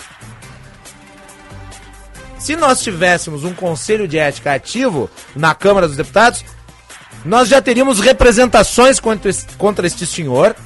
[2.41, 6.43] Se nós tivéssemos um conselho de ética ativo na Câmara dos Deputados,
[7.25, 10.57] nós já teríamos representações contra, contra este senhor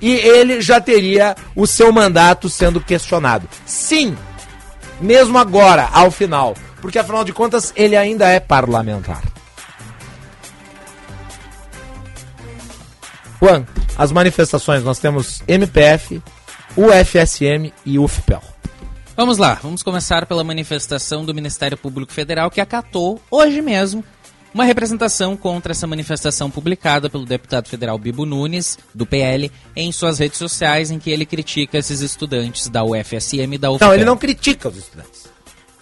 [0.00, 3.48] e ele já teria o seu mandato sendo questionado.
[3.66, 4.16] Sim,
[5.00, 9.22] mesmo agora, ao final, porque afinal de contas ele ainda é parlamentar.
[13.42, 13.66] Juan,
[13.98, 16.22] as manifestações nós temos MPF,
[16.76, 18.55] UFSM e UFPEL.
[19.16, 24.04] Vamos lá, vamos começar pela manifestação do Ministério Público Federal que acatou hoje mesmo
[24.52, 30.18] uma representação contra essa manifestação publicada pelo deputado federal Bibo Nunes, do PL, em suas
[30.18, 33.88] redes sociais, em que ele critica esses estudantes da UFSM e da UFPEL.
[33.88, 35.26] Não, ele não critica os estudantes.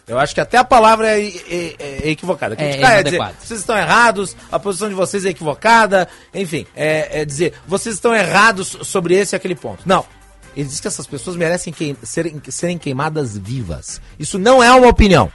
[0.06, 2.54] Eu acho que até a palavra é, é, é equivocada.
[2.54, 7.22] Criticar é, é, dizer, vocês estão errados, a posição de vocês é equivocada, enfim, é,
[7.22, 9.82] é dizer, vocês estão errados sobre esse e aquele ponto.
[9.84, 10.04] Não.
[10.56, 14.00] Ele diz que essas pessoas merecem queim, serem, serem queimadas vivas.
[14.18, 15.30] Isso não é uma opinião.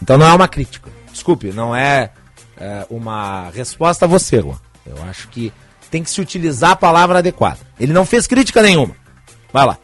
[0.00, 0.90] Então não é uma crítica.
[1.12, 2.10] Desculpe, não é,
[2.56, 4.58] é uma resposta a você, Juan.
[4.86, 5.52] Eu acho que
[5.90, 7.58] tem que se utilizar a palavra adequada.
[7.78, 8.96] Ele não fez crítica nenhuma.
[9.52, 9.78] Vai lá.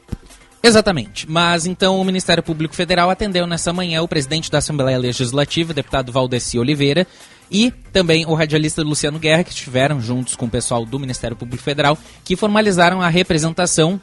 [0.63, 1.31] Exatamente.
[1.31, 6.11] Mas então o Ministério Público Federal atendeu nessa manhã o presidente da Assembleia Legislativa, deputado
[6.11, 7.07] Valdeci Oliveira,
[7.51, 11.63] e também o radialista Luciano Guerra, que estiveram juntos com o pessoal do Ministério Público
[11.63, 14.01] Federal, que formalizaram a representação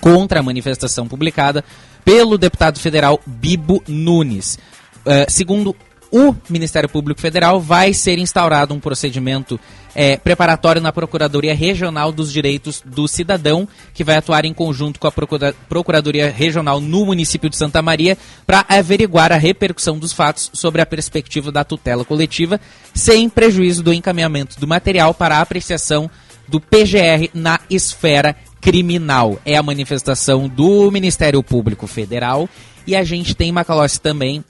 [0.00, 1.64] contra a manifestação publicada
[2.04, 4.58] pelo deputado federal Bibo Nunes.
[5.04, 5.74] Uh, segundo
[6.12, 9.58] o Ministério Público Federal vai ser instaurado um procedimento
[9.94, 15.06] é, preparatório na Procuradoria Regional dos Direitos do Cidadão, que vai atuar em conjunto com
[15.06, 20.50] a Procura Procuradoria Regional no município de Santa Maria para averiguar a repercussão dos fatos
[20.52, 22.60] sobre a perspectiva da tutela coletiva,
[22.94, 26.10] sem prejuízo do encaminhamento do material para a apreciação
[26.46, 29.40] do PGR na esfera criminal.
[29.46, 32.48] É a manifestação do Ministério Público Federal
[32.86, 34.44] e a gente tem em Macalossi também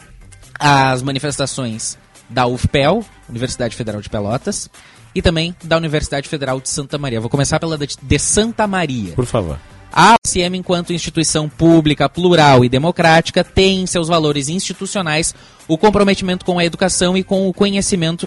[0.59, 1.99] as manifestações
[2.29, 4.71] da UFPEL, Universidade Federal de Pelotas,
[5.15, 7.21] e também da Universidade Federal de Santa Maria.
[7.21, 9.13] Vou começar pela de Santa Maria.
[9.13, 9.59] Por favor.
[9.93, 15.35] A UCM, enquanto instituição pública, plural e democrática, tem em seus valores institucionais
[15.69, 18.27] o comprometimento com a educação e com o conhecimento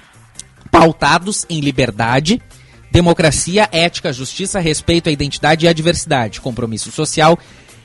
[0.70, 2.40] pautados em liberdade,
[2.92, 7.40] democracia, ética, justiça, respeito à identidade e à diversidade, compromisso social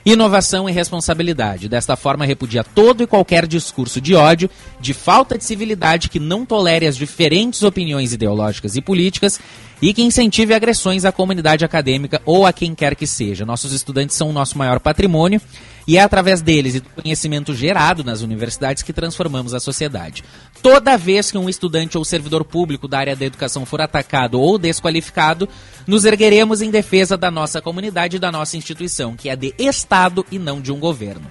[0.05, 1.69] inovação e responsabilidade.
[1.69, 4.49] Desta forma, repudia todo e qualquer discurso de ódio,
[4.79, 9.39] de falta de civilidade que não tolere as diferentes opiniões ideológicas e políticas
[9.81, 13.45] e que incentive agressões à comunidade acadêmica ou a quem quer que seja.
[13.45, 15.41] Nossos estudantes são o nosso maior patrimônio
[15.87, 20.23] e é através deles e do conhecimento gerado nas universidades que transformamos a sociedade.
[20.61, 24.57] Toda vez que um estudante ou servidor público da área da educação for atacado ou
[24.57, 25.49] desqualificado,
[25.87, 30.25] nos ergueremos em defesa da nossa comunidade e da nossa instituição, que é de Estado
[30.31, 31.29] e não de um governo.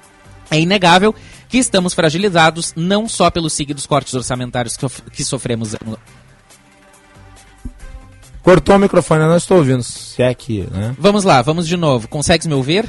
[0.50, 1.14] É inegável
[1.48, 5.98] que estamos fragilizados não só pelos seguidos cortes orçamentários que, que sofremos no-
[8.42, 9.82] Cortou o microfone, eu não estou ouvindo.
[9.82, 10.94] Se é que, né?
[10.98, 12.08] Vamos lá, vamos de novo.
[12.08, 12.88] Consegues me ouvir?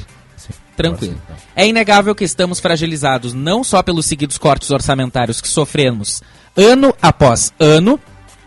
[0.76, 1.22] Tranquilo.
[1.56, 6.22] É inegável que estamos fragilizados não só pelos seguidos cortes orçamentários que sofremos
[6.56, 7.99] ano após ano.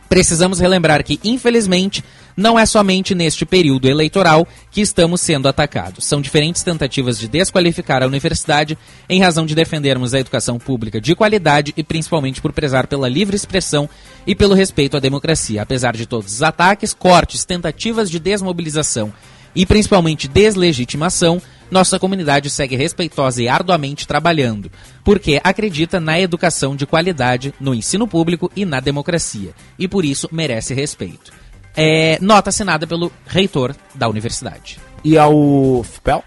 [0.09, 2.05] Precisamos relembrar que, infelizmente,
[2.37, 6.05] não é somente neste período eleitoral que estamos sendo atacados.
[6.05, 8.77] São diferentes tentativas de desqualificar a universidade
[9.09, 13.37] em razão de defendermos a educação pública de qualidade e principalmente por prezar pela livre
[13.37, 13.89] expressão
[14.27, 15.63] e pelo respeito à democracia.
[15.63, 19.13] Apesar de todos os ataques, cortes, tentativas de desmobilização
[19.55, 21.41] e principalmente deslegitimação,
[21.75, 24.71] nossa comunidade segue respeitosa e arduamente trabalhando,
[25.03, 30.29] porque acredita na educação de qualidade, no ensino público e na democracia, e por isso
[30.31, 31.33] merece respeito.
[31.77, 34.79] É, nota assinada pelo reitor da universidade.
[35.03, 36.23] E ao FPEL?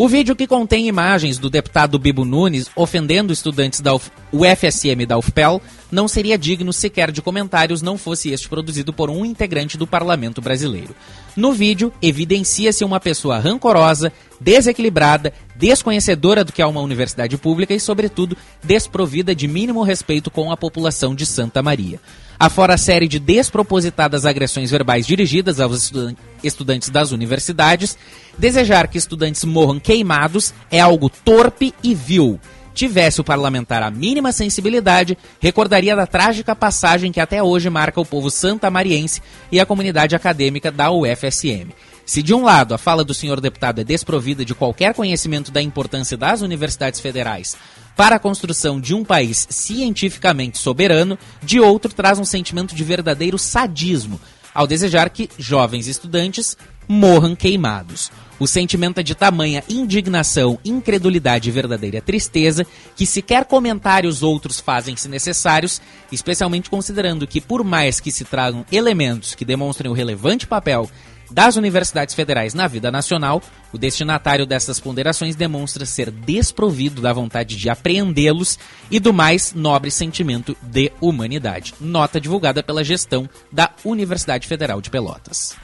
[0.00, 5.18] O vídeo que contém imagens do deputado Bibo Nunes ofendendo estudantes da UF, UFSM da
[5.18, 5.60] UFPEL
[5.90, 10.40] não seria digno sequer de comentários não fosse este produzido por um integrante do parlamento
[10.40, 10.94] brasileiro.
[11.34, 17.80] No vídeo, evidencia-se uma pessoa rancorosa, desequilibrada, desconhecedora do que é uma universidade pública e,
[17.80, 21.98] sobretudo, desprovida de mínimo respeito com a população de Santa Maria.
[22.40, 27.98] Afora a série de despropositadas agressões verbais dirigidas aos estudan- estudantes das universidades,
[28.38, 32.38] desejar que estudantes morram queimados é algo torpe e vil.
[32.72, 38.06] Tivesse o parlamentar a mínima sensibilidade, recordaria da trágica passagem que até hoje marca o
[38.06, 39.20] povo santamariense
[39.50, 41.72] e a comunidade acadêmica da UFSM.
[42.06, 45.60] Se de um lado a fala do senhor deputado é desprovida de qualquer conhecimento da
[45.60, 47.56] importância das universidades federais
[47.98, 53.36] para a construção de um país cientificamente soberano, de outro traz um sentimento de verdadeiro
[53.36, 54.20] sadismo
[54.54, 56.56] ao desejar que jovens estudantes
[56.86, 58.12] morram queimados.
[58.38, 62.64] O sentimento é de tamanha indignação, incredulidade e verdadeira tristeza
[62.94, 69.34] que sequer comentários outros fazem-se necessários, especialmente considerando que, por mais que se tragam elementos
[69.34, 70.88] que demonstrem o relevante papel
[71.30, 73.42] das universidades federais na vida nacional,
[73.72, 78.58] o destinatário dessas ponderações demonstra ser desprovido da vontade de apreendê-los
[78.90, 81.74] e do mais nobre sentimento de humanidade.
[81.80, 85.54] Nota divulgada pela gestão da Universidade Federal de Pelotas.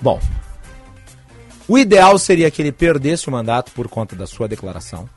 [0.00, 0.20] Bom,
[1.68, 5.08] o ideal seria que ele perdesse o mandato por conta da sua declaração.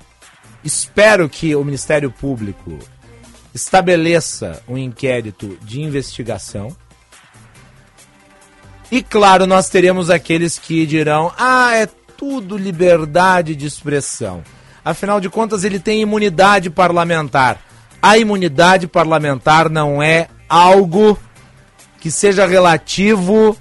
[0.63, 2.77] Espero que o Ministério Público
[3.53, 6.75] estabeleça um inquérito de investigação.
[8.91, 11.87] E claro, nós teremos aqueles que dirão: ah, é
[12.17, 14.43] tudo liberdade de expressão.
[14.83, 17.61] Afinal de contas, ele tem imunidade parlamentar.
[18.01, 21.17] A imunidade parlamentar não é algo
[21.99, 23.55] que seja relativo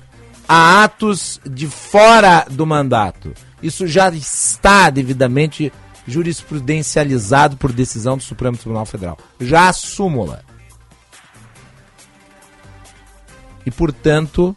[0.49, 3.35] a atos de fora do mandato.
[3.63, 5.73] Isso já está devidamente
[6.07, 9.19] jurisprudencializado por decisão do Supremo Tribunal Federal.
[9.39, 10.43] Já a súmula.
[13.67, 14.57] E, portanto,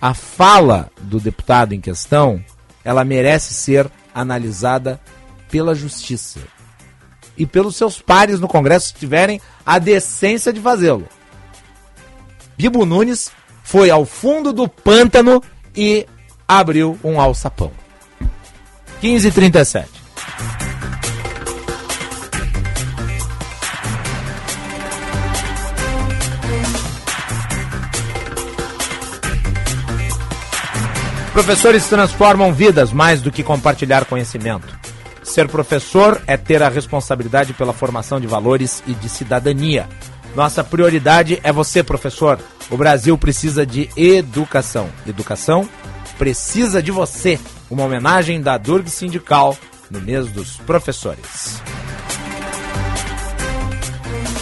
[0.00, 2.42] a fala do deputado em questão,
[2.84, 5.00] ela merece ser analisada
[5.50, 6.40] pela justiça.
[7.36, 11.06] E pelos seus pares no Congresso, se tiverem a decência de fazê-lo.
[12.56, 13.30] Bibo Nunes
[13.62, 15.42] foi ao fundo do pântano
[15.76, 16.06] e
[16.48, 17.70] abriu um alçapão.
[19.02, 19.95] 15h37.
[31.36, 34.74] Professores transformam vidas mais do que compartilhar conhecimento.
[35.22, 39.86] Ser professor é ter a responsabilidade pela formação de valores e de cidadania.
[40.34, 42.38] Nossa prioridade é você, professor.
[42.70, 44.88] O Brasil precisa de educação.
[45.06, 45.68] Educação
[46.16, 47.38] precisa de você.
[47.68, 49.54] Uma homenagem da Durg Sindical
[49.90, 51.62] no mês dos professores.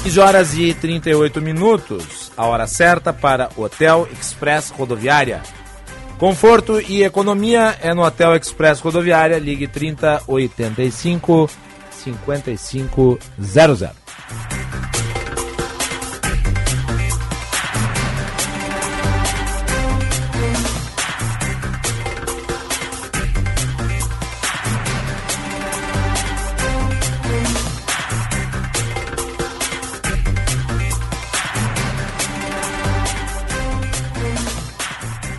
[0.05, 5.43] 15 horas e 38 minutos, a hora certa para Hotel Express Rodoviária.
[6.19, 11.51] Conforto e economia é no Hotel Express Rodoviária, ligue 3085
[11.91, 14.03] 5500.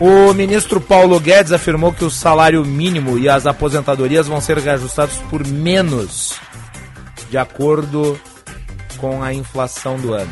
[0.07, 5.15] O ministro Paulo Guedes afirmou que o salário mínimo e as aposentadorias vão ser reajustados
[5.31, 6.39] por menos,
[7.31, 8.15] de acordo
[8.99, 10.31] com a inflação do ano.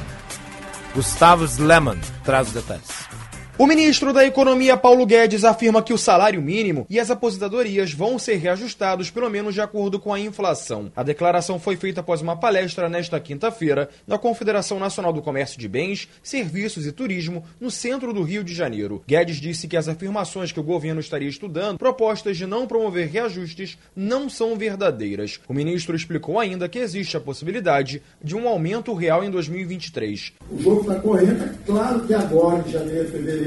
[0.93, 3.12] Gustavo Sleman traz os detalhes.
[3.55, 8.17] O ministro da Economia, Paulo Guedes, afirma que o salário mínimo e as aposentadorias vão
[8.17, 10.91] ser reajustados pelo menos de acordo com a inflação.
[10.95, 15.67] A declaração foi feita após uma palestra nesta quinta-feira na Confederação Nacional do Comércio de
[15.67, 19.03] Bens, Serviços e Turismo, no centro do Rio de Janeiro.
[19.07, 23.77] Guedes disse que as afirmações que o governo estaria estudando, propostas de não promover reajustes,
[23.95, 25.39] não são verdadeiras.
[25.47, 30.33] O ministro explicou ainda que existe a possibilidade de um aumento real em 2023.
[30.49, 33.42] O jogo está correndo, é claro que agora, em janeiro, fevereiro,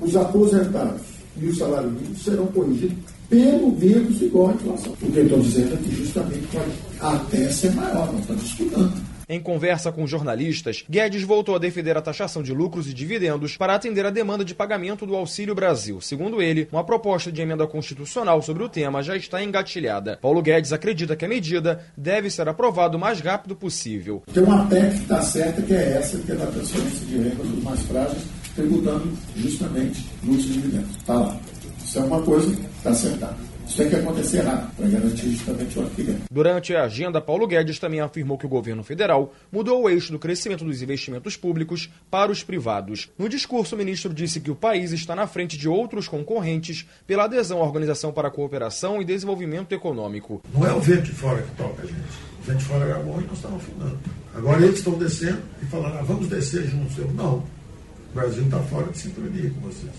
[0.00, 1.02] os aposentados
[1.40, 2.96] e o salário mínimo serão corrigidos
[3.28, 4.92] pelo menos igual à inflação.
[4.92, 9.16] O que eu estou dizendo é que justamente pode até ser maior, nós estamos estudando.
[9.28, 13.74] Em conversa com jornalistas, Guedes voltou a defender a taxação de lucros e dividendos para
[13.74, 16.00] atender a demanda de pagamento do Auxílio Brasil.
[16.00, 20.16] Segundo ele, uma proposta de emenda constitucional sobre o tema já está engatilhada.
[20.22, 24.22] Paulo Guedes acredita que a medida deve ser aprovada o mais rápido possível.
[24.32, 27.42] Tem uma PEC que está certa, que é essa, que é da transferência de renda
[27.42, 28.22] dos mais frágeis,
[28.56, 30.96] tributando justamente lucros e dividendos.
[30.96, 31.38] Está lá.
[31.84, 33.36] Isso é uma coisa que está acertada.
[33.66, 36.16] Isso tem que acontecer rápido para garantir justamente o ano que vem.
[36.30, 40.20] Durante a agenda, Paulo Guedes também afirmou que o governo federal mudou o eixo do
[40.20, 43.10] crescimento dos investimentos públicos para os privados.
[43.18, 47.24] No discurso, o ministro disse que o país está na frente de outros concorrentes pela
[47.24, 50.40] adesão à Organização para a Cooperação e Desenvolvimento Econômico.
[50.54, 51.96] Não é o vento de fora que toca a gente.
[52.40, 53.98] O vento de fora era bom e nós estamos afundando.
[54.32, 56.96] Agora eles estão descendo e falando, ah, vamos descer juntos.
[56.98, 57.42] Eu, não.
[58.16, 59.92] Brasil está fora de sintonia com vocês.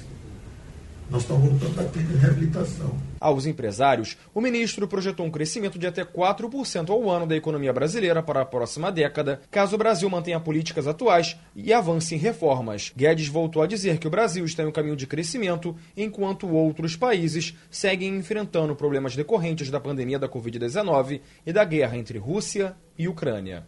[1.08, 2.98] Nós estamos voltando da reabilitação.
[3.20, 8.24] Aos empresários, o ministro projetou um crescimento de até 4% ao ano da economia brasileira
[8.24, 12.92] para a próxima década, caso o Brasil mantenha políticas atuais e avance em reformas.
[12.98, 16.96] Guedes voltou a dizer que o Brasil está em um caminho de crescimento, enquanto outros
[16.96, 23.08] países seguem enfrentando problemas decorrentes da pandemia da Covid-19 e da guerra entre Rússia e
[23.08, 23.64] Ucrânia.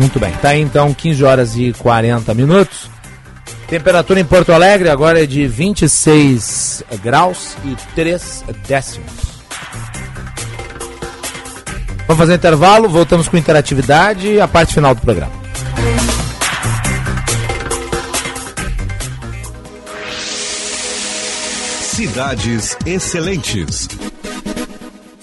[0.00, 2.88] Muito bem, tá aí então 15 horas e 40 minutos.
[3.68, 9.12] Temperatura em Porto Alegre agora é de 26 graus e 3 décimos.
[12.06, 15.32] Vamos fazer um intervalo, voltamos com interatividade e a parte final do programa.
[21.82, 24.09] Cidades Excelentes.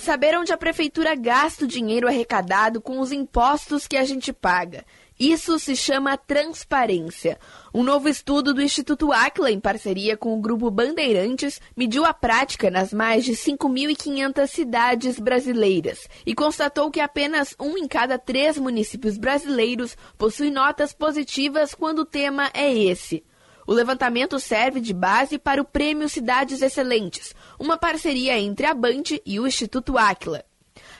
[0.07, 4.85] Saber onde a prefeitura gasta o dinheiro arrecadado com os impostos que a gente paga.
[5.19, 7.38] Isso se chama transparência.
[7.73, 12.71] Um novo estudo do Instituto Aquila, em parceria com o Grupo Bandeirantes, mediu a prática
[12.71, 19.17] nas mais de 5.500 cidades brasileiras e constatou que apenas um em cada três municípios
[19.17, 23.25] brasileiros possui notas positivas quando o tema é esse.
[23.68, 29.03] O levantamento serve de base para o Prêmio Cidades Excelentes, uma parceria entre a Band
[29.26, 30.41] e o Instituto Aquila.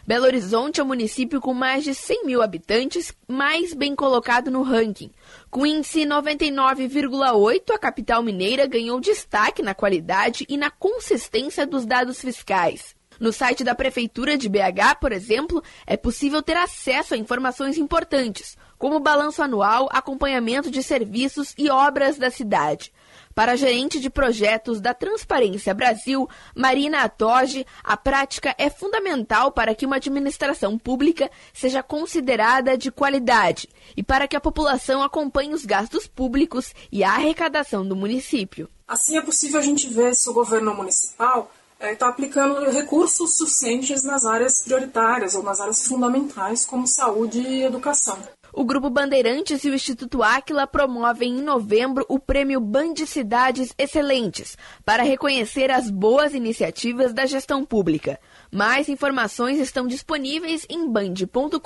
[0.06, 4.64] Belo Horizonte é o município com mais de 100 mil habitantes mais bem colocado no
[4.64, 5.11] ranking.
[5.49, 12.19] Com índice 99,8, a capital mineira ganhou destaque na qualidade e na consistência dos dados
[12.19, 12.98] fiscais.
[13.18, 18.57] No site da Prefeitura de BH, por exemplo, é possível ter acesso a informações importantes,
[18.77, 22.91] como balanço anual, acompanhamento de serviços e obras da cidade.
[23.37, 29.75] Para a gerente de projetos da Transparência Brasil, Marina Atoge, a prática é fundamental para
[29.75, 35.65] que uma administração pública seja considerada de qualidade e para que a população acompanhe os
[35.65, 38.67] gastos públicos e a arrecadação do município.
[38.87, 44.25] Assim é possível a gente ver se o governo municipal está aplicando recursos suficientes nas
[44.25, 48.17] áreas prioritárias ou nas áreas fundamentais, como saúde e educação.
[48.57, 54.57] O Grupo Bandeirantes e o Instituto Áquila promovem em novembro o Prêmio Band Cidades Excelentes,
[54.84, 58.19] para reconhecer as boas iniciativas da gestão pública.
[58.51, 61.59] Mais informações estão disponíveis em band.com.br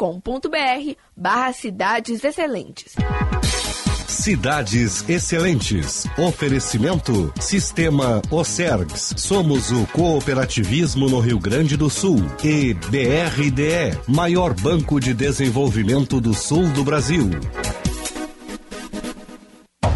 [1.16, 2.94] barra Cidades Excelentes.
[4.12, 6.06] Cidades Excelentes.
[6.18, 9.14] Oferecimento Sistema Ocergs.
[9.16, 12.24] Somos o cooperativismo no Rio Grande do Sul.
[12.44, 17.30] E BRDE, maior banco de desenvolvimento do sul do Brasil.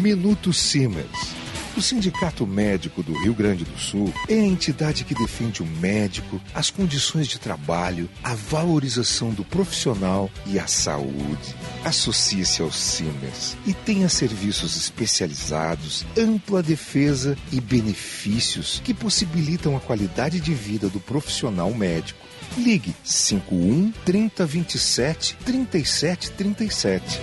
[0.01, 1.34] Minuto Siemens.
[1.77, 6.39] O Sindicato Médico do Rio Grande do Sul é a entidade que defende o médico,
[6.53, 11.53] as condições de trabalho, a valorização do profissional e a saúde.
[11.83, 20.39] Associe-se ao Siemens e tenha serviços especializados, ampla defesa e benefícios que possibilitam a qualidade
[20.39, 22.25] de vida do profissional médico.
[22.57, 27.19] Ligue 51 3027 3737.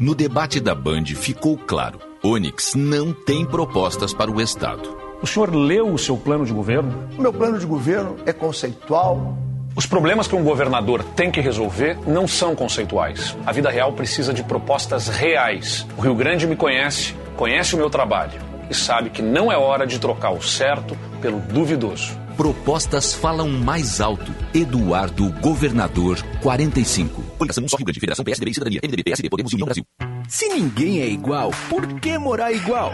[0.00, 4.96] No debate da Band ficou claro: Onix não tem propostas para o Estado.
[5.20, 7.06] O senhor leu o seu plano de governo?
[7.18, 9.36] O meu plano de governo é conceitual.
[9.76, 13.36] Os problemas que um governador tem que resolver não são conceituais.
[13.44, 15.86] A vida real precisa de propostas reais.
[15.98, 18.40] O Rio Grande me conhece, conhece o meu trabalho
[18.70, 22.18] e sabe que não é hora de trocar o certo pelo duvidoso.
[22.40, 24.34] Propostas falam mais alto.
[24.54, 27.22] Eduardo Governador 45.
[27.36, 28.80] Coligação Só Rio Grande, Federação PSDB e Cidadania.
[28.82, 29.84] MDB, PSD, Podemos União Brasil.
[30.26, 32.92] Se ninguém é igual, por que morar igual?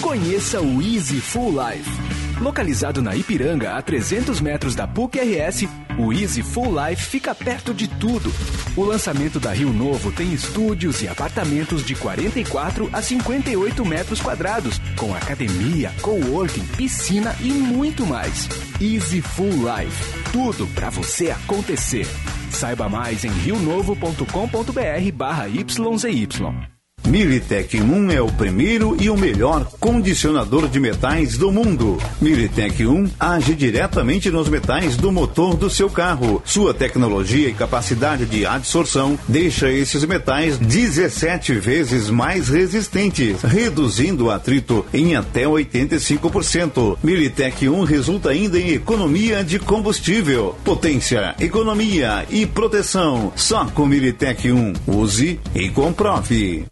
[0.00, 2.05] Conheça o Easy Full Life.
[2.40, 5.66] Localizado na Ipiranga, a 300 metros da PUC-RS,
[5.98, 8.30] o Easy Full Life fica perto de tudo.
[8.76, 14.78] O lançamento da Rio Novo tem estúdios e apartamentos de 44 a 58 metros quadrados,
[14.96, 18.46] com academia, coworking, piscina e muito mais.
[18.80, 20.30] Easy Full Life.
[20.30, 22.06] Tudo para você acontecer.
[22.50, 26.75] Saiba mais em rionovo.com.br barra YZY.
[27.16, 31.96] Militec 1 é o primeiro e o melhor condicionador de metais do mundo.
[32.20, 36.42] Militec 1 age diretamente nos metais do motor do seu carro.
[36.44, 44.30] Sua tecnologia e capacidade de adsorção deixa esses metais 17 vezes mais resistentes, reduzindo o
[44.30, 46.98] atrito em até 85%.
[47.02, 53.32] Militec 1 resulta ainda em economia de combustível, potência, economia e proteção.
[53.36, 54.72] Só com Militec 1.
[54.86, 56.66] Use e comprove.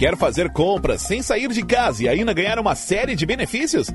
[0.00, 3.88] Quer fazer compras sem sair de casa e ainda ganhar uma série de benefícios?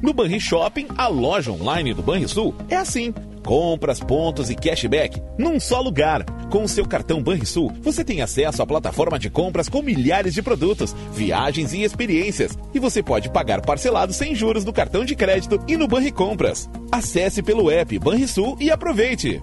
[0.00, 3.12] No Banri Shopping, a loja online do Banrisul, é assim.
[3.44, 6.24] Compras, pontos e cashback num só lugar.
[6.50, 10.40] Com o seu cartão Banrisul, você tem acesso à plataforma de compras com milhares de
[10.40, 12.56] produtos, viagens e experiências.
[12.72, 16.70] E você pode pagar parcelado sem juros no cartão de crédito e no Banri Compras.
[16.90, 19.42] Acesse pelo app Banrisul e aproveite.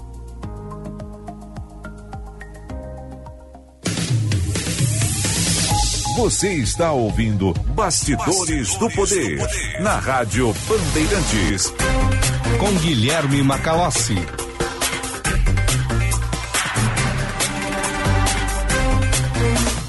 [6.17, 9.37] Você está ouvindo Bastidores, do, Poder,
[9.79, 11.71] na Rádio Bandeirantes.
[12.59, 14.15] Com Guilherme Macalossi.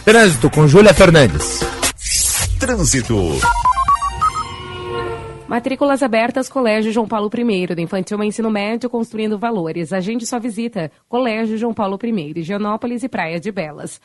[0.05, 1.61] Trânsito com Júlia Fernandes.
[2.61, 3.17] Trânsito.
[5.49, 9.95] Matrículas abertas Colégio João Paulo I, do infantil ao ensino médio, construindo valores.
[9.95, 10.93] Agende sua visita.
[11.09, 13.99] Colégio João Paulo I, Higienópolis e Praia de Belas.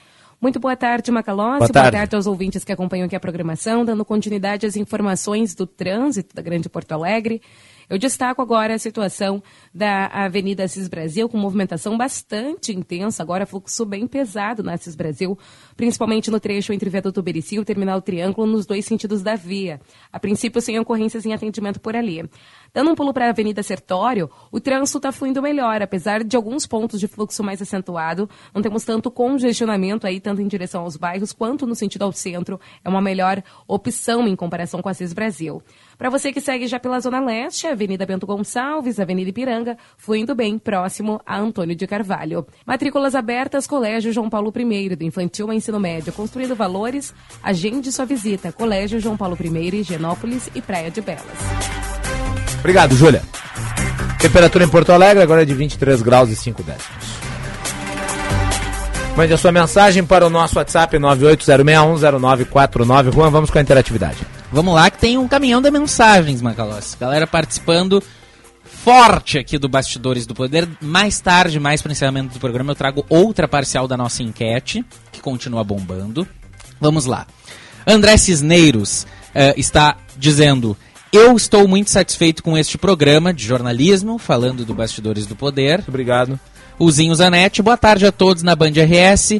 [0.43, 1.59] Muito boa tarde, Macalossi.
[1.59, 1.91] Boa tarde.
[1.91, 6.35] boa tarde aos ouvintes que acompanham aqui a programação, dando continuidade às informações do trânsito
[6.35, 7.41] da Grande Porto Alegre.
[7.89, 9.41] Eu destaco agora a situação
[9.73, 15.37] da Avenida Assis Brasil, com movimentação bastante intensa, agora fluxo bem pesado na Assis Brasil,
[15.77, 19.79] principalmente no trecho entre Viaduto Berici e o Terminal Triângulo, nos dois sentidos da via.
[20.11, 22.29] A princípio, sem ocorrências em atendimento por ali.
[22.75, 26.65] Dando um pulo para a Avenida Sertório, o trânsito está fluindo melhor, apesar de alguns
[26.65, 28.27] pontos de fluxo mais acentuado.
[28.51, 32.59] Não temos tanto congestionamento aí, tanto em direção aos bairros quanto no sentido ao centro.
[32.83, 35.61] É uma melhor opção em comparação com a Assis Brasil.
[35.99, 40.57] Para você que segue já pela Zona Leste, Avenida Bento Gonçalves, Avenida Ipiranga, fluindo bem
[40.57, 42.43] próximo a Antônio de Carvalho.
[42.65, 47.13] Matrículas abertas, Colégio João Paulo I, do infantil ao ensino médio, construindo valores.
[47.43, 52.32] Agende sua visita, Colégio João Paulo I, Higienópolis e Praia de Belas.
[52.63, 53.21] Obrigado, Júlia.
[54.19, 57.03] Temperatura em Porto Alegre agora é de 23 graus e 5 décimos.
[59.17, 63.13] Mande a sua mensagem para o nosso WhatsApp 980610949.
[63.13, 64.19] Juan, vamos com a interatividade.
[64.49, 66.95] Vamos lá que tem um caminhão de mensagens, Macalossi.
[66.97, 68.01] Galera participando.
[68.63, 70.65] forte aqui do Bastidores do Poder.
[70.79, 74.85] Mais tarde, mais para o encerramento do programa, eu trago outra parcial da nossa enquete,
[75.11, 76.25] que continua bombando.
[76.79, 77.27] Vamos lá.
[77.85, 80.77] André Cisneiros eh, está dizendo:
[81.13, 85.83] Eu estou muito satisfeito com este programa de jornalismo, falando do Bastidores do Poder.
[85.87, 86.39] Obrigado.
[86.79, 89.39] O Zinho Zanetti, boa tarde a todos na Band RS.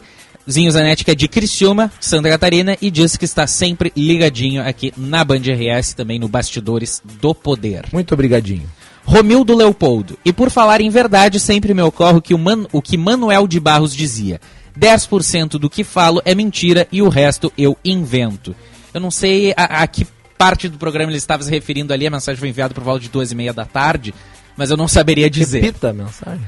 [0.49, 4.93] Zinho Zanetti, que é de Criciúma, Santa Catarina, e diz que está sempre ligadinho aqui
[4.95, 7.85] na Band RS, também no Bastidores do Poder.
[7.91, 8.69] Muito obrigadinho.
[9.03, 10.17] Romildo Leopoldo.
[10.23, 13.59] E por falar em verdade, sempre me ocorre que o, Man- o que Manuel de
[13.59, 14.39] Barros dizia:
[14.79, 18.55] 10% do que falo é mentira e o resto eu invento.
[18.93, 20.05] Eu não sei a, a que
[20.43, 23.07] parte do programa ele estava se referindo ali, a mensagem foi enviada por volta de
[23.07, 24.13] duas e meia da tarde,
[24.57, 25.61] mas eu não saberia dizer.
[25.61, 26.45] Repita a mensagem.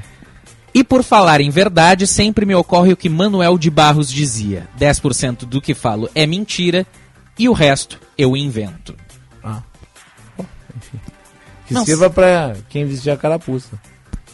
[0.74, 5.46] E por falar em verdade, sempre me ocorre o que Manuel de Barros dizia: 10%
[5.46, 6.86] do que falo é mentira
[7.38, 8.94] e o resto eu invento.
[11.66, 13.80] Que Não, sirva pra quem vestir a carapuça.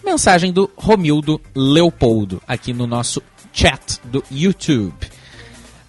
[0.04, 3.22] Mensagem do Romildo Leopoldo aqui no nosso
[3.52, 4.92] chat do YouTube.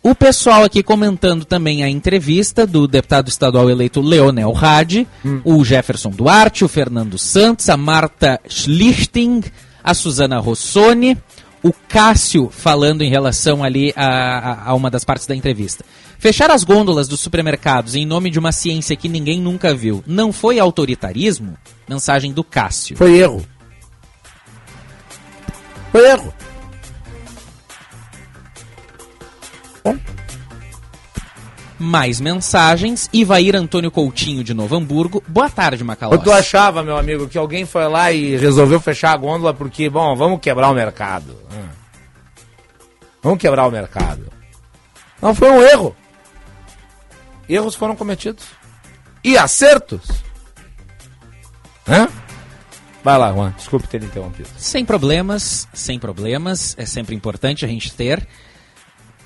[0.03, 5.07] O pessoal aqui comentando também a entrevista do deputado estadual eleito Leonel Hadi,
[5.45, 9.41] o Jefferson Duarte, o Fernando Santos, a Marta Schlichting,
[9.81, 11.17] a Suzana Rossoni,
[11.63, 14.05] o Cássio falando em relação ali a,
[14.65, 15.85] a- a uma das partes da entrevista.
[16.19, 20.33] Fechar as gôndolas dos supermercados em nome de uma ciência que ninguém nunca viu não
[20.33, 21.57] foi autoritarismo?
[21.87, 22.97] Mensagem do Cássio.
[22.97, 23.45] Foi erro.
[25.93, 26.33] Foi erro.
[31.77, 33.09] Mais mensagens.
[33.11, 35.23] Ivair Antônio Coutinho de Novo Hamburgo.
[35.27, 36.17] Boa tarde, Macalós.
[36.17, 39.89] Ou tu achava, meu amigo, que alguém foi lá e resolveu fechar a gôndola porque,
[39.89, 41.37] bom, vamos quebrar o mercado.
[41.51, 41.67] Hum.
[43.21, 44.31] Vamos quebrar o mercado.
[45.21, 45.95] Não, foi um erro.
[47.47, 48.45] Erros foram cometidos.
[49.23, 50.01] E acertos.
[51.87, 52.07] Hã?
[53.03, 53.53] Vai lá, Juan.
[53.57, 54.49] Desculpe ter interrompido.
[54.57, 56.75] Sem problemas, sem problemas.
[56.77, 58.25] É sempre importante a gente ter.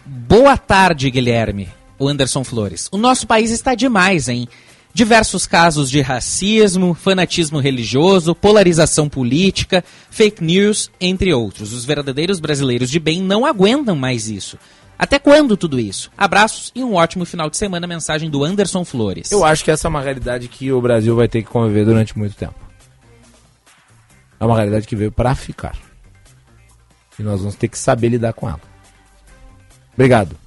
[0.09, 1.67] Boa tarde, Guilherme.
[1.99, 2.88] O Anderson Flores.
[2.93, 4.47] O nosso país está demais, hein?
[4.93, 11.73] Diversos casos de racismo, fanatismo religioso, polarização política, fake news, entre outros.
[11.73, 14.57] Os verdadeiros brasileiros de bem não aguentam mais isso.
[14.97, 16.09] Até quando tudo isso?
[16.17, 17.85] Abraços e um ótimo final de semana.
[17.85, 19.29] Mensagem do Anderson Flores.
[19.29, 22.17] Eu acho que essa é uma realidade que o Brasil vai ter que conviver durante
[22.17, 22.55] muito tempo.
[24.39, 25.75] É uma realidade que veio para ficar.
[27.19, 28.77] E nós vamos ter que saber lidar com ela.
[29.98, 30.38] Obrigado.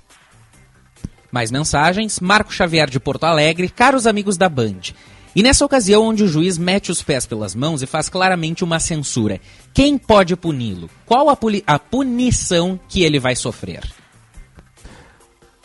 [1.32, 2.20] Mais mensagens.
[2.20, 4.94] Marco Xavier de Porto Alegre, caros amigos da Band.
[5.34, 8.80] E nessa ocasião onde o juiz mete os pés pelas mãos e faz claramente uma
[8.80, 9.40] censura,
[9.72, 10.88] quem pode puni-lo?
[11.06, 13.82] Qual a, a punição que ele vai sofrer?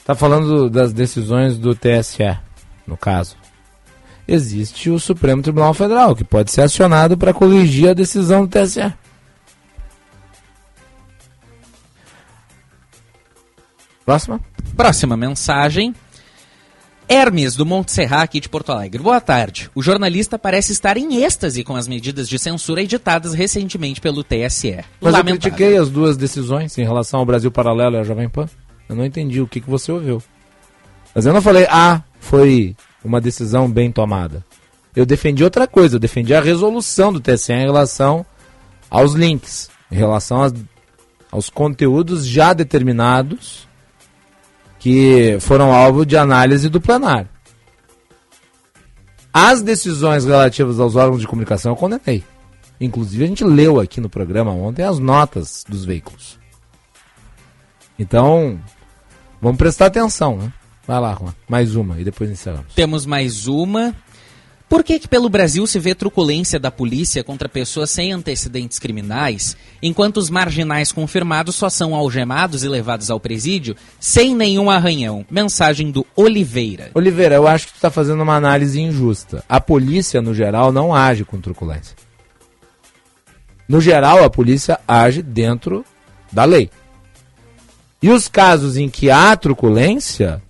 [0.03, 2.37] Tá falando das decisões do TSE,
[2.85, 3.35] no caso.
[4.27, 8.93] Existe o Supremo Tribunal Federal, que pode ser acionado para corrigir a decisão do TSE.
[14.05, 14.39] Próxima.
[14.75, 15.93] Próxima mensagem.
[17.07, 19.01] Hermes, do Monte Serra, aqui de Porto Alegre.
[19.01, 19.69] Boa tarde.
[19.75, 24.77] O jornalista parece estar em êxtase com as medidas de censura editadas recentemente pelo TSE.
[24.99, 25.39] Mas eu Lamentável.
[25.39, 28.47] critiquei as duas decisões em relação ao Brasil Paralelo e à Jovem Pan.
[28.89, 30.21] Eu não entendi o que, que você ouviu.
[31.13, 34.43] Mas eu não falei, ah, foi uma decisão bem tomada.
[34.95, 38.25] Eu defendi outra coisa, eu defendi a resolução do TSE em relação
[38.89, 40.53] aos links, em relação às-
[41.31, 43.64] aos conteúdos já determinados
[44.85, 47.27] que foram alvo de análise do plenário.
[49.33, 52.23] As decisões relativas aos órgãos de comunicação eu condenei.
[52.79, 56.37] Inclusive, a gente leu aqui no programa ontem as notas dos veículos.
[57.97, 58.59] Então,
[59.41, 60.53] vamos prestar atenção, né?
[60.85, 61.33] Vai lá, Juan.
[61.49, 62.75] Mais uma e depois encerramos.
[62.75, 63.91] Temos mais uma.
[64.67, 69.55] Por que, que pelo Brasil se vê truculência da polícia contra pessoas sem antecedentes criminais,
[69.81, 75.23] enquanto os marginais confirmados só são algemados e levados ao presídio sem nenhum arranhão?
[75.29, 76.89] Mensagem do Oliveira.
[76.95, 79.43] Oliveira, eu acho que tu está fazendo uma análise injusta.
[79.47, 81.95] A polícia, no geral, não age com truculência.
[83.67, 85.85] No geral, a polícia age dentro
[86.31, 86.71] da lei.
[88.01, 90.41] E os casos em que há truculência,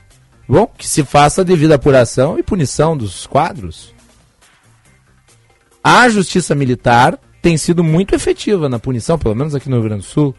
[0.48, 3.95] bom, que se faça a devida apuração e punição dos quadros.
[5.88, 10.02] A justiça militar tem sido muito efetiva na punição, pelo menos aqui no Rio Grande
[10.02, 10.36] do Sul,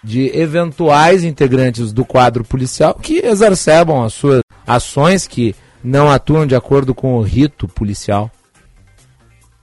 [0.00, 6.54] de eventuais integrantes do quadro policial que exacerbam as suas ações que não atuam de
[6.54, 8.30] acordo com o rito policial.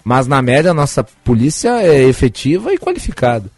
[0.04, 3.50] Mas na média a nossa polícia é efetiva e qualificada.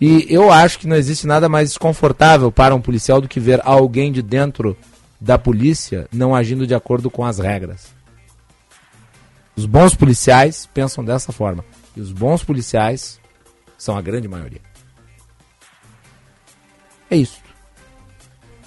[0.00, 3.60] E eu acho que não existe nada mais desconfortável para um policial do que ver
[3.62, 4.74] alguém de dentro
[5.20, 7.93] da polícia não agindo de acordo com as regras.
[9.56, 11.64] Os bons policiais pensam dessa forma.
[11.96, 13.20] E os bons policiais
[13.78, 14.60] são a grande maioria.
[17.10, 17.38] É isso.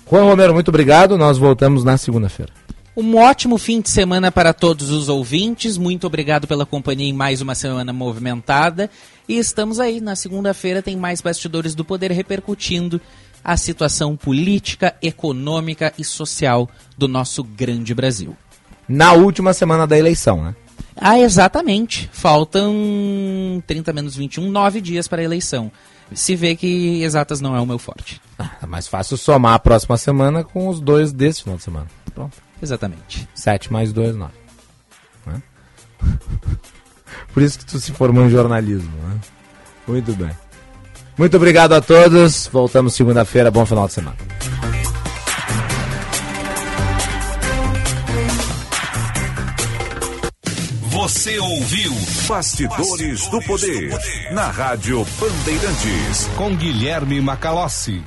[0.09, 1.17] Juan Romero, muito obrigado.
[1.17, 2.53] Nós voltamos na segunda-feira.
[2.95, 5.77] Um ótimo fim de semana para todos os ouvintes.
[5.77, 8.89] Muito obrigado pela companhia em mais uma semana movimentada.
[9.27, 9.99] E estamos aí.
[9.99, 12.99] Na segunda-feira tem mais bastidores do poder repercutindo
[13.43, 18.35] a situação política, econômica e social do nosso grande Brasil.
[18.89, 20.55] Na última semana da eleição, né?
[20.95, 22.09] Ah, exatamente.
[22.11, 22.73] Faltam
[23.65, 25.71] 30 menos 21, 9 dias para a eleição.
[26.13, 28.21] Se vê que exatas não é o meu forte.
[28.61, 31.87] É mais fácil somar a próxima semana com os dois desse final de semana.
[32.13, 32.37] Pronto.
[32.61, 33.27] Exatamente.
[33.33, 34.33] 7 mais 2, 9.
[35.25, 35.41] Né?
[37.33, 38.91] Por isso que tu se formou em jornalismo.
[39.03, 39.19] Né?
[39.87, 40.31] Muito bem.
[41.17, 42.47] Muito obrigado a todos.
[42.51, 43.51] Voltamos segunda-feira.
[43.51, 44.17] Bom final de semana.
[51.07, 51.93] Você ouviu
[52.27, 53.97] Bastidores, do, Poder,
[54.33, 58.03] na Rádio Bandeirantes, com Guilherme Macalossi.